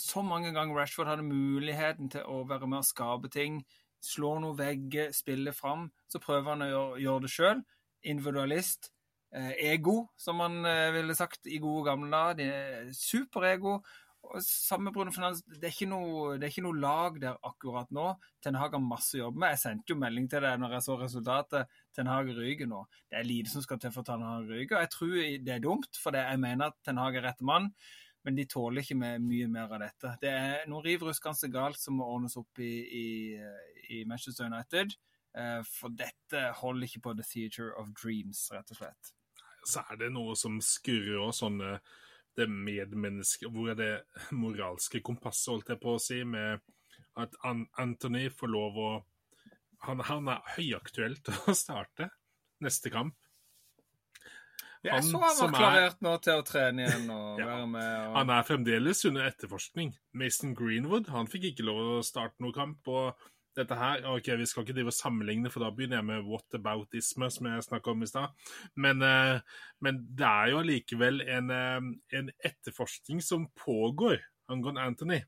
så 0.01 0.23
mange 0.27 0.53
ganger 0.55 0.77
Rashford 0.79 1.11
hadde 1.11 1.27
muligheten 1.27 2.11
til 2.13 2.27
å 2.31 2.43
være 2.49 2.69
med 2.71 2.83
og 2.83 2.89
skape 2.89 3.31
ting, 3.33 3.63
slå 4.05 4.35
noen 4.43 4.59
vegger, 4.59 5.13
spille 5.17 5.55
fram, 5.57 5.89
så 6.11 6.21
prøver 6.23 6.53
han 6.53 6.67
å 6.67 6.71
gjøre, 6.71 7.03
gjøre 7.05 7.25
det 7.25 7.33
sjøl. 7.33 7.63
Individualist. 8.05 8.91
Eh, 9.35 9.55
ego, 9.73 9.97
som 10.21 10.39
man 10.39 10.61
eh, 10.69 10.93
ville 10.95 11.15
sagt 11.19 11.49
i 11.51 11.59
gode 11.63 11.89
gamle 11.89 12.11
dager. 12.13 12.51
Er 12.85 12.91
Superego. 12.95 13.81
Samme 14.41 14.93
Bruno 14.93 15.13
Finans, 15.13 15.43
det 15.45 15.69
er, 15.69 15.89
noe, 15.91 16.37
det 16.39 16.47
er 16.47 16.53
ikke 16.53 16.65
noe 16.65 16.81
lag 16.81 17.19
der 17.21 17.41
akkurat 17.45 17.91
nå. 17.93 18.07
Ten 18.43 18.57
Hag 18.57 18.77
har 18.77 18.81
masse 18.81 19.19
å 19.19 19.25
jobbe 19.25 19.43
med. 19.43 19.53
Jeg 19.53 19.63
sendte 19.65 19.93
jo 19.93 19.99
melding 20.01 20.31
til 20.33 20.47
deg 20.47 20.63
når 20.63 20.79
jeg 20.79 20.87
så 20.87 20.97
resultatet. 21.01 21.75
Ten 21.97 22.09
Hag 22.09 22.31
ryker 22.33 22.71
nå. 22.71 22.85
Det 23.11 23.19
er 23.19 23.29
lite 23.29 23.53
som 23.53 23.65
skal 23.65 23.83
til 23.83 23.93
for 23.95 24.07
Ten 24.07 24.25
Hag 24.25 24.49
ryker. 24.49 24.81
Jeg 24.81 24.93
tror 24.95 25.19
det 25.19 25.57
er 25.57 25.67
dumt, 25.67 26.01
for 26.01 26.17
jeg 26.17 26.41
mener 26.41 26.71
at 26.71 26.79
Ten 26.87 27.03
Hag 27.03 27.19
er 27.21 27.29
rette 27.29 27.47
mann. 27.47 27.69
Men 28.25 28.39
de 28.39 28.47
tåler 28.49 28.81
ikke 28.81 28.97
med 28.97 29.25
mye 29.25 29.49
mer 29.53 29.73
av 29.77 29.83
dette. 29.85 30.15
Det 30.23 30.31
er 30.33 30.69
noe 30.71 30.81
riv 30.85 31.03
ruskende 31.05 31.51
galt 31.53 31.81
som 31.81 31.99
må 32.01 32.07
ordnes 32.09 32.39
opp 32.41 32.59
i, 32.65 32.73
i, 32.89 33.09
i 33.99 34.05
Manchester 34.09 34.49
United. 34.49 34.95
Eh, 35.37 35.61
For 35.69 35.93
dette 35.93 36.47
holder 36.63 36.89
ikke 36.89 37.03
på 37.05 37.15
the 37.19 37.27
theater 37.29 37.75
of 37.77 37.93
dreams, 38.01 38.47
rett 38.55 38.71
og 38.73 38.81
slett. 38.81 39.13
så 39.67 39.85
er 39.91 39.97
det 40.01 40.13
noe 40.13 40.37
som 40.37 40.61
skurrer 40.61 41.21
òg, 41.21 41.35
sånne 41.37 41.79
det 42.35 42.49
medmenneske 42.51 43.47
Hvor 43.47 43.71
er 43.71 43.77
det 43.79 43.93
moralske 44.35 45.01
kompasset, 45.05 45.53
holdt 45.53 45.69
jeg 45.71 45.81
på 45.85 45.95
å 45.95 46.01
si, 46.03 46.25
med 46.25 46.65
at 47.17 47.37
Anthony 47.79 48.29
får 48.31 48.51
lov 48.51 48.79
å 48.79 48.89
han, 49.85 50.01
han 50.01 50.29
er 50.33 50.55
høyaktuelt 50.57 51.29
å 51.51 51.55
starte 51.55 52.09
neste 52.65 52.91
kamp. 52.91 53.15
Jeg 54.85 55.05
så 55.07 55.19
han 55.21 55.39
var 55.39 55.47
er- 55.47 55.59
klarert 55.59 56.01
nå 56.05 56.15
til 56.23 56.41
å 56.41 56.45
trene 56.45 56.85
igjen 56.87 57.07
og 57.11 57.39
Ja. 57.43 57.47
være 57.47 57.69
med. 57.73 57.93
Og... 58.09 58.17
Han 58.19 58.31
er 58.37 58.43
fremdeles 58.49 59.05
under 59.09 59.29
etterforskning. 59.31 59.95
Mason 60.13 60.55
Greenwood 60.55 61.09
han 61.09 61.27
fikk 61.31 61.51
ikke 61.53 61.65
lov 61.65 61.81
å 61.99 62.03
starte 62.05 62.37
noen 62.45 62.53
kamp. 62.57 62.89
og 62.89 63.15
dette 63.55 63.77
her, 63.79 64.01
ok, 64.11 64.33
Vi 64.41 64.47
skal 64.51 64.65
ikke 64.65 64.75
drive 64.75 64.91
og 64.91 64.97
sammenligne, 64.97 65.49
for 65.49 65.63
da 65.63 65.69
begynner 65.71 66.01
jeg 66.01 66.07
med 66.09 66.25
whataboutisme, 66.27 67.29
som 67.31 67.47
jeg 67.47 67.63
snakka 67.63 67.93
om 67.93 68.03
i 68.03 68.07
stad. 68.11 68.33
Men, 68.75 69.01
eh, 69.03 69.39
men 69.81 70.01
det 70.11 70.27
er 70.27 70.49
jo 70.51 70.59
allikevel 70.59 71.23
en, 71.23 71.51
eh, 71.55 72.19
en 72.19 72.31
etterforskning 72.45 73.23
som 73.23 73.47
pågår 73.55 74.19
angående 74.51 74.83
Anthony. 74.83 75.21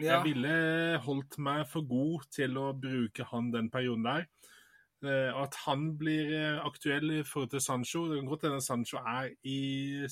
Ja. 0.00 0.18
Jeg 0.18 0.34
ville 0.34 0.98
holdt 1.04 1.38
meg 1.38 1.62
for 1.68 1.82
god 1.86 2.26
til 2.32 2.58
å 2.58 2.72
bruke 2.74 3.22
han 3.30 3.52
den 3.52 3.70
perioden 3.70 4.02
der. 4.02 4.26
Eh, 5.00 5.32
At 5.42 5.56
han 5.64 5.94
blir 5.96 6.28
eh, 6.36 6.58
aktuell 6.66 7.10
i 7.14 7.22
forhold 7.24 7.54
til 7.54 7.62
Sancho 7.64 8.02
Det 8.10 8.18
kan 8.20 8.26
godt 8.28 8.42
hende 8.44 8.60
Sancho 8.60 9.00
er 9.00 9.30
i 9.48 10.04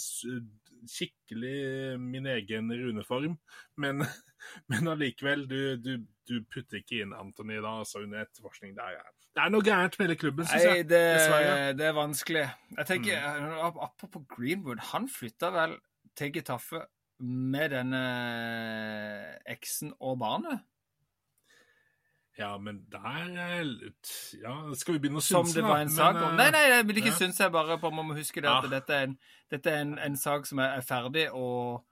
skikkelig 0.89 1.99
min 2.01 2.27
egen 2.31 2.71
runeform, 2.71 3.35
men, 3.83 4.05
men 4.71 4.89
allikevel, 4.89 5.43
du, 5.51 5.77
du, 5.83 6.05
du 6.29 6.37
putter 6.47 6.79
ikke 6.79 7.03
inn 7.03 7.13
Anthony 7.19 7.59
da, 7.59 7.81
altså 7.83 8.05
under 8.05 8.23
etterforskning. 8.23 8.77
Det 8.77 8.85
er, 8.87 9.11
det 9.35 9.43
er 9.43 9.51
noe 9.53 9.67
gærent 9.67 9.99
med 9.99 10.07
hele 10.07 10.19
klubben, 10.21 10.47
syns 10.47 10.69
jeg. 10.69 10.87
det, 10.93 11.03
det 11.81 11.89
er 11.89 11.97
vanskelig. 11.99 12.47
Jeg 12.77 12.89
tenker, 12.93 13.27
mm. 13.43 13.83
Apropos 13.89 14.23
Greenwood, 14.31 14.85
han 14.93 15.11
flytta 15.11 15.51
vel 15.57 15.75
til 16.17 16.33
Getafe 16.39 16.85
med 17.27 17.75
denne 17.75 18.05
eksen 19.51 19.93
og 19.99 20.21
barnet? 20.23 20.63
Ja, 22.39 22.53
men 22.59 22.85
der 22.93 23.07
er 23.35 23.65
Ja, 24.43 24.55
skal 24.75 24.95
vi 24.95 24.99
begynne 25.03 25.19
å 25.19 25.25
synse? 25.25 25.53
Som 25.53 25.55
det 25.57 25.65
var 25.67 25.83
en 25.83 25.91
sak 25.91 26.17
om? 26.23 26.37
Nei, 26.39 26.51
nei, 26.55 26.65
jeg 26.71 26.87
vil 26.87 27.01
ikke 27.03 27.13
ja. 27.13 27.21
synse. 27.21 27.43
Jeg 27.43 27.53
bare 27.53 27.79
på, 27.83 27.91
man 27.91 28.07
må 28.07 28.19
huske 28.19 28.41
det 28.45 28.51
at 28.51 28.69
Ja. 28.69 28.75
dette 28.79 28.95
er 28.95 29.09
en, 29.09 29.17
dette 29.51 29.71
er 29.71 29.81
en, 29.83 29.97
en 29.99 30.17
sak 30.17 30.47
som 30.47 30.63
er, 30.63 30.77
er 30.79 30.87
ferdig, 30.87 31.31
og 31.33 31.85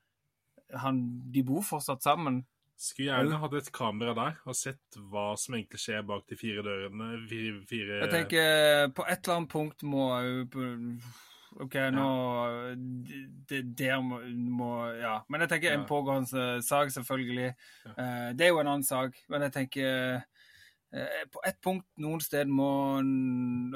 han, 0.74 1.02
de 1.34 1.42
bor 1.46 1.66
fortsatt 1.66 2.02
sammen. 2.06 2.44
Skulle 2.78 3.08
gjerne 3.08 3.38
hatt 3.40 3.54
et 3.56 3.72
kamera 3.72 4.12
der 4.14 4.34
og 4.44 4.54
sett 4.54 4.98
hva 5.10 5.30
som 5.40 5.54
egentlig 5.56 5.80
skjer 5.80 6.02
bak 6.06 6.26
de 6.28 6.36
fire 6.36 6.62
dørene. 6.62 7.14
Fire, 7.30 7.60
fire... 7.66 8.00
Jeg 8.04 8.12
tenker 8.12 8.90
på 8.92 9.06
et 9.08 9.22
eller 9.22 9.38
annet 9.40 9.52
punkt 9.54 9.86
må 9.88 10.10
OK, 11.56 11.74
nå 11.94 12.08
det, 13.48 13.62
Der 13.78 14.00
må, 14.04 14.20
må, 14.58 14.70
Ja. 14.92 15.18
Men 15.28 15.40
jeg 15.40 15.54
tenker 15.54 15.72
en 15.72 15.86
pågående 15.88 16.62
sak, 16.62 16.92
selvfølgelig. 16.92 17.54
Ja. 17.86 17.94
Eh, 17.96 18.28
det 18.36 18.46
er 18.46 18.52
jo 18.52 18.60
en 18.60 18.72
annen 18.74 18.84
sak. 18.84 19.16
Men 19.32 19.46
jeg 19.46 19.54
tenker 19.56 19.88
eh, 19.88 20.35
På 21.32 21.42
et 21.44 21.58
punkt 21.64 21.86
noen 22.00 22.22
sted 22.22 22.48
må 22.48 22.68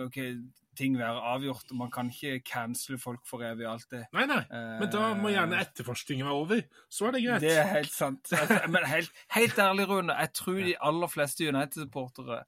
okay, 0.05 0.37
ting 0.79 0.97
være 0.99 1.25
avgjort. 1.33 1.67
og 1.71 1.77
Man 1.77 1.91
kan 1.93 2.11
ikke 2.13 2.41
cancele 2.47 3.01
folk 3.03 3.27
for 3.29 3.45
evig 3.45 3.67
alltid. 3.69 4.07
Nei, 4.17 4.25
nei. 4.31 4.41
Men 4.81 4.93
da 4.93 5.11
må 5.19 5.33
gjerne 5.35 5.61
etterforskningen 5.61 6.29
være 6.29 6.39
over. 6.45 6.63
Så 6.89 7.11
er 7.11 7.17
det 7.17 7.25
greit. 7.27 7.45
Det 7.45 7.53
er 7.59 7.69
helt 7.75 7.93
sant. 7.93 8.33
Men 8.73 8.87
helt, 8.89 9.13
helt 9.37 9.59
ærlig, 9.59 9.89
Rune, 9.91 10.17
jeg 10.17 10.33
tror 10.39 10.63
de 10.65 10.79
aller 10.91 11.13
fleste 11.13 11.51
United-supportere 11.51 12.43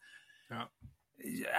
ja. 0.53 0.67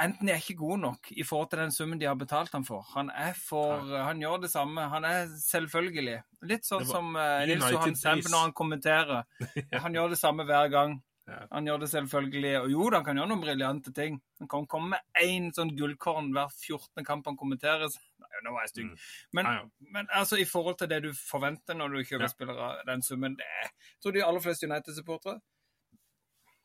enten 0.04 0.30
er 0.30 0.42
ikke 0.42 0.58
gode 0.60 0.80
nok 0.84 1.12
i 1.12 1.24
forhold 1.26 1.50
til 1.50 1.62
den 1.64 1.72
summen 1.72 2.02
de 2.02 2.06
har 2.06 2.18
betalt 2.20 2.52
ham 2.54 2.66
for. 2.66 2.86
Han 2.94 3.10
er 3.10 3.34
for 3.38 3.88
ja. 3.90 4.04
Han 4.10 4.22
gjør 4.22 4.44
det 4.46 4.52
samme. 4.52 4.82
Han 4.90 5.08
er 5.08 5.26
selvfølgelig. 5.40 6.20
Litt 6.50 6.68
sånn 6.68 6.86
som 6.88 7.16
uh, 7.16 7.42
Nils 7.48 7.72
Johan 7.72 7.98
Semp 7.98 8.30
når 8.30 8.48
han 8.48 8.56
kommenterer. 8.58 9.24
Han 9.86 9.96
gjør 9.96 10.14
det 10.14 10.20
samme 10.20 10.46
hver 10.48 10.70
gang. 10.74 10.98
Ja. 11.28 11.38
Han 11.54 11.68
gjør 11.68 11.84
det 11.84 11.90
selvfølgelig. 11.94 12.54
Og 12.62 12.72
jo 12.74 12.88
da, 12.90 13.00
han 13.00 13.06
kan 13.08 13.20
gjøre 13.20 13.32
noen 13.32 13.44
briljante 13.44 13.94
ting. 13.96 14.18
Han 14.42 14.50
kan 14.52 14.66
komme 14.68 14.98
med 14.98 15.24
én 15.24 15.52
sånn 15.56 15.72
gullkorn 15.78 16.34
hver 16.36 16.52
14. 16.52 17.06
kamp 17.08 17.30
han 17.30 17.40
kommenterer. 17.40 17.94
Nei, 18.24 18.42
nå 18.44 18.56
var 18.56 18.66
jeg 18.66 18.74
stygg. 18.74 18.92
Mm. 18.92 19.08
Men, 19.40 19.50
Ja, 19.50 19.54
ja. 19.62 19.90
men 19.96 20.12
altså, 20.12 20.40
i 20.42 20.48
forhold 20.50 20.78
til 20.82 20.92
det 20.92 21.02
du 21.06 21.12
forventer 21.16 21.80
når 21.80 21.96
du 21.96 22.04
kjøper 22.12 22.32
spillere, 22.32 22.74
den 22.90 23.06
summen 23.06 23.38
det 23.40 23.48
er, 23.64 23.72
tror 24.04 24.16
de 24.16 24.26
aller 24.26 24.44
fleste 24.44 24.68
United-supportere 24.68 25.40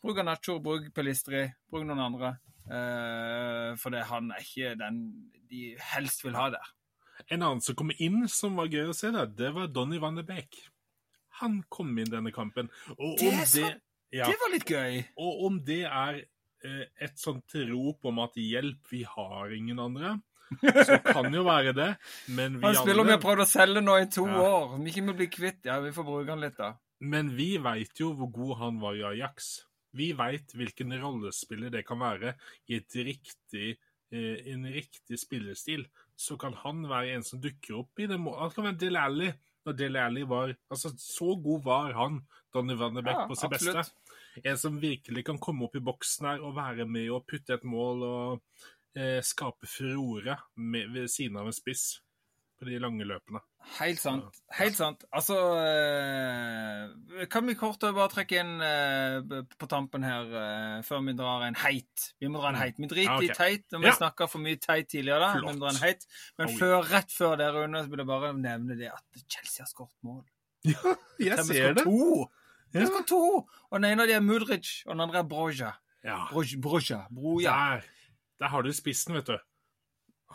Bruk 0.02 0.18
Nacho, 0.22 0.60
bruk 0.62 0.92
Pelistri, 0.94 1.40
bruk 1.70 1.86
noen 1.86 1.98
andre. 2.04 2.36
Eh, 2.70 3.72
for 3.80 3.90
det, 3.90 4.04
han 4.06 4.30
er 4.30 4.44
ikke 4.44 4.76
den 4.78 5.00
de 5.50 5.72
helst 5.94 6.22
vil 6.24 6.36
ha 6.38 6.50
der. 6.54 6.74
En 7.26 7.42
annen 7.42 7.62
som 7.64 7.74
kom 7.78 7.90
inn 7.98 8.28
som 8.30 8.58
var 8.60 8.70
gøy 8.70 8.92
å 8.92 8.94
se, 8.96 9.10
der, 9.14 9.26
det 9.26 9.50
var 9.56 9.70
Donny 9.74 9.98
van 9.98 10.18
de 10.18 10.22
Beek. 10.28 10.60
Han 11.40 11.60
kom 11.72 11.90
inn 11.98 12.10
denne 12.12 12.30
kampen. 12.34 12.70
Og 12.94 13.18
Det 13.18 13.32
om 13.32 13.40
det, 13.40 13.48
sant. 13.50 13.82
Ja, 14.14 14.26
Det 14.30 14.38
var 14.40 14.52
litt 14.54 14.68
gøy. 14.70 14.98
Og 15.20 15.44
om 15.48 15.58
det 15.64 15.82
er 15.86 16.22
eh, 16.64 16.84
et 17.04 17.18
sånt 17.20 17.54
rop 17.68 18.04
om 18.08 18.18
at 18.24 18.34
hjelp, 18.40 18.80
vi 18.90 19.02
har 19.04 19.52
ingen 19.54 19.78
andre, 19.82 20.16
så 20.88 20.96
kan 21.04 21.28
jo 21.34 21.42
være 21.44 21.74
det. 21.76 21.88
Men 22.32 22.56
vi, 22.58 22.64
Han 22.64 22.74
spiller 22.78 23.04
vi 23.04 23.10
alle, 23.12 23.16
har 23.18 23.24
prøvd 23.24 23.44
å 23.44 23.48
selge 23.50 23.82
nå 23.84 23.96
i 24.00 24.06
to 24.08 24.24
Ja. 24.26 24.38
år. 24.48 24.74
Om 24.78 24.86
ikke 24.88 25.04
vi 25.10 25.16
blir 25.22 25.28
kvitt 25.34 25.66
Ja, 25.68 25.78
vi 25.84 25.90
får 25.92 26.06
bruke 26.08 26.30
han 26.32 26.40
litt, 26.40 26.56
da. 26.56 26.70
men 27.00 27.34
vi 27.36 27.58
veit 27.62 28.00
jo 28.00 28.14
hvor 28.16 28.30
god 28.32 28.56
han 28.62 28.80
var 28.80 28.96
i 28.96 29.04
Ajax. 29.10 29.64
Vi 29.94 30.12
veit 30.16 30.52
hvilken 30.56 30.92
rollespiller 31.00 31.70
det 31.72 31.84
kan 31.86 31.98
være 32.00 32.34
i 32.68 32.76
et 32.80 32.96
riktig, 32.96 33.76
eh, 34.12 34.40
en 34.52 34.64
riktig 34.72 35.18
spillestil. 35.20 35.86
Så 36.16 36.36
kan 36.40 36.52
han 36.64 36.82
være 36.88 37.14
en 37.16 37.22
som 37.22 37.40
dukker 37.40 37.78
opp 37.78 38.00
i 38.00 38.06
det 38.06 38.18
Han 38.18 38.50
kan 38.50 38.64
være 38.70 38.78
Del 38.80 38.96
Alli. 38.96 39.30
Når 39.68 39.76
Dele 39.76 40.02
Alli 40.08 40.24
var 40.28 40.54
Altså, 40.72 40.94
så 40.96 41.34
god 41.44 41.62
var 41.66 41.92
han, 41.98 42.22
Donny 42.54 42.76
van 42.80 42.96
de 42.96 43.04
Beck, 43.04 43.20
Ja, 43.20 43.28
på 43.28 43.36
sitt 43.36 43.52
beste. 43.52 43.84
En 44.46 44.58
som 44.58 44.80
virkelig 44.80 45.24
kan 45.26 45.38
komme 45.42 45.66
opp 45.66 45.76
i 45.76 45.84
boksen 45.84 46.28
her 46.30 46.44
og 46.46 46.56
være 46.56 46.86
med 46.88 47.10
og 47.12 47.26
putte 47.28 47.56
et 47.58 47.64
mål 47.68 48.04
og 48.06 48.60
eh, 48.96 49.18
skape 49.24 49.68
furore 49.68 50.38
ved 50.56 51.08
siden 51.10 51.40
av 51.40 51.50
en 51.50 51.56
spiss 51.56 51.98
på 52.58 52.66
de 52.66 52.78
lange 52.82 53.04
løpene. 53.06 53.40
Helt 53.78 54.00
sant. 54.00 54.38
Helt 54.56 54.74
sant. 54.78 55.04
Altså 55.14 55.36
eh, 56.02 57.24
Kan 57.30 57.46
vi 57.46 57.54
kort 57.58 57.80
bare 57.84 58.08
trekke 58.12 58.38
inn 58.40 58.54
eh, 58.64 59.42
på 59.60 59.68
tampen 59.70 60.04
her 60.06 60.30
eh, 60.40 60.78
før 60.86 61.02
vi 61.06 61.14
drar 61.18 61.44
en 61.46 61.58
heit? 61.62 62.08
Vi 62.22 62.30
må 62.32 62.40
dra 62.42 62.50
en 62.54 62.60
heit. 62.60 62.78
Vi 62.80 62.88
driter 62.90 63.08
Mm. 63.08 63.12
Ja, 63.12 63.16
okay. 63.18 63.28
i 63.30 63.36
teit. 63.38 63.64
når 63.72 63.80
Vi 63.84 63.86
Ja. 63.90 63.92
snakka 63.98 64.28
for 64.28 64.38
mye 64.42 64.56
teit 64.60 64.88
tidligere. 64.88 65.20
da. 65.20 65.32
Vi 65.38 65.46
må 65.46 65.54
dra 65.60 65.68
en 65.70 65.82
heit. 65.82 66.06
Men 66.38 66.48
før, 66.58 66.82
rett 66.90 67.10
før 67.14 67.36
det, 67.38 67.48
Rune, 67.54 67.84
så 67.84 67.90
vil 67.90 67.98
jeg 68.02 68.06
bare 68.06 68.32
nevne 68.34 68.76
det 68.78 68.90
at 68.92 69.22
Chelsea 69.28 69.64
har 69.64 69.70
skåret 69.70 69.94
mål. 70.02 70.24
Ja, 70.64 70.94
jeg 71.20 71.44
ser 71.46 71.74
det. 71.74 71.84
To. 71.84 72.26
Ja. 72.74 72.80
har 72.80 72.86
skåret 72.90 73.06
to! 73.08 73.20
Og 73.70 73.78
den 73.80 73.90
ene 73.92 74.02
av 74.02 74.08
dem 74.10 74.16
er 74.18 74.26
Mudric, 74.32 74.82
og 74.86 74.92
den 74.96 75.00
andre 75.06 75.18
er 75.22 75.28
Broja. 75.30 75.72
Ja. 76.04 76.24
Broj- 76.32 76.58
Broja. 76.60 77.04
Broja. 77.10 77.50
Der. 77.52 77.84
Der 78.40 78.48
har 78.48 78.62
du 78.62 78.72
spissen, 78.72 79.14
vet 79.14 79.26
du. 79.26 79.38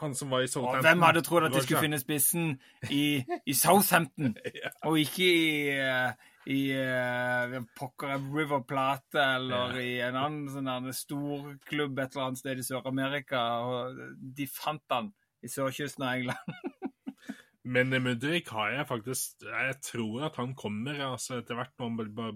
Han 0.01 0.15
som 0.17 0.29
var 0.33 0.41
i 0.41 0.47
Og 0.47 0.49
Southampton. 0.49 0.81
hvem 0.87 1.01
hadde 1.05 1.21
trodd 1.21 1.43
at 1.45 1.53
de 1.53 1.61
skulle 1.61 1.81
finne 1.85 1.99
spissen 2.01 2.59
i, 2.89 3.23
i 3.45 3.53
Southampton, 3.53 4.35
Ja. 4.63 4.69
og 4.89 4.97
ikke 4.99 5.27
i, 5.27 5.69
eh, 5.69 6.29
i 6.49 6.61
eh, 6.75 7.59
pokker 7.77 8.17
River 8.33 8.63
Plate 8.67 9.21
eller 9.21 9.77
Ja. 9.77 9.83
i 9.85 9.99
en 10.09 10.15
annen 10.15 10.49
sånn 10.49 10.67
storklubb 10.67 10.93
stor 10.97 11.53
klubb 11.69 11.99
et 11.99 12.15
eller 12.15 12.25
annet 12.31 12.41
sted 12.41 12.57
i 12.59 12.65
Sør-Amerika. 12.67 13.43
og 13.63 14.01
De 14.35 14.47
fant 14.47 14.81
han 14.89 15.13
i 15.43 15.47
sørkysten 15.47 16.03
av 16.03 16.17
England. 16.17 16.57
Men 17.63 17.89
Mudrik 18.03 18.49
har 18.51 18.71
jeg 18.73 18.87
faktisk 18.89 19.45
Jeg 19.45 19.75
tror 19.87 20.25
at 20.27 20.35
han 20.35 20.53
kommer 20.55 20.97
altså 21.13 21.37
etter 21.39 21.55
hvert. 21.55 21.71
når 21.79 21.85
Han, 21.87 22.33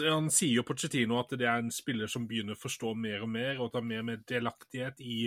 han 0.00 0.30
sier 0.32 0.58
jo 0.58 0.64
Pochettino 0.66 1.18
at 1.20 1.34
det 1.36 1.46
er 1.48 1.60
en 1.60 1.72
spiller 1.74 2.08
som 2.10 2.28
begynner 2.28 2.56
å 2.56 2.60
forstå 2.60 2.94
mer 2.96 3.24
og 3.24 3.32
mer, 3.34 3.58
og 3.60 3.72
tar 3.74 3.84
mer 3.84 4.00
og 4.00 4.08
mer 4.08 4.22
delaktighet 4.28 5.02
i, 5.04 5.26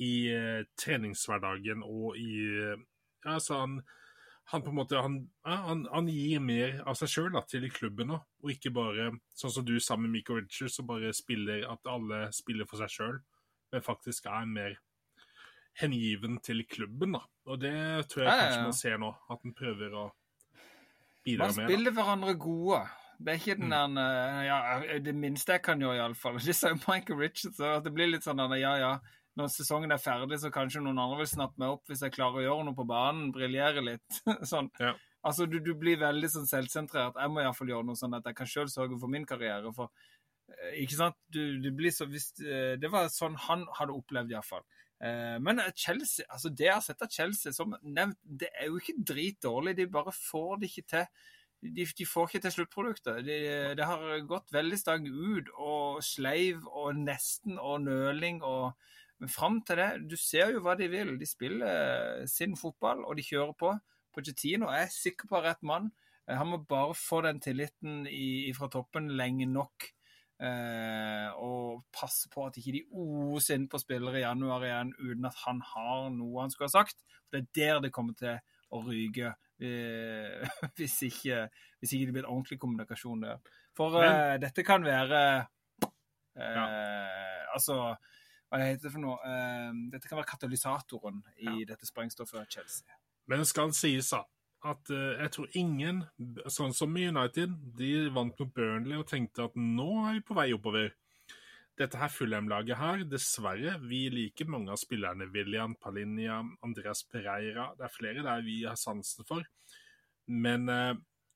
i 0.00 0.12
uh, 0.32 0.62
treningshverdagen 0.80 1.84
og 1.84 2.16
i 2.20 2.30
uh, 2.72 2.78
ja, 3.22 3.36
altså 3.36 3.60
han, 3.60 3.76
han 4.50 4.64
på 4.64 4.72
en 4.72 4.78
måte 4.80 5.02
han, 5.02 5.18
ja, 5.44 5.58
han, 5.68 5.84
han 5.92 6.08
gir 6.10 6.40
mer 6.42 6.80
av 6.88 6.96
seg 6.98 7.12
sjøl 7.12 7.36
til 7.50 7.68
klubben 7.74 8.10
nå, 8.10 8.18
og 8.42 8.54
ikke 8.54 8.72
bare 8.74 9.10
sånn 9.38 9.54
som 9.54 9.66
du 9.68 9.76
sammen 9.80 10.08
med 10.08 10.20
Michael 10.20 10.42
Richards, 10.46 10.78
som 10.80 10.88
bare 10.88 11.12
spiller 11.16 11.68
at 11.70 11.92
alle 11.92 12.24
spiller 12.34 12.68
for 12.68 12.82
seg 12.82 12.96
sjøl, 12.96 13.20
men 13.72 13.84
faktisk 13.84 14.26
er 14.32 14.48
mer 14.48 14.80
hengiven 15.78 16.40
til 16.44 16.64
klubben. 16.68 17.14
da. 17.16 17.22
Og 17.48 17.60
det 17.60 18.08
tror 18.08 18.24
jeg 18.24 18.28
Ja, 18.28 18.34
ja, 18.34 18.42
kanskje 18.42 18.64
man 18.66 18.76
ser 18.76 18.98
nå, 19.00 19.12
at 19.30 19.44
han 19.44 19.54
prøver 19.56 19.94
å 19.96 20.08
bidra 21.24 21.48
Man 21.48 21.56
med. 21.56 21.70
spiller 21.70 21.96
hverandre 21.96 22.34
gode. 22.34 22.82
Det 23.22 23.32
er 23.32 23.38
ikke 23.40 23.56
den 23.60 23.70
Mm. 23.72 23.94
der 23.96 24.04
eh, 24.40 24.44
ja, 24.46 24.98
Det 25.00 25.14
minste 25.14 25.52
jeg 25.56 25.62
kan 25.62 25.80
gjøre, 25.80 25.96
iallfall. 26.00 26.38
Det 26.42 26.54
sa 26.58 26.68
jo 26.72 26.78
Michael 26.86 27.18
Richards. 27.18 27.60
At 27.60 27.84
det 27.84 27.92
blir 27.94 28.10
litt 28.10 28.24
sånn 28.26 28.40
der, 28.42 28.56
ja, 28.60 28.76
ja. 28.80 28.92
Når 29.38 29.48
sesongen 29.48 29.92
er 29.94 30.00
ferdig, 30.02 30.36
så 30.42 30.50
kanskje 30.52 30.82
noen 30.84 30.98
andre 31.00 31.22
vil 31.22 31.30
snappe 31.30 31.56
meg 31.62 31.70
opp 31.72 31.86
hvis 31.88 32.02
jeg 32.04 32.12
klarer 32.12 32.42
å 32.42 32.44
gjøre 32.44 32.64
noe 32.68 32.76
på 32.76 32.84
banen. 32.90 33.30
Briljere 33.32 33.80
litt. 33.84 34.18
sånn. 34.52 34.68
Ja. 34.82 34.92
Altså, 35.24 35.46
du, 35.46 35.60
du 35.62 35.72
blir 35.78 35.96
veldig 36.02 36.28
sånn 36.28 36.48
selvsentrert. 36.50 37.16
Jeg 37.16 37.30
må 37.32 37.40
iallfall 37.40 37.70
gjøre 37.72 37.86
noe 37.88 37.96
sånn 37.96 38.18
at 38.18 38.26
jeg 38.28 38.36
kan 38.36 38.50
sjøl 38.50 38.68
sørge 38.68 38.98
for 39.00 39.08
min 39.08 39.24
karriere. 39.24 39.70
For 39.72 39.88
eh, 40.52 40.82
ikke 40.82 40.98
sant? 40.98 41.16
Du, 41.32 41.40
du 41.64 41.70
blir 41.78 41.94
så 41.94 42.04
hvis, 42.10 42.32
eh, 42.44 42.74
Det 42.82 42.90
var 42.92 43.08
sånn 43.14 43.38
han 43.48 43.64
hadde 43.78 43.96
opplevd, 43.96 44.34
iallfall. 44.34 44.66
Eh, 45.00 45.38
Men 45.40 45.62
eh, 45.62 45.70
Chelsea, 45.78 46.26
altså 46.28 46.50
det 46.52 46.66
jeg 46.68 46.74
har 46.76 46.84
sett 46.84 47.06
av 47.06 47.14
Chelsea, 47.14 47.54
som 47.56 47.72
nevnt, 47.82 48.18
det 48.22 48.50
er 48.52 48.68
jo 48.68 48.82
ikke 48.82 48.98
dritdårlig. 49.14 49.76
De 49.78 49.86
bare 49.96 50.12
får 50.18 50.58
det 50.60 50.72
ikke 50.74 50.88
til. 50.96 51.08
De, 51.62 51.84
de 51.86 52.06
får 52.08 52.28
ikke 52.28 52.42
til 52.42 52.54
sluttproduktet. 52.56 53.20
De, 53.26 53.36
det 53.78 53.86
har 53.86 54.24
gått 54.26 54.50
veldig 54.54 54.78
stang 54.80 55.06
ut 55.06 55.50
og 55.54 56.02
sleiv 56.02 56.64
og 56.66 56.98
nesten 56.98 57.58
og 57.58 57.84
nøling 57.86 58.42
og 58.42 58.72
Men 59.22 59.30
fram 59.30 59.60
til 59.62 59.78
det, 59.78 59.90
du 60.10 60.16
ser 60.18 60.50
jo 60.50 60.60
hva 60.64 60.72
de 60.74 60.88
vil. 60.90 61.12
De 61.14 61.26
spiller 61.30 62.24
sin 62.26 62.56
fotball, 62.58 63.04
og 63.06 63.14
de 63.14 63.22
kjører 63.22 63.52
på. 63.54 63.68
Pochettino 64.10 64.66
er 64.66 64.88
sikker 64.90 65.28
på 65.30 65.38
rett 65.44 65.62
mann. 65.62 65.92
Eh, 66.26 66.34
Han 66.34 66.48
må 66.50 66.58
bare 66.66 66.94
få 66.98 67.20
den 67.22 67.38
tilliten 67.38 68.02
i, 68.10 68.50
fra 68.56 68.66
toppen 68.66 69.12
lenge 69.14 69.46
nok. 69.46 69.86
Eh, 70.42 71.28
og 71.38 71.84
passe 71.94 72.26
på 72.32 72.48
at 72.48 72.58
ikke 72.58 72.74
de 72.74 72.82
oser 72.90 73.60
inn 73.60 73.68
på 73.70 73.78
spillere 73.78 74.18
i 74.18 74.24
januar 74.24 74.66
igjen 74.66 74.90
uten 74.98 75.28
at 75.28 75.38
han 75.44 75.60
har 75.70 76.08
noe 76.10 76.42
han 76.42 76.50
skulle 76.50 76.72
ha 76.72 76.80
sagt. 76.82 76.98
For 77.30 77.38
det 77.38 77.44
er 77.46 77.76
der 77.76 77.86
det 77.86 77.92
kommer 77.94 78.18
til 78.18 78.40
å 78.74 78.82
ryke. 78.88 79.36
Eh, 79.60 80.48
hvis, 80.78 80.96
ikke, 81.08 81.46
hvis 81.80 81.94
ikke 81.96 82.08
det 82.08 82.16
blir 82.16 82.24
en 82.24 82.34
ordentlig 82.36 82.58
kommunikasjon 82.62 83.24
der. 83.26 83.40
For 83.76 83.98
eh, 84.02 84.36
dette 84.42 84.64
kan 84.66 84.84
være 84.84 85.22
eh, 86.36 87.48
Altså, 87.52 87.78
hva 88.48 88.58
det 88.60 88.68
heter 88.70 88.86
det 88.86 88.92
for 88.94 89.04
noe? 89.04 89.16
Uh, 89.20 89.72
dette 89.92 90.08
kan 90.08 90.16
være 90.16 90.30
katalysatoren 90.30 91.18
i 91.44 91.66
dette 91.68 91.84
sprengstoffet 91.84 92.48
Chelsea. 92.48 92.96
Men 93.28 93.42
det 93.42 93.48
skal 93.50 93.74
sies 93.76 94.08
da, 94.14 94.22
at 94.72 94.88
jeg 94.92 95.32
tror 95.34 95.58
ingen, 95.60 96.00
sånn 96.48 96.72
som 96.76 96.96
i 96.96 97.04
United, 97.10 97.52
de 97.76 97.90
vant 98.14 98.40
mot 98.40 98.54
Burnley 98.56 98.96
og 98.96 99.04
tenkte 99.10 99.50
at 99.50 99.58
nå 99.58 99.90
er 100.06 100.16
vi 100.16 100.24
på 100.24 100.36
vei 100.38 100.48
oppover. 100.56 100.88
Dette 101.80 101.96
her 101.96 102.10
Fulham-laget 102.12 102.76
her, 102.76 103.04
dessverre, 103.08 103.78
vi 103.88 104.04
liker 104.12 104.50
mange 104.52 104.74
av 104.74 104.80
spillerne. 104.80 105.30
William 105.32 105.72
Palinja, 105.80 106.42
Andreas 106.62 107.00
Pereira. 107.08 107.70
Det 107.78 107.86
er 107.86 107.94
flere 107.94 108.24
der 108.26 108.44
vi 108.44 108.58
har 108.66 108.76
sansen 108.76 109.24
for. 109.28 109.46
Men 110.28 110.68
uh, 110.68 110.92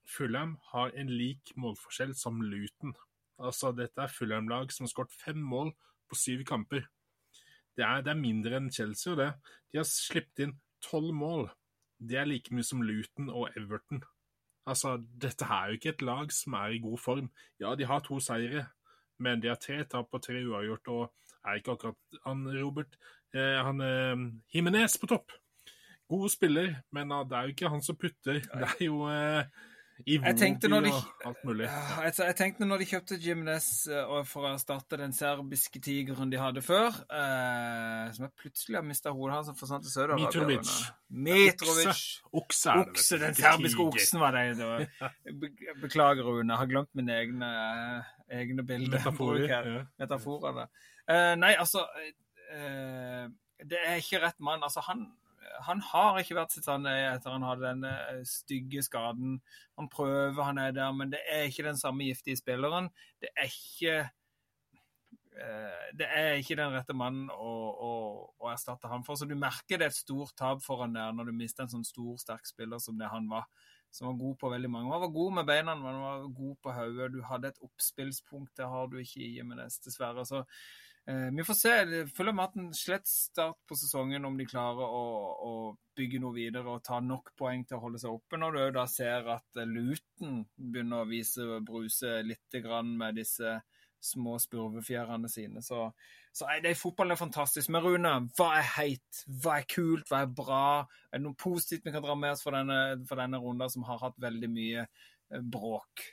Fulham 0.06 0.58
har 0.72 0.92
en 0.94 1.08
lik 1.08 1.54
målforskjell 1.56 2.12
som 2.18 2.42
Luton. 2.44 2.92
Altså, 3.40 3.72
dette 3.76 4.04
er 4.04 4.12
Fulham-lag 4.12 4.72
som 4.72 4.84
har 4.84 4.92
skåret 4.92 5.16
fem 5.24 5.40
mål 5.40 5.72
på 6.08 6.20
syv 6.20 6.44
kamper. 6.48 6.84
Det 7.76 7.84
er, 7.84 8.04
det 8.04 8.12
er 8.12 8.20
mindre 8.20 8.60
enn 8.60 8.70
Chelsea, 8.72 9.12
og 9.12 9.20
det. 9.20 9.32
De 9.72 9.80
har 9.80 9.88
sluppet 9.88 10.44
inn 10.44 10.54
tolv 10.84 11.16
mål. 11.16 11.48
Det 11.96 12.20
er 12.20 12.28
like 12.28 12.52
mye 12.52 12.64
som 12.64 12.84
Luton 12.84 13.32
og 13.32 13.56
Everton. 13.56 14.04
Altså, 14.68 14.96
dette 15.00 15.48
er 15.48 15.70
jo 15.70 15.80
ikke 15.80 15.92
et 15.94 16.04
lag 16.04 16.32
som 16.34 16.56
er 16.58 16.76
i 16.76 16.80
god 16.82 16.98
form. 17.00 17.28
Ja, 17.60 17.74
de 17.78 17.86
har 17.88 18.04
to 18.04 18.18
seire, 18.20 18.66
men 19.22 19.40
de 19.42 19.50
har 19.52 19.60
tre 19.60 19.80
tap 19.88 20.12
og 20.12 20.22
tre 20.24 20.42
uavgjort, 20.44 20.92
og 20.92 21.36
er 21.46 21.60
ikke 21.60 21.76
akkurat 21.76 22.20
han 22.26 22.46
Robert 22.56 22.96
eh, 23.34 23.58
Han 23.64 23.82
eh, 23.84 24.24
Himinez 24.52 24.96
på 25.00 25.08
topp. 25.10 25.34
God 26.06 26.30
spiller, 26.30 26.74
men 26.94 27.10
uh, 27.10 27.24
det 27.26 27.36
er 27.36 27.46
jo 27.46 27.54
ikke 27.54 27.70
han 27.72 27.82
som 27.82 27.98
putter. 27.98 28.38
Det 28.38 28.68
er 28.68 28.84
jo 28.84 29.06
eh, 29.10 29.48
Iwobi 30.04 30.32
de, 30.60 30.68
og 30.92 31.28
alt 31.30 31.44
mulig. 31.46 31.64
Ja. 31.64 32.02
Jeg, 32.04 32.34
tenkte 32.36 32.66
når 32.68 32.82
de 32.82 32.86
kjøpte 32.90 33.16
Jimenez 33.20 33.66
uh, 33.88 34.18
for 34.28 34.44
å 34.44 34.50
erstatte 34.52 34.98
den 35.00 35.14
serbiske 35.16 35.80
tigeren 35.82 36.32
de 36.32 36.40
hadde 36.40 36.62
før, 36.64 36.98
uh, 37.08 38.04
som 38.12 38.26
jeg 38.26 38.32
plutselig 38.42 38.78
har 38.78 38.84
mista 38.84 39.14
hodet 39.14 39.38
hans 39.38 39.50
og 39.52 39.58
forsvant 39.58 39.86
til 39.86 39.94
Søderhavn 39.94 40.26
Mitrovic. 40.26 40.74
Mitrovic. 41.08 42.04
Okse. 42.28 42.74
er 42.74 42.82
det, 42.82 42.92
Okse, 42.92 43.20
den 43.24 43.38
serbiske 43.40 43.88
oksen 43.88 44.20
var 44.20 44.36
det. 44.36 44.88
Be 45.40 45.52
beklager, 45.80 46.28
Rune. 46.28 46.52
Jeg 46.52 46.60
har 46.60 46.72
glemt 46.74 46.92
mine 46.98 47.16
egne, 47.16 47.52
egne 48.28 48.66
bilder. 48.68 48.98
Metaforer. 48.98 49.46
Ja. 49.48 49.84
Metaforer 50.02 50.64
uh, 50.66 51.34
nei, 51.40 51.54
altså 51.56 51.86
Det 53.64 53.78
er 53.80 53.96
ikke 54.02 54.20
rett 54.26 54.44
mann. 54.44 54.60
Altså, 54.62 54.84
han 54.86 55.08
han 55.66 55.80
har 55.84 56.20
ikke 56.20 56.36
vært 56.38 56.54
sitt 56.54 56.66
sanne 56.66 56.92
etter 57.12 57.34
han 57.34 57.46
hadde 57.46 57.70
den 57.70 57.86
eh, 57.88 58.20
stygge 58.28 58.82
skaden. 58.86 59.40
Han 59.80 59.88
prøver, 59.92 60.42
han 60.42 60.60
er 60.62 60.74
der, 60.76 60.92
men 60.96 61.12
det 61.12 61.22
er 61.32 61.48
ikke 61.48 61.66
den 61.66 61.80
samme 61.80 62.08
giftige 62.08 62.38
spilleren. 62.38 62.90
Det 63.22 63.32
er 63.34 63.50
ikke 63.50 63.96
eh, 65.36 65.86
det 65.98 66.08
er 66.08 66.40
ikke 66.40 66.58
den 66.58 66.74
rette 66.76 66.96
mannen 66.96 67.30
å, 67.32 67.54
å, 67.88 67.92
å, 68.38 68.50
erstatte 68.52 68.90
han 68.92 69.06
for. 69.06 69.18
Så 69.18 69.28
du 69.28 69.36
merker 69.38 69.80
det 69.80 69.88
er 69.88 69.94
et 69.94 69.98
stort 69.98 70.36
tap 70.38 70.64
for 70.64 70.84
han 70.84 70.96
der 70.96 71.14
når 71.16 71.30
du 71.30 71.36
mister 71.38 71.66
en 71.66 71.74
sånn 71.76 71.86
stor, 71.86 72.16
sterk 72.22 72.48
spiller 72.48 72.82
som 72.82 72.98
det 73.00 73.10
han 73.12 73.28
var. 73.32 73.48
Som 73.94 74.10
var 74.10 74.18
god 74.20 74.40
på 74.40 74.50
veldig 74.52 74.68
mange. 74.68 74.90
Han 74.92 75.06
var 75.06 75.14
god 75.14 75.38
med 75.38 75.46
beina, 75.48 75.76
men 75.78 75.94
han 75.94 76.02
var 76.02 76.26
god 76.36 76.56
på 76.64 76.72
hodet. 76.74 77.12
Du 77.14 77.22
hadde 77.24 77.52
et 77.52 77.62
oppspillspunkt, 77.64 78.56
det 78.58 78.66
har 78.68 78.90
du 78.92 78.98
ikke 79.00 79.22
i 79.24 79.36
Jimenez, 79.38 79.78
dessverre. 79.84 80.26
Så 80.28 80.42
vi 81.06 81.44
får 81.46 81.54
se. 81.54 81.70
Jeg 81.70 82.08
følger 82.10 82.34
med 82.34 82.44
at 82.48 82.56
en 82.58 82.70
slett 82.74 83.06
start 83.06 83.60
på 83.68 83.76
sesongen, 83.78 84.24
om 84.26 84.34
de 84.38 84.46
klarer 84.48 84.82
å, 84.82 85.04
å, 85.46 85.52
bygge 85.96 86.18
noe 86.20 86.34
videre 86.34 86.68
og 86.68 86.82
ta 86.84 86.98
nok 87.00 87.30
poeng 87.38 87.62
til 87.64 87.78
å 87.78 87.84
holde 87.84 88.00
seg 88.02 88.12
oppe. 88.12 88.36
Når 88.40 88.56
du 88.56 88.62
da 88.74 88.82
ser 88.90 89.30
at 89.36 89.60
eh, 89.60 89.68
Luton 89.70 90.42
begynner 90.58 91.04
å 91.04 91.08
vise 91.08 91.60
bruse 91.64 92.18
litt 92.26 92.58
med 92.90 93.16
disse 93.16 93.54
små 94.02 94.36
spurvefjærene 94.42 95.28
sine. 95.30 95.62
Så, 95.64 95.86
så 96.34 96.48
er 96.52 96.60
det 96.64 96.76
fotballen 96.78 97.14
er 97.14 97.20
fantastisk. 97.20 97.70
Men 97.72 97.86
Rune, 97.86 98.14
hva 98.36 98.50
er 98.58 98.68
heit? 98.76 99.22
Hva 99.26 99.60
er 99.60 99.68
kult? 99.70 100.10
Hva 100.10 100.24
er 100.24 100.34
bra? 100.42 100.66
Er 101.10 101.20
det 101.20 101.26
noe 101.28 101.38
positivt 101.38 101.86
vi 101.86 101.94
kan 101.94 102.04
dra 102.04 102.18
med 102.18 102.34
oss 102.34 102.44
for 102.44 102.56
denne, 102.56 102.80
for 103.08 103.22
denne 103.22 103.40
runden, 103.42 103.72
som 103.72 103.86
har 103.88 104.02
hatt 104.02 104.18
veldig 104.22 104.50
mye 104.52 104.84
eh, 104.84 105.40
bråk? 105.40 106.08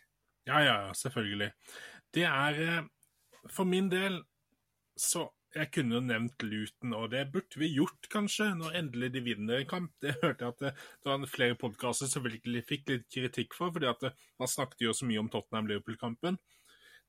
Ja, 0.48 0.62
ja, 0.64 0.78
selvfølgelig. 0.96 1.52
Det 2.14 2.28
er 2.30 2.86
for 3.52 3.68
min 3.68 3.90
del 3.92 4.22
så 5.00 5.28
jeg 5.54 5.70
kunne 5.70 6.00
jo 6.00 6.02
nevnt 6.02 6.44
Luton, 6.48 6.96
og 6.98 7.12
det 7.14 7.28
burde 7.34 7.60
vi 7.62 7.70
gjort, 7.76 8.08
kanskje, 8.10 8.48
når 8.58 8.78
endelig 8.80 9.12
de 9.14 9.22
vinner 9.26 9.60
en 9.60 9.70
kamp. 9.70 9.92
Det 10.02 10.16
hørte 10.24 10.48
jeg 10.48 10.54
at 10.56 10.64
det, 10.64 10.72
det 11.04 11.12
var 11.12 11.26
flere 11.30 11.58
podkaster 11.62 12.10
som 12.10 12.26
virkelig 12.26 12.64
fikk 12.70 12.90
litt 12.90 13.06
kritikk 13.14 13.54
for, 13.58 13.74
fordi 13.76 13.90
at 13.92 14.02
det, 14.02 14.14
man 14.42 14.50
snakket 14.50 14.88
jo 14.88 14.96
så 14.98 15.06
mye 15.10 15.22
om 15.22 15.30
Tottenham-Liverpool-kampen 15.34 16.40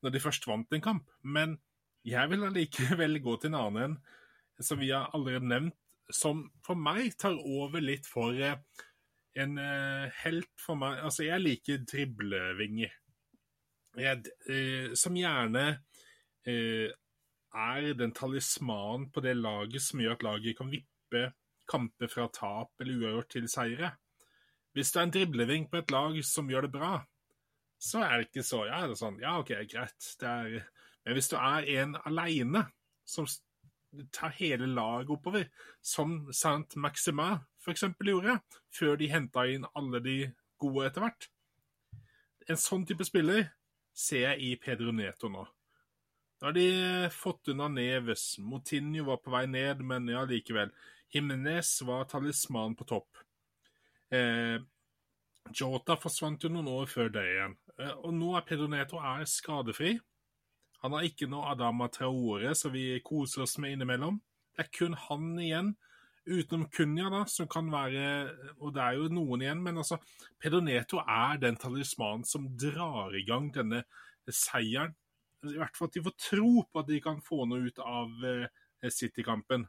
når 0.05 0.13
de 0.13 0.21
først 0.21 0.45
vant 0.45 0.75
en 0.77 0.83
kamp. 0.83 1.09
Men 1.23 1.57
jeg 2.05 2.29
vil 2.29 2.45
allikevel 2.45 3.17
gå 3.25 3.37
til 3.41 3.53
en 3.53 3.59
annen 3.63 3.81
en, 3.87 3.97
som 4.61 4.79
vi 4.79 4.91
har 4.93 5.09
allerede 5.17 5.49
nevnt, 5.49 5.79
som 6.13 6.43
for 6.63 6.77
meg 6.77 7.15
tar 7.17 7.33
over 7.33 7.81
litt 7.81 8.05
for 8.05 8.37
eh, 8.37 8.59
en 9.41 9.57
helt 10.21 10.51
for 10.61 10.77
meg 10.77 11.01
Altså, 11.01 11.25
jeg 11.25 11.41
liker 11.41 11.81
driblevinger. 11.81 12.93
Jeg, 13.97 14.21
eh, 14.51 14.93
som 14.99 15.17
gjerne 15.17 15.63
uh, 16.45 16.87
er 17.55 17.93
den 17.97 18.13
talismanen 18.15 19.09
på 19.11 19.23
det 19.23 19.35
laget 19.37 19.83
som 19.83 20.01
gjør 20.01 20.17
at 20.17 20.25
laget 20.27 20.57
kan 20.59 20.71
vippe 20.71 21.25
kamper 21.69 22.11
fra 22.11 22.27
tap 22.33 22.81
eller 22.81 22.99
uavgjort 22.99 23.31
til 23.35 23.49
seire. 23.49 23.91
Hvis 24.75 24.91
det 24.91 24.99
er 24.99 25.07
en 25.07 25.13
dribleving 25.15 25.67
på 25.71 25.79
et 25.79 25.91
lag 25.91 26.17
som 26.27 26.49
gjør 26.51 26.67
det 26.67 26.73
bra, 26.75 26.93
så 27.79 28.03
er 28.03 28.17
det 28.17 28.29
ikke 28.29 28.43
så 28.43 28.65
Ja, 28.67 28.81
det 28.83 28.95
er 28.95 28.99
sånn, 28.99 29.19
ja, 29.23 29.37
OK, 29.39 29.53
greit. 29.71 30.09
Er, 30.21 30.65
men 31.05 31.17
hvis 31.17 31.31
du 31.31 31.37
er 31.39 31.67
en 31.79 31.95
aleine 32.05 32.65
som 33.07 33.27
tar 34.11 34.33
hele 34.35 34.67
laget 34.67 35.11
oppover, 35.15 35.47
som 35.81 36.25
Saint 36.35 36.75
Maxima 36.75 37.45
f.eks. 37.63 37.85
gjorde, 38.03 38.39
før 38.73 38.99
de 38.99 39.11
henta 39.11 39.45
inn 39.47 39.67
alle 39.75 40.01
de 40.03 40.17
gode 40.61 40.89
etter 40.89 41.05
hvert 41.05 41.29
En 42.49 42.59
sånn 42.59 42.83
type 42.85 43.05
spiller 43.07 43.47
ser 43.95 44.27
jeg 44.27 44.41
i 44.43 44.55
Pedro 44.61 44.91
Neto 44.93 45.31
nå. 45.31 45.45
Da 46.45 46.49
har 46.49 46.53
de 46.53 47.09
fått 47.09 47.47
unna 47.47 47.67
Neves. 47.67 48.37
Motinho 48.37 49.03
var 49.03 49.17
på 49.17 49.31
vei 49.33 49.47
ned, 49.49 49.79
men 49.81 50.05
ja, 50.13 50.19
likevel. 50.29 50.69
Jimenez 51.09 51.79
var 51.81 52.03
talisman 52.05 52.75
på 52.77 52.85
topp. 52.85 53.17
Eh, 54.13 54.59
Jota 55.57 55.95
forsvant 55.97 56.43
jo 56.45 56.51
noen 56.53 56.67
år 56.69 56.91
før 56.91 57.07
det 57.15 57.23
igjen. 57.31 57.55
Eh, 57.79 57.95
og 57.97 58.13
nå 58.13 58.35
er 58.37 58.45
Pedro 58.45 58.67
Neto 58.69 59.01
er 59.01 59.25
skadefri. 59.25 59.95
Han 60.83 60.93
har 60.93 61.07
ikke 61.07 61.25
noe 61.31 61.47
Adama 61.49 61.87
Traore, 61.89 62.51
som 62.53 62.75
vi 62.77 62.91
koser 63.01 63.47
oss 63.47 63.57
med 63.57 63.73
innimellom. 63.73 64.19
Det 64.53 64.67
er 64.67 64.69
kun 64.77 64.93
han 65.07 65.31
igjen, 65.41 65.71
utenom 66.29 66.67
Kunya, 66.69 67.07
da, 67.09 67.23
som 67.25 67.49
kan 67.49 67.71
være 67.73 68.05
Og 68.59 68.69
det 68.75 68.83
er 68.83 68.99
jo 68.99 69.09
noen 69.17 69.47
igjen, 69.47 69.65
men 69.65 69.81
altså 69.81 69.97
Pedro 70.37 70.61
Neto 70.61 71.01
er 71.01 71.41
den 71.41 71.57
talismanen 71.57 72.21
som 72.21 72.45
drar 72.53 73.17
i 73.17 73.25
gang 73.25 73.49
denne 73.57 73.81
seieren 74.29 74.93
i 75.53 75.57
hvert 75.59 75.77
fall 75.77 75.89
at 75.89 75.97
de 75.97 76.03
får 76.05 76.15
tro 76.19 76.51
på 76.65 76.81
at 76.81 76.89
de 76.89 77.01
kan 77.03 77.21
få 77.23 77.45
noe 77.49 77.69
ut 77.69 77.81
av 77.83 78.25
eh, 78.25 78.91
City-kampen. 78.91 79.65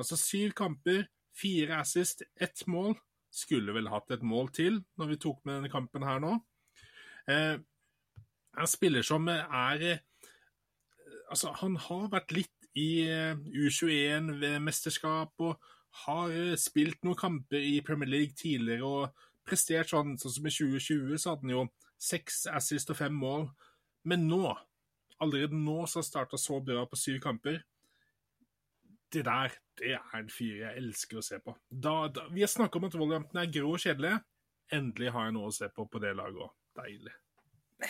Altså 0.00 0.16
syv 0.20 0.52
kamper, 0.56 1.06
fire 1.36 1.80
assist, 1.80 2.24
ett 2.40 2.66
mål. 2.66 2.96
Skulle 3.32 3.72
vel 3.72 3.88
hatt 3.88 4.10
et 4.12 4.24
mål 4.24 4.50
til 4.52 4.82
når 5.00 5.14
vi 5.14 5.20
tok 5.20 5.38
med 5.46 5.54
denne 5.56 5.72
kampen 5.72 6.04
her 6.04 6.20
nå. 6.20 6.36
Eh, 7.30 7.56
en 8.52 8.68
spiller 8.68 9.04
som 9.06 9.28
er 9.32 9.86
eh, 9.88 10.00
Altså, 11.32 11.48
han 11.62 11.78
har 11.80 12.10
vært 12.12 12.32
litt 12.36 12.66
i 12.76 13.06
eh, 13.08 13.38
U21-mesterskap 13.56 15.40
og 15.40 15.62
har 16.02 16.34
spilt 16.60 17.00
noen 17.06 17.16
kamper 17.16 17.56
i 17.56 17.78
Premier 17.84 18.10
League 18.10 18.36
tidligere 18.36 18.84
og 18.84 19.22
prestert 19.48 19.88
sånn, 19.88 20.18
sånn 20.20 20.34
som 20.34 20.48
i 20.48 20.52
2020, 20.52 21.16
så 21.16 21.32
hadde 21.32 21.46
han 21.46 21.54
jo 21.54 21.62
seks 22.02 22.44
assist 22.52 22.92
og 22.92 22.98
fem 23.00 23.16
mål. 23.16 23.46
Men 24.08 24.26
nå 24.28 24.52
allerede 25.22 25.58
nå 25.58 25.84
som 25.86 26.02
har 26.02 26.08
starta 26.08 26.40
så 26.40 26.58
bra 26.64 26.84
på 26.88 26.98
syv 26.98 27.20
kamper. 27.24 27.60
Det 29.12 29.24
der 29.28 29.54
det 29.80 29.94
er 29.96 30.18
en 30.18 30.30
fyr 30.32 30.62
jeg 30.62 30.78
elsker 30.82 31.20
å 31.20 31.24
se 31.24 31.38
på. 31.42 31.54
Da, 31.68 32.06
da, 32.12 32.26
vi 32.32 32.44
har 32.44 32.50
snakka 32.52 32.78
om 32.78 32.88
at 32.88 32.96
Wolverhampton 32.98 33.40
er 33.42 33.50
grå 33.52 33.74
og 33.74 33.82
kjedelige. 33.82 34.20
Endelig 34.72 35.12
har 35.14 35.28
jeg 35.28 35.36
noe 35.36 35.50
å 35.50 35.54
se 35.56 35.68
på 35.72 35.86
på 35.88 36.00
det 36.02 36.14
laget 36.18 36.46
òg. 36.46 36.54
Deilig. 36.78 37.12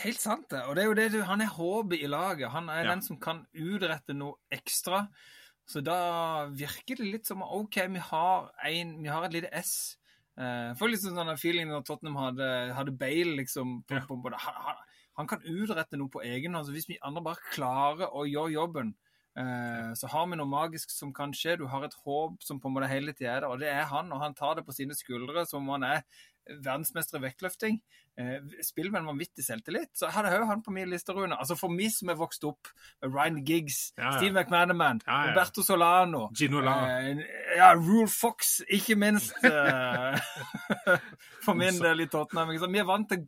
Helt 0.03 0.23
sant, 0.23 0.49
det. 0.51 0.63
Og 0.67 0.77
det 0.77 0.83
er 0.83 0.89
jo 0.89 0.99
det 0.99 1.09
du, 1.13 1.19
han 1.29 1.43
er 1.45 1.53
håpet 1.53 2.01
i 2.01 2.11
laget. 2.11 2.51
Han 2.55 2.71
er 2.73 2.87
ja. 2.87 2.91
den 2.95 3.05
som 3.05 3.19
kan 3.23 3.43
utrette 3.53 4.17
noe 4.17 4.39
ekstra. 4.55 5.05
Så 5.69 5.83
da 5.85 6.47
virker 6.51 6.99
det 6.99 7.11
litt 7.11 7.29
som 7.29 7.45
OK, 7.45 7.77
vi 7.93 8.03
har, 8.03 8.49
en, 8.71 8.97
vi 9.03 9.11
har 9.13 9.27
et 9.27 9.37
lite 9.37 9.53
S. 9.59 9.75
Uh, 10.33 10.73
får 10.79 10.89
litt 10.89 11.05
sånn 11.05 11.37
feeling 11.37 11.69
når 11.69 11.85
Tottenham 11.87 12.17
hadde, 12.17 12.49
hadde 12.73 12.95
Bale 12.97 13.37
liksom 13.43 13.83
på, 13.85 13.99
ja. 13.99 14.07
på, 14.09 14.17
på, 14.17 14.33
han, 14.33 14.61
han 14.71 14.81
kan 15.29 15.45
utrette 15.45 15.99
noe 16.01 16.13
på 16.13 16.23
egen 16.25 16.55
hånd. 16.57 16.69
Så 16.69 16.75
hvis 16.75 16.89
vi 16.89 17.01
andre 17.05 17.25
bare 17.25 17.51
klarer 17.53 18.13
å 18.13 18.25
gjøre 18.29 18.55
jobben, 18.55 18.95
eh, 19.39 19.93
så 19.99 20.11
har 20.13 20.29
vi 20.31 20.39
noe 20.41 20.49
magisk 20.49 20.93
som 20.95 21.13
kan 21.17 21.35
skje. 21.37 21.59
Du 21.61 21.67
har 21.69 21.85
et 21.85 21.97
håp 22.05 22.43
som 22.45 22.61
på 22.61 22.71
en 22.71 22.77
måte 22.79 22.91
hele 22.93 23.15
tida 23.17 23.37
er 23.37 23.45
der, 23.45 23.51
og 23.51 23.61
det 23.61 23.71
er 23.73 23.89
han. 23.93 24.13
Og 24.13 24.23
han 24.25 24.37
tar 24.39 24.57
det 24.57 24.67
på 24.67 24.77
sine 24.77 24.97
skuldre 24.97 25.47
som 25.49 25.67
om 25.67 25.77
han 25.77 25.89
er 25.91 26.05
verdensmester 26.49 27.21
i 27.21 27.27
vektløfting. 27.29 27.83
Eh, 28.19 28.65
spiller 28.67 28.91
med 28.91 29.01
en 29.01 29.07
vanvittig 29.07 29.45
selvtillit. 29.45 29.89
Så 29.97 30.07
jeg 30.07 30.35
er 30.35 30.45
han 30.45 30.63
på 30.63 30.71
min 30.71 30.91
liste, 30.91 31.13
Rune. 31.13 31.39
Altså 31.39 31.57
For 31.57 31.73
meg 31.73 31.95
som 31.95 32.11
er 32.13 32.19
vokst 32.21 32.45
opp 32.45 32.69
med 33.01 33.15
Ryan 33.15 33.39
Giggs, 33.45 33.93
ja, 33.97 34.05
ja. 34.05 34.19
Steve 34.19 34.37
McManaman, 34.37 35.01
ja, 35.07 35.31
Roberto 35.31 35.63
Solano 35.63 36.27
eh, 36.29 37.23
Ja, 37.57 37.73
Rule 37.73 38.09
Fox, 38.09 38.61
ikke 38.69 38.97
minst. 39.01 39.33
Eh, 39.45 40.19
for 41.47 41.57
min 41.57 41.81
del 41.81 42.05
i 42.05 42.07
Tottenham. 42.07 42.53
Vi 42.53 42.79
er 42.79 42.85
vant 42.85 43.09
til 43.09 43.25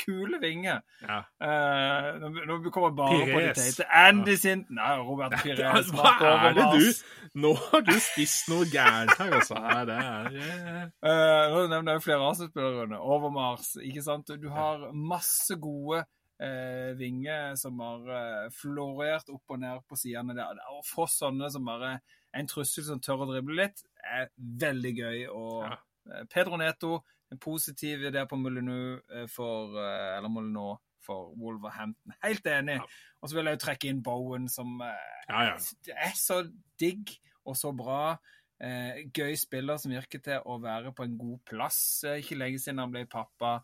kule 0.00 0.40
vinger. 0.40 0.80
Eh, 1.04 2.24
nå 2.48 2.58
kommer 2.70 2.96
bare 2.96 3.20
Pires. 3.20 3.34
på 3.34 3.40
de 3.40 3.52
teite. 3.60 3.88
Andy 3.92 4.36
Sinton 4.36 4.80
Nei, 4.80 4.96
Robert 4.96 5.36
Pires. 5.42 5.92
Hva 5.92 6.16
er 6.48 6.56
det 6.56 6.70
du 6.72 7.38
Nå 7.42 7.52
har 7.56 7.80
du 7.80 7.94
spist 7.96 8.48
noe 8.52 8.66
gærent 8.68 9.12
her, 9.16 9.30
altså. 9.38 9.56
Det 9.88 9.94
er, 9.96 10.26
yeah. 10.36 11.46
nå 11.48 11.62
nevner 11.70 11.96
jeg 11.96 12.02
flere 12.04 12.26
Arsenal-spillere. 12.28 12.98
Overmars, 13.00 13.70
ikke 13.80 14.02
sant? 14.04 14.21
Sant? 14.26 14.42
Du 14.42 14.48
har 14.52 14.88
masse 14.94 15.56
gode 15.60 16.02
eh, 16.42 16.92
vinger 16.98 17.56
som 17.60 17.80
har 17.84 18.10
eh, 18.16 18.50
florert 18.56 19.30
opp 19.32 19.54
og 19.54 19.62
ned 19.62 19.82
på 19.88 19.98
sidene 20.00 20.36
der. 20.36 20.60
Å 20.72 20.82
få 20.86 21.06
sånne 21.10 21.50
som 21.52 21.66
bare 21.68 21.96
en 22.32 22.48
trussel 22.48 22.86
som 22.86 23.00
tør 23.02 23.26
å 23.26 23.30
drible 23.32 23.58
litt, 23.58 23.82
er 24.02 24.30
veldig 24.36 24.92
gøy. 24.98 25.18
Og 25.30 25.66
ja. 25.68 25.80
Eh, 26.10 26.24
Pedro 26.32 26.58
Neto 26.58 26.96
en 27.32 27.40
positiv 27.40 28.02
idé 28.08 28.24
på 28.28 28.36
Molyneux 28.36 29.00
eh, 29.14 29.28
for 29.30 29.76
eh, 29.80 30.16
Eller 30.18 30.32
Molyneux 30.32 30.80
for 31.02 31.32
Wolverhampton. 31.38 32.14
Helt 32.22 32.46
enig. 32.46 32.78
Ja. 32.78 32.86
Og 33.22 33.30
så 33.30 33.38
vil 33.38 33.48
jeg 33.50 33.58
jo 33.58 33.62
trekke 33.64 33.90
inn 33.90 34.02
Bowen, 34.06 34.46
som 34.50 34.76
Ja, 34.82 35.48
ja. 35.48 35.56
er 35.96 36.14
så 36.18 36.42
digg 36.78 37.10
og 37.42 37.56
så 37.58 37.72
bra. 37.74 38.18
Eh, 38.62 39.08
gøy 39.10 39.34
spiller 39.38 39.80
som 39.82 39.90
virker 39.90 40.22
til 40.22 40.44
å 40.46 40.60
være 40.62 40.92
på 40.94 41.06
en 41.06 41.16
god 41.18 41.40
plass. 41.50 41.80
Ikke 42.20 42.38
lenge 42.38 42.60
siden 42.62 42.78
han 42.78 42.92
ble 42.94 43.02
pappa. 43.10 43.56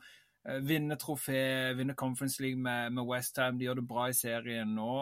Eh, 0.46 0.60
vinne 0.64 0.96
trofé, 1.00 1.74
vinne 1.76 1.96
Conference 1.98 2.42
League 2.42 2.60
med, 2.60 2.92
med 2.92 3.08
Westham. 3.08 3.58
De 3.58 3.66
gjør 3.66 3.80
det 3.80 3.88
bra 3.90 4.08
i 4.08 4.16
serien 4.16 4.70
nå. 4.76 4.92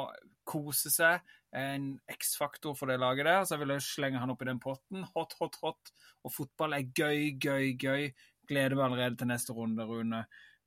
Kose 0.46 0.92
seg. 0.92 1.22
En 1.56 1.94
X-faktor 2.12 2.76
for 2.76 2.90
det 2.90 2.98
laget 3.02 3.28
der. 3.28 3.44
Så 3.44 3.54
jeg 3.56 3.64
vil 3.64 3.76
også 3.76 4.00
slenge 4.00 4.22
han 4.22 4.32
opp 4.32 4.42
i 4.42 4.50
den 4.50 4.62
potten. 4.62 5.06
Hot, 5.14 5.36
hot, 5.40 5.60
hot. 5.62 5.94
Og 6.24 6.34
fotball 6.34 6.76
er 6.78 6.90
gøy, 6.90 7.36
gøy, 7.42 7.72
gøy. 7.78 8.10
Gleder 8.46 8.78
meg 8.78 8.88
allerede 8.88 9.20
til 9.20 9.30
neste 9.30 9.54
runde, 9.56 9.86
Rune. 9.86 10.24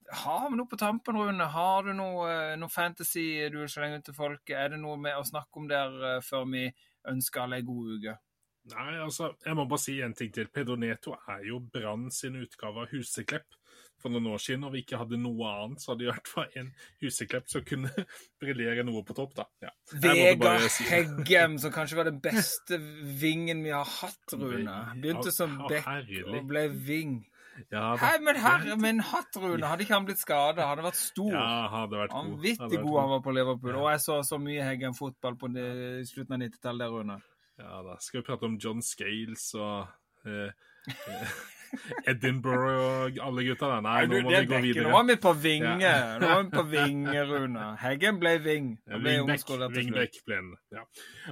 Har 0.10 0.48
vi 0.50 0.58
noe 0.58 0.70
på 0.70 0.80
tampen, 0.80 1.18
Rune? 1.20 1.46
Har 1.54 1.86
du 1.86 1.92
noe, 1.94 2.26
eh, 2.32 2.56
noe 2.58 2.72
fantasy 2.74 3.28
du 3.54 3.60
vil 3.62 3.70
slenge 3.70 4.00
ut 4.00 4.08
til 4.08 4.18
folk? 4.18 4.50
Er 4.50 4.74
det 4.74 4.80
noe 4.82 4.98
med 4.98 5.18
å 5.18 5.28
snakke 5.28 5.62
om 5.62 5.70
der 5.70 5.94
eh, 6.16 6.24
før 6.26 6.48
vi 6.50 6.66
ønsker 7.10 7.44
alle 7.44 7.60
ei 7.62 7.68
god 7.68 7.94
uke? 7.94 8.16
Nei, 8.70 8.90
altså, 9.02 9.32
jeg 9.46 9.58
må 9.58 9.66
bare 9.70 9.82
si 9.82 10.00
en 10.04 10.16
ting 10.18 10.34
til. 10.34 10.50
Pedro 10.54 10.76
Neto 10.80 11.16
er 11.30 11.46
jo 11.48 11.62
Brann 11.62 12.10
sin 12.14 12.40
utgave 12.42 12.84
av 12.84 12.92
Huseklepp. 12.94 13.59
For 14.00 14.14
noen 14.14 14.30
år 14.32 14.40
siden, 14.40 14.64
og 14.68 14.76
vi 14.76 14.84
ikke 14.84 15.00
hadde 15.02 15.18
noe 15.20 15.50
annet, 15.52 15.82
så 15.84 15.92
hadde 15.92 16.06
det 16.06 16.12
vært 16.14 16.30
for 16.32 16.60
en 16.60 16.70
Huseklepp 17.04 17.50
som 17.52 17.66
kunne 17.68 17.92
briljere 18.42 18.86
noe 18.88 19.04
på 19.08 19.16
topp, 19.18 19.34
da. 19.42 19.48
Ja. 19.66 19.74
Vegard 20.04 20.68
si. 20.72 20.86
Heggem, 20.88 21.58
som 21.60 21.74
kanskje 21.76 22.00
var 22.00 22.08
den 22.08 22.22
beste 22.24 22.80
vingen 23.20 23.66
vi 23.66 23.74
har 23.76 23.88
hatt, 24.00 24.38
Rune. 24.38 24.78
Begynte 25.02 25.34
som 25.36 25.58
bekk 25.68 25.90
og 26.26 26.40
ble 26.50 26.70
ving. 26.72 27.20
Ja, 27.68 27.98
Hei, 28.00 28.14
men 28.24 28.38
herre 28.40 28.78
min 28.80 29.02
hatt, 29.04 29.36
Rune! 29.36 29.68
Hadde 29.68 29.84
ikke 29.84 29.98
han 29.98 30.08
blitt 30.08 30.22
skada, 30.22 30.70
hadde 30.70 30.86
vært 30.86 31.00
stor. 31.00 31.34
Ja, 31.34 31.50
hadde 31.74 32.00
vært 32.00 32.14
god. 32.14 32.30
Vanvittig 32.30 32.70
god, 32.78 32.86
god 32.86 33.00
han 33.02 33.12
var 33.12 33.24
på 33.26 33.34
Liverpool. 33.36 33.76
Og 33.82 33.90
jeg 33.92 34.04
så 34.06 34.20
så 34.24 34.40
mye 34.40 34.64
Heggem-fotball 34.64 35.36
på 35.42 35.52
det, 35.52 35.68
i 36.00 36.08
slutten 36.08 36.38
av 36.38 36.44
90-tallet 36.46 36.86
der, 36.86 36.96
Rune. 36.96 37.20
Ja 37.60 37.82
da. 37.84 37.98
Skal 38.00 38.22
vi 38.22 38.28
prate 38.30 38.48
om 38.48 38.56
John 38.62 38.80
Scales 38.86 39.50
og 39.60 39.90
eh, 40.24 40.56
Edinburgh 42.12 42.80
og 42.84 43.20
alle 43.28 43.44
gutta 43.48 43.70
der? 43.74 43.82
Nei, 43.86 44.06
nå 44.10 44.22
må 44.26 44.32
vi 44.34 44.42
gå 44.50 44.60
videre. 44.64 44.86
Nå 44.88 44.94
var 44.96 45.06
vi 45.10 45.16
på 45.24 45.34
vinge. 45.44 45.92
Nå 46.22 46.30
var 46.32 46.44
vi 46.44 46.50
på 46.56 46.64
vinge, 46.72 47.24
Rune. 47.32 47.66
Heggen 47.84 48.20
ble 48.22 48.34
ving. 48.46 48.70
Han 48.90 49.04
ble 49.04 49.16
Wingback, 49.20 49.46
til 49.46 49.90
slutt. 49.90 50.20
ble 50.26 50.40
den. 50.40 50.50
Ja. 50.76 50.86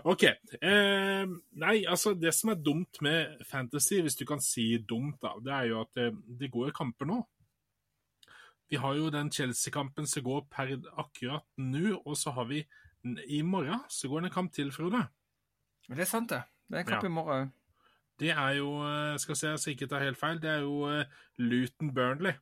OK. 0.04 0.24
Eh, 0.62 1.26
nei, 1.64 1.76
altså, 1.90 2.14
det 2.20 2.34
som 2.38 2.54
er 2.54 2.62
dumt 2.62 3.02
med 3.06 3.42
fantasy, 3.50 4.02
hvis 4.06 4.16
du 4.20 4.26
kan 4.30 4.44
si 4.44 4.70
dumt, 4.80 5.18
da, 5.24 5.36
det 5.44 5.54
er 5.58 5.70
jo 5.72 5.82
at 5.86 5.94
det, 5.98 6.10
det 6.42 6.52
går 6.54 6.72
kamper 6.78 7.10
nå. 7.10 7.22
Vi 8.70 8.76
har 8.84 8.98
jo 9.00 9.10
den 9.14 9.30
Chelsea-kampen 9.32 10.08
som 10.12 10.26
går 10.26 10.42
per 10.52 10.74
akkurat 11.00 11.46
nå, 11.64 12.02
og 12.04 12.18
så 12.20 12.34
har 12.36 12.50
vi 12.50 12.66
i 13.32 13.38
morgen 13.46 13.80
så 13.88 14.10
går 14.12 14.26
det 14.26 14.28
en 14.32 14.34
kamp 14.34 14.52
til, 14.52 14.72
Frode. 14.76 15.06
Det 15.88 16.02
er 16.04 16.10
sant, 16.10 16.34
det. 16.34 16.42
Det 16.68 16.76
er 16.76 16.84
en 16.84 16.90
kamp 16.90 17.06
Ja. 17.06 17.08
i 17.08 17.14
morgen 17.16 17.46
òg. 17.48 17.54
Det 18.18 18.32
er 18.34 18.58
jo, 18.58 18.72
eh, 18.82 19.16
skal 19.22 19.38
se 19.38 19.54
så 19.62 19.72
ikke 19.72 19.88
tar 19.90 20.06
helt 20.06 20.18
feil, 20.18 20.40
det 20.42 20.50
er 20.50 20.64
jo 20.66 20.90
eh, 20.90 21.18
Luton 21.38 21.94
Burnley. 21.94 22.34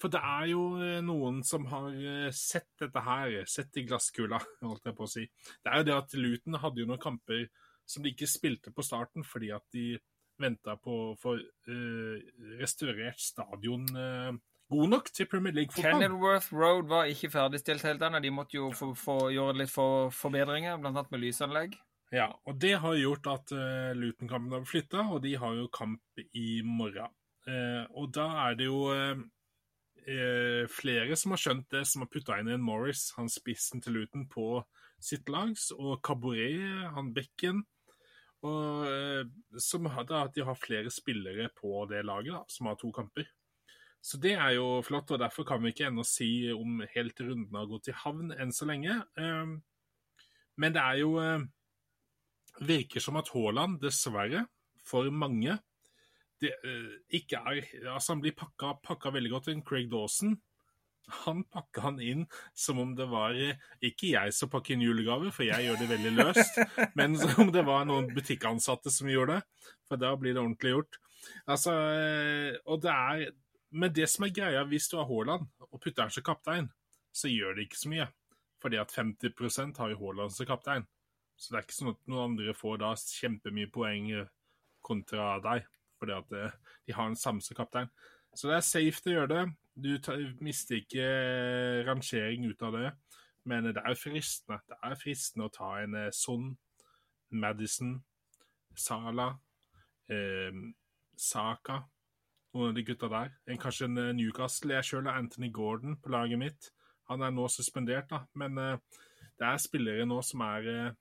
For 0.00 0.12
det 0.12 0.20
er 0.22 0.50
jo 0.52 0.64
eh, 0.78 1.00
noen 1.02 1.40
som 1.46 1.66
har 1.72 1.94
sett 2.36 2.68
dette 2.78 3.02
her, 3.02 3.40
sett 3.50 3.80
i 3.80 3.86
glasskula, 3.88 4.38
holdt 4.68 4.86
jeg 4.86 4.98
på 4.98 5.06
å 5.06 5.10
si. 5.10 5.24
Det 5.64 5.72
er 5.72 5.82
jo 5.82 5.88
det 5.88 5.96
at 5.96 6.18
Luton 6.20 6.60
hadde 6.62 6.82
jo 6.82 6.90
noen 6.90 7.02
kamper 7.02 7.48
som 7.86 8.02
de 8.02 8.12
ikke 8.14 8.30
spilte 8.30 8.74
på 8.74 8.82
starten 8.82 9.26
fordi 9.26 9.52
at 9.54 9.66
de 9.74 9.94
venta 10.42 10.74
på 10.76 10.92
å 10.92 11.12
få 11.16 11.36
uh, 11.38 12.16
restaurert 12.58 13.22
stadion 13.22 13.86
uh, 13.96 14.34
god 14.68 14.90
nok 14.90 15.10
til 15.14 15.28
Premier 15.30 15.54
League-fotball. 15.54 15.94
Kenilworth 15.94 16.50
Road 16.52 16.90
var 16.90 17.08
ikke 17.08 17.30
ferdigstilt 17.32 17.86
helt 17.86 18.02
ennå. 18.02 18.20
De 18.20 18.32
måtte 18.34 18.58
jo 18.58 18.68
få, 18.74 18.90
få 18.98 19.16
gjøre 19.32 19.62
litt 19.62 19.72
for, 19.72 20.10
forbedringer, 20.14 20.76
annet 20.76 21.14
med 21.14 21.22
lysanlegg. 21.22 21.78
Ja, 22.16 22.30
og 22.48 22.56
det 22.62 22.76
har 22.80 22.96
gjort 22.96 23.26
at 23.28 23.52
uh, 23.52 23.92
Luton-kampen 23.96 24.54
har 24.54 24.66
flytta, 24.68 25.04
og 25.12 25.20
de 25.24 25.34
har 25.36 25.56
jo 25.58 25.68
kamp 25.72 26.20
i 26.32 26.62
morgen. 26.64 27.12
Uh, 27.46 27.84
og 27.98 28.12
da 28.16 28.26
er 28.46 28.56
det 28.56 28.68
jo 28.70 28.86
uh, 28.88 30.64
flere 30.72 31.18
som 31.18 31.34
har 31.34 31.42
skjønt 31.42 31.66
det, 31.74 31.82
som 31.88 32.04
har 32.04 32.10
putta 32.12 32.38
inn 32.40 32.48
en 32.54 32.64
Morris, 32.64 33.10
han 33.18 33.28
spissen 33.32 33.82
til 33.84 33.98
Luton, 33.98 34.24
på 34.32 34.62
sitt 35.02 35.28
lags, 35.28 35.68
og 35.76 35.98
Cabaret, 36.06 36.86
han 36.94 37.10
bekken. 37.16 37.64
Og 38.46 38.86
som 39.58 39.88
har, 39.90 40.06
at 40.06 40.36
de 40.36 40.44
har 40.46 40.58
flere 40.60 40.92
spillere 40.92 41.48
på 41.56 41.82
det 41.90 42.04
laget, 42.06 42.36
da, 42.36 42.44
som 42.52 42.68
har 42.70 42.76
to 42.78 42.92
kamper. 42.94 43.26
Så 44.04 44.20
det 44.22 44.36
er 44.36 44.52
jo 44.54 44.78
flott, 44.86 45.10
og 45.10 45.18
derfor 45.18 45.48
kan 45.48 45.64
vi 45.64 45.72
ikke 45.74 45.88
ennå 45.88 46.04
si 46.06 46.46
om 46.54 46.78
helt 46.92 47.20
runden 47.26 47.58
har 47.58 47.66
gått 47.66 47.90
i 47.90 47.96
havn 48.04 48.30
enn 48.36 48.54
så 48.54 48.68
lenge. 48.70 49.00
Men 49.16 50.76
det 50.76 50.84
er 50.84 51.00
jo 51.00 51.16
virker 52.60 53.02
som 53.02 53.18
at 53.20 53.30
Haaland, 53.34 53.80
dessverre, 53.82 54.46
for 54.86 55.10
mange 55.10 55.58
det, 56.40 56.52
eh, 56.64 56.92
ikke 57.16 57.40
er 57.40 57.64
Altså, 57.94 58.12
han 58.12 58.20
blir 58.20 58.36
pakka, 58.36 58.76
pakka 58.84 59.10
veldig 59.10 59.30
godt 59.32 59.48
inn. 59.48 59.64
Craig 59.64 59.90
Dawson 59.90 60.36
han 61.22 61.44
pakka 61.44 61.80
han 61.84 62.00
inn 62.02 62.24
som 62.54 62.80
om 62.82 62.94
det 62.98 63.06
var 63.10 63.36
eh, 63.38 63.58
ikke 63.84 64.10
jeg 64.12 64.34
som 64.34 64.50
pakker 64.50 64.74
inn 64.74 64.84
julegaver, 64.86 65.30
for 65.34 65.46
jeg 65.46 65.66
gjør 65.66 65.80
det 65.80 65.88
veldig 65.92 66.12
løst, 66.16 66.60
men 66.98 67.16
som 67.18 67.46
om 67.46 67.52
det 67.54 67.62
var 67.66 67.86
noen 67.86 68.10
butikkansatte 68.14 68.92
som 68.92 69.10
gjorde 69.10 69.38
det. 69.38 69.68
For 69.86 70.02
da 70.02 70.12
blir 70.18 70.34
det 70.34 70.42
ordentlig 70.42 70.74
gjort. 70.74 70.98
Altså, 71.46 71.74
eh, 71.94 72.56
og 72.66 72.82
det 72.84 72.94
er 72.94 73.28
Men 73.76 73.92
det 73.92 74.06
som 74.08 74.24
er 74.24 74.30
greia, 74.30 74.60
hvis 74.64 74.86
du 74.88 74.94
har 74.96 75.08
Haaland 75.08 75.48
og 75.66 75.80
putter 75.82 76.06
han 76.06 76.12
som 76.14 76.22
kaptein, 76.24 76.68
så 77.12 77.28
gjør 77.28 77.56
det 77.56 77.64
ikke 77.66 77.80
så 77.80 77.90
mye. 77.90 78.06
Fordi 78.62 78.78
at 78.78 78.94
50% 78.94 79.80
har 79.82 79.90
jo 79.90 79.98
Haaland 80.00 80.32
som 80.32 80.46
kaptein. 80.46 80.86
Så 81.36 81.52
det 81.52 81.58
er 81.58 81.66
ikke 81.66 81.76
sånn 81.76 81.92
at 81.92 82.02
noen 82.08 82.32
andre 82.32 82.54
får 82.56 82.80
da 82.80 82.94
kjempemye 82.96 83.70
poeng 83.72 84.08
kontra 84.86 85.36
deg, 85.44 85.66
fordi 86.00 86.14
at 86.16 86.36
eh, 86.36 86.58
de 86.86 86.96
har 86.96 87.16
samme 87.18 87.44
som 87.44 87.58
kaptein. 87.58 87.90
Så 88.36 88.50
det 88.50 88.58
er 88.58 88.66
safe 88.68 89.02
til 89.02 89.14
å 89.14 89.16
gjøre 89.20 89.32
det. 89.32 89.44
Du 89.86 89.90
tar, 90.02 90.22
mister 90.44 90.78
ikke 90.80 91.04
eh, 91.04 91.82
rangering 91.88 92.46
ut 92.50 92.64
av 92.66 92.76
det, 92.76 92.90
men 93.48 93.70
det 93.70 93.82
er 93.82 93.98
fristende. 93.98 94.60
Det 94.68 94.78
er 94.84 95.00
fristende 95.00 95.48
å 95.48 95.52
ta 95.52 95.72
en 95.82 95.96
eh, 95.96 96.12
Son, 96.14 96.50
Madison, 97.32 97.96
Sala, 98.76 99.30
eh, 100.12 100.62
Saka, 101.16 101.82
noen 102.54 102.72
av 102.72 102.76
de 102.76 102.84
gutta 102.88 103.08
der. 103.12 103.32
En, 103.48 103.60
kanskje 103.60 103.88
en 103.88 104.16
Newcastle. 104.16 104.76
Jeg 104.76 104.88
sjøl 104.90 105.08
har 105.08 105.20
Anthony 105.20 105.50
Gordon 105.52 105.96
på 106.00 106.12
laget 106.12 106.40
mitt. 106.40 106.70
Han 107.10 107.22
er 107.22 107.32
nå 107.34 107.46
suspendert, 107.52 108.08
da, 108.10 108.24
men 108.38 108.56
eh, 108.60 109.02
det 109.36 109.48
er 109.48 109.60
spillere 109.62 110.06
nå 110.08 110.20
som 110.24 110.44
er 110.46 110.70
eh, 110.72 110.94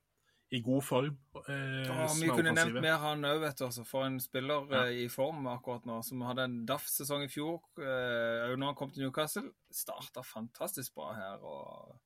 i 0.55 0.61
god 0.63 0.83
form. 0.87 1.17
Eh, 1.49 1.83
Ja, 1.89 2.07
vi 2.19 2.29
kunne 2.31 2.53
nevnt 2.55 2.79
mer 2.81 2.97
han 3.03 3.25
òg, 3.27 3.41
vet 3.43 3.57
du. 3.59 3.65
Altså, 3.67 3.83
for 3.87 4.05
en 4.07 4.17
spiller 4.23 4.65
Ja. 4.71 4.85
eh, 4.85 5.03
i 5.03 5.07
form 5.11 5.45
akkurat 5.51 5.85
nå, 5.85 5.99
som 6.07 6.21
hadde 6.21 6.45
en 6.47 6.57
daff-sesong 6.65 7.23
i 7.27 7.31
fjor. 7.31 7.59
Eh, 7.77 8.55
når 8.55 8.65
han 8.71 8.75
kom 8.79 8.91
til 8.91 9.03
Newcastle, 9.03 9.51
starta 9.71 10.23
fantastisk 10.23 10.95
bra 10.95 11.13
her. 11.13 11.37
og 11.43 11.99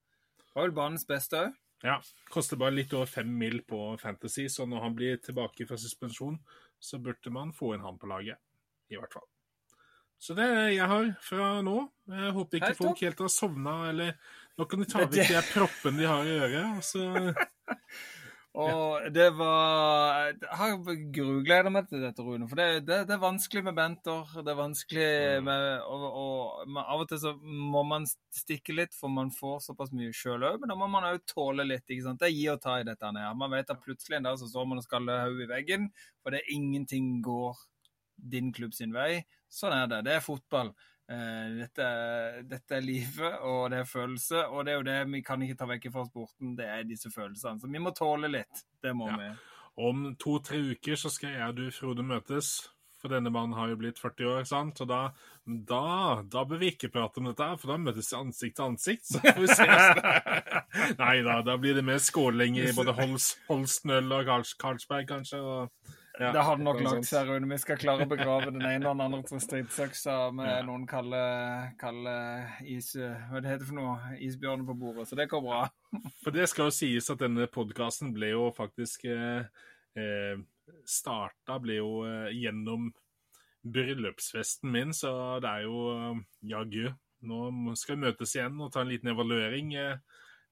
Var 0.55 0.63
vel 0.65 0.71
banens 0.75 1.05
beste 1.05 1.37
òg. 1.45 1.53
Ja, 1.83 2.01
koster 2.29 2.57
bare 2.59 2.73
litt 2.75 2.91
over 2.93 3.05
fem 3.07 3.29
mil 3.39 3.61
på 3.63 3.97
Fantasy, 4.01 4.47
så 4.51 4.65
når 4.67 4.81
han 4.83 4.95
blir 4.97 5.17
tilbake 5.23 5.65
fra 5.65 5.77
suspensjon, 5.79 6.39
så 6.79 6.99
burde 7.01 7.31
man 7.31 7.53
få 7.53 7.73
inn 7.75 7.81
han 7.85 7.97
på 7.97 8.07
laget. 8.09 8.35
I 8.91 8.95
hvert 8.97 9.13
fall. 9.13 9.27
Så 10.19 10.35
det 10.35 10.43
er 10.43 10.67
jeg 10.75 10.87
har 10.91 11.05
fra 11.23 11.61
nå. 11.63 11.89
Jeg 12.09 12.33
håper 12.35 12.57
ikke 12.59 12.65
Helt 12.73 12.77
folk 12.81 12.99
helt 13.05 13.19
har 13.23 13.29
sovna, 13.31 13.89
eller 13.89 14.17
Nå 14.59 14.65
kan 14.67 14.79
de 14.81 14.85
ta 14.91 15.05
vekk 15.05 15.29
de 15.31 15.41
proppene 15.53 15.97
de 16.01 16.03
har 16.09 16.25
i 16.27 16.33
øret, 16.35 16.65
og 16.75 16.83
så 16.83 16.99
Og 18.57 19.05
det 19.13 19.27
var 19.37 20.31
Jeg 20.33 20.57
har 20.57 20.71
grugleda 21.13 21.69
meg 21.69 21.85
til 21.87 22.01
dette, 22.01 22.23
Rune. 22.25 22.47
For 22.49 22.57
det, 22.57 22.65
det, 22.87 22.97
det 23.07 23.13
er 23.13 23.21
vanskelig 23.21 23.61
med 23.67 23.75
benter. 23.77 24.25
Det 24.41 24.51
er 24.51 24.57
vanskelig 24.57 25.09
Mm. 25.39 25.45
med 25.45 25.81
og, 25.85 26.05
og, 26.09 26.77
Av 26.81 27.03
og 27.03 27.07
til 27.11 27.21
så 27.21 27.35
må 27.43 27.83
man 27.85 28.07
stikke 28.33 28.73
litt, 28.73 28.93
for 28.97 29.07
man 29.13 29.29
får 29.31 29.61
såpass 29.69 29.93
mye 29.93 30.11
sjøl 30.15 30.43
òg. 30.49 30.59
Men 30.59 30.73
da 30.73 30.75
må 30.79 30.89
man 30.89 31.05
òg 31.11 31.21
tåle 31.29 31.65
litt. 31.67 31.85
ikke 31.87 32.07
sant? 32.07 32.19
Det 32.19 32.31
er 32.31 32.35
gi 32.37 32.47
og 32.49 32.61
ta 32.61 32.79
i 32.79 32.87
dette. 32.87 33.05
her. 33.05 33.33
Man 33.37 33.51
vet 33.53 33.69
at 33.69 33.83
plutselig 33.85 34.17
en 34.17 34.23
dag 34.31 34.39
så 34.41 34.49
står 34.49 34.65
man 34.67 34.81
og 34.81 34.87
skaller 34.87 35.27
hodet 35.27 35.45
i 35.45 35.51
veggen, 35.53 35.89
for 36.23 36.31
det 36.33 36.41
er 36.41 36.55
ingenting 36.57 37.21
går 37.21 37.55
din 38.17 38.51
klubb 38.51 38.73
sin 38.73 38.91
vei. 38.93 39.23
Sånn 39.49 39.73
er 39.73 39.87
det. 39.87 40.03
Det 40.09 40.17
er 40.17 40.25
fotball. 40.25 40.73
Eh, 41.09 41.45
Dette, 41.57 41.85
dette 42.45 42.75
er 42.77 42.83
livet, 42.85 43.39
og 43.41 43.69
det 43.73 43.79
er 43.81 43.87
følelse. 43.89 44.43
Og 44.53 44.65
det 44.65 44.73
er 44.73 44.77
jo 44.77 44.87
det 44.89 44.97
vi 45.15 45.21
kan 45.25 45.41
ikke 45.41 45.57
ta 45.57 45.65
vekk 45.71 45.87
fra 45.95 46.03
sporten, 46.05 46.55
det 46.59 46.67
er 46.69 46.83
disse 46.85 47.09
følelsene. 47.13 47.59
Så 47.63 47.69
vi 47.71 47.81
må 47.81 47.93
tåle 47.97 48.29
litt. 48.29 48.65
Det 48.83 48.93
må 48.95 49.07
Ja. 49.09 49.17
vi. 49.17 49.29
Om 49.79 50.15
to-tre 50.19 50.57
uker 50.75 50.95
så 50.99 51.09
skal 51.09 51.29
jeg 51.31 51.47
og 51.49 51.55
du, 51.55 51.71
Frode, 51.71 52.03
møtes. 52.03 52.67
For 52.99 53.07
denne 53.07 53.31
mannen 53.31 53.53
har 53.55 53.69
jo 53.69 53.77
blitt 53.79 53.97
40 53.97 54.25
år, 54.27 54.43
sant? 54.43 54.81
Og 54.81 54.87
da, 54.89 54.97
da, 55.47 56.21
da 56.21 56.41
bør 56.43 56.59
vi 56.59 56.71
ikke 56.73 56.89
prate 56.91 57.17
om 57.21 57.29
dette, 57.29 57.45
for 57.61 57.71
da 57.71 57.77
møtes 57.79 58.09
vi 58.11 58.17
ansikt 58.19 58.55
til 58.57 58.65
ansikt. 58.65 59.05
Så 59.07 59.21
får 59.23 59.39
vi 59.39 59.47
se. 59.47 59.67
Nei 60.99 61.21
da, 61.23 61.37
da 61.47 61.55
blir 61.57 61.77
det 61.79 61.85
mer 61.87 62.01
skåling 62.03 62.57
i 62.59 62.67
både 62.75 62.91
Holst, 62.97 63.37
Holstenøl 63.47 64.11
og 64.17 64.25
Karls, 64.27 64.51
Karlsberg, 64.59 65.07
kanskje. 65.07 65.39
Og, 65.39 65.71
Ja, 66.19 66.33
det 66.35 66.41
hadde 66.43 66.65
nok 66.65 66.81
lagt 66.83 67.07
seg, 67.07 67.29
Rune. 67.31 67.47
Vi 67.53 67.57
skal 67.61 67.77
klare 67.79 68.03
å 68.03 68.09
begrave 68.11 68.49
den 68.51 68.61
ene 68.67 68.89
og 68.89 68.97
den 68.97 69.05
andre 69.05 69.39
stridsøksa 69.39 70.17
med 70.35 70.49
Ja. 70.49 70.61
noen 70.67 70.83
kalde, 70.89 71.21
kalde 71.79 72.15
is... 72.67 72.91
Hva 72.97 73.39
det 73.39 73.53
heter 73.53 73.69
for 73.69 73.77
noe? 73.79 73.93
Isbjørner 74.19 74.67
på 74.67 74.75
bordet. 74.81 75.07
Så 75.07 75.15
det 75.15 75.29
går 75.31 75.41
bra. 75.45 75.61
For 76.23 76.35
det 76.35 76.49
skal 76.51 76.67
jo 76.67 76.75
sies 76.75 77.07
at 77.09 77.21
denne 77.23 77.47
podkasten 77.47 78.11
ble 78.13 78.33
jo 78.33 78.49
faktisk 78.55 79.05
eh, 79.09 79.47
eh, 79.95 80.41
Starta 80.85 81.55
ble 81.63 81.79
jo 81.79 81.93
eh, 82.05 82.29
gjennom 82.35 82.91
bryllupsfesten 83.65 84.69
min, 84.71 84.93
så 84.95 85.39
det 85.43 85.49
er 85.49 85.65
jo 85.67 85.79
eh, 85.95 86.19
jaggu. 86.51 86.89
Nå 87.27 87.75
skal 87.75 87.97
vi 87.97 88.05
møtes 88.05 88.35
igjen 88.35 88.59
og 88.63 88.71
ta 88.71 88.83
en 88.83 88.91
liten 88.91 89.11
evaluering 89.11 89.73
eh, 89.75 89.97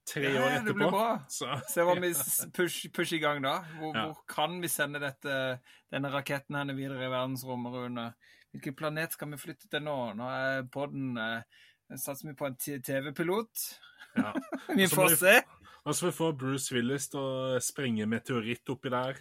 tre 0.08 0.30
år 0.30 0.48
Ja, 0.50 0.62
det 0.64 0.74
blir 0.78 0.92
bra. 0.94 1.08
Så, 1.30 1.50
Se 1.70 1.84
hva 1.84 1.96
vi 2.00 2.14
pusher 2.58 2.92
push, 2.96 3.14
i 3.14 3.20
gang 3.24 3.42
da. 3.44 3.58
Hvor, 3.80 3.94
hvor 3.98 4.22
kan 4.32 4.58
vi 4.64 4.70
sende 4.72 5.02
dette, 5.04 5.60
denne 5.92 6.12
raketten 6.14 6.56
henne 6.60 6.76
videre 6.78 7.06
i 7.08 7.12
verdensrommet, 7.12 7.74
Rune? 7.76 8.08
Hvilken 8.56 8.76
planet 8.80 9.14
skal 9.18 9.30
vi 9.34 9.38
flytte 9.42 9.68
til 9.70 9.84
nå? 9.84 9.98
Nå 10.18 10.30
er 10.32 10.64
podden 10.74 11.18
eh, 11.20 11.42
Satser 12.00 12.30
vi 12.32 12.36
på 12.40 12.48
en 12.50 12.56
TV-pilot? 12.60 13.66
ja. 14.18 14.32
Vi 14.76 14.88
får 14.92 15.10
vi- 15.14 15.20
se. 15.22 15.36
Og 15.88 15.96
så 15.96 16.02
får 16.02 16.10
vi 16.12 16.16
få 16.18 16.32
Bruce 16.36 16.74
Willis 16.76 17.06
til 17.14 17.20
å 17.22 17.60
sprenge 17.64 18.04
meteoritt 18.12 18.68
oppi 18.74 18.90
der. 18.92 19.20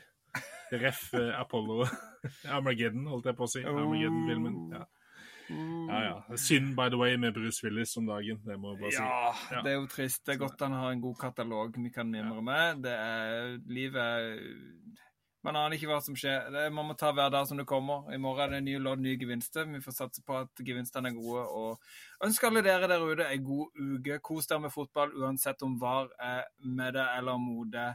Ref. 0.73 1.13
eh, 1.15 1.29
Apollo 1.39 1.85
Armageddon, 2.57 3.05
holdt 3.07 3.29
jeg 3.31 3.37
på 3.39 3.47
å 3.47 3.51
si. 3.53 3.63
Armageddon-filmen. 3.63 4.57
Ja. 4.75 4.81
Ja, 5.49 6.01
ja. 6.29 6.37
Synd, 6.37 6.75
by 6.77 6.89
the 6.91 6.99
way, 6.99 7.17
med 7.17 7.35
Bruce 7.35 7.63
Willis 7.65 7.97
om 7.97 8.07
dagen. 8.07 8.41
Det 8.45 8.59
må 8.59 8.73
jeg 8.75 8.81
bare 8.81 8.93
si. 8.93 9.03
Ja, 9.03 9.33
Ja. 9.57 9.63
det 9.63 9.73
er 9.73 9.77
jo 9.81 9.87
trist. 9.87 10.25
Det 10.27 10.35
er 10.35 10.39
godt 10.43 10.61
han 10.61 10.73
har 10.73 10.91
en 10.93 11.01
god 11.01 11.17
katalog 11.21 11.77
vi 11.77 11.91
kan 11.91 12.11
mimre 12.11 12.43
med. 12.43 12.83
Det 12.83 12.93
er 12.93 13.59
livet 13.67 14.41
Man 15.47 15.55
aner 15.55 15.77
ikke 15.77 15.87
hva 15.87 16.01
som 16.03 16.17
skjer. 16.19 16.49
Det, 16.51 16.63
man 16.75 16.89
må 16.89 16.95
ta 16.99 17.13
hver 17.15 17.31
dag 17.31 17.47
som 17.47 17.57
det 17.61 17.69
kommer. 17.71 18.09
I 18.11 18.19
morgen 18.19 18.49
er 18.51 18.57
det 18.57 18.65
nye 18.67 18.81
lodd, 18.83 18.99
nye 18.99 19.15
gevinster. 19.21 19.65
Vi 19.71 19.79
får 19.85 19.95
satse 19.95 20.23
på 20.27 20.35
at 20.41 20.49
gevinstene 20.67 21.13
er 21.13 21.15
gode. 21.15 21.45
Og 21.47 22.27
ønsker 22.27 22.49
alle 22.49 22.65
dere 22.67 22.89
der 22.91 22.99
ute 23.05 23.29
ei 23.31 23.39
god 23.39 23.79
uke. 23.79 24.19
Kos 24.27 24.49
dere 24.51 24.65
med 24.65 24.75
fotball, 24.75 25.15
uansett 25.23 25.63
om 25.63 25.77
VAR 25.79 26.09
er 26.19 26.43
med 26.65 26.95
det 26.99 27.07
eller 27.19 27.39
mot 27.39 27.71
det. 27.71 27.93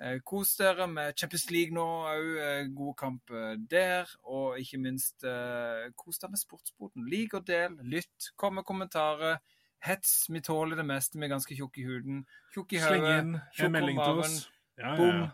Eh, 0.00 0.20
Kos 0.22 0.52
dere 0.56 0.86
med 0.86 1.16
Champions 1.18 1.48
League 1.50 1.74
nå 1.74 1.84
òg. 2.06 2.28
God 2.76 2.94
kamp 2.98 3.30
eh, 3.34 3.56
der. 3.70 4.10
Og 4.30 4.58
ikke 4.62 4.78
minst 4.82 5.24
eh, 5.26 5.88
kos 5.98 6.18
dere 6.22 6.30
med 6.34 6.42
sportsboden. 6.42 7.08
Lik 7.10 7.34
og 7.34 7.46
del, 7.48 7.74
lytt, 7.82 8.30
kom 8.38 8.58
med 8.60 8.66
kommentarer. 8.68 9.40
Hets. 9.82 10.26
Vi 10.30 10.40
tåler 10.42 10.76
det 10.78 10.86
meste. 10.86 11.18
Vi 11.18 11.24
er 11.26 11.34
ganske 11.34 11.54
tjukke 11.54 11.82
i 11.82 11.86
huden. 11.86 12.24
Tjukke 12.54 12.78
i 12.78 12.82
hodet. 12.82 13.40
tjukk 13.54 13.76
om 13.82 13.98
oss. 14.18 14.40
Ja, 14.78 14.88
ja, 14.88 14.96
Bom. 14.96 15.20
ja. 15.22 15.28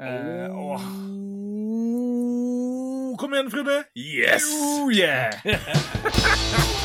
Eh, 0.00 0.48
åh. 0.56 0.80
Kom 3.20 3.34
igjen, 3.34 3.50
Frode! 3.52 3.84
Yes! 3.96 4.44
Oh, 4.48 4.88
yeah! 4.92 6.76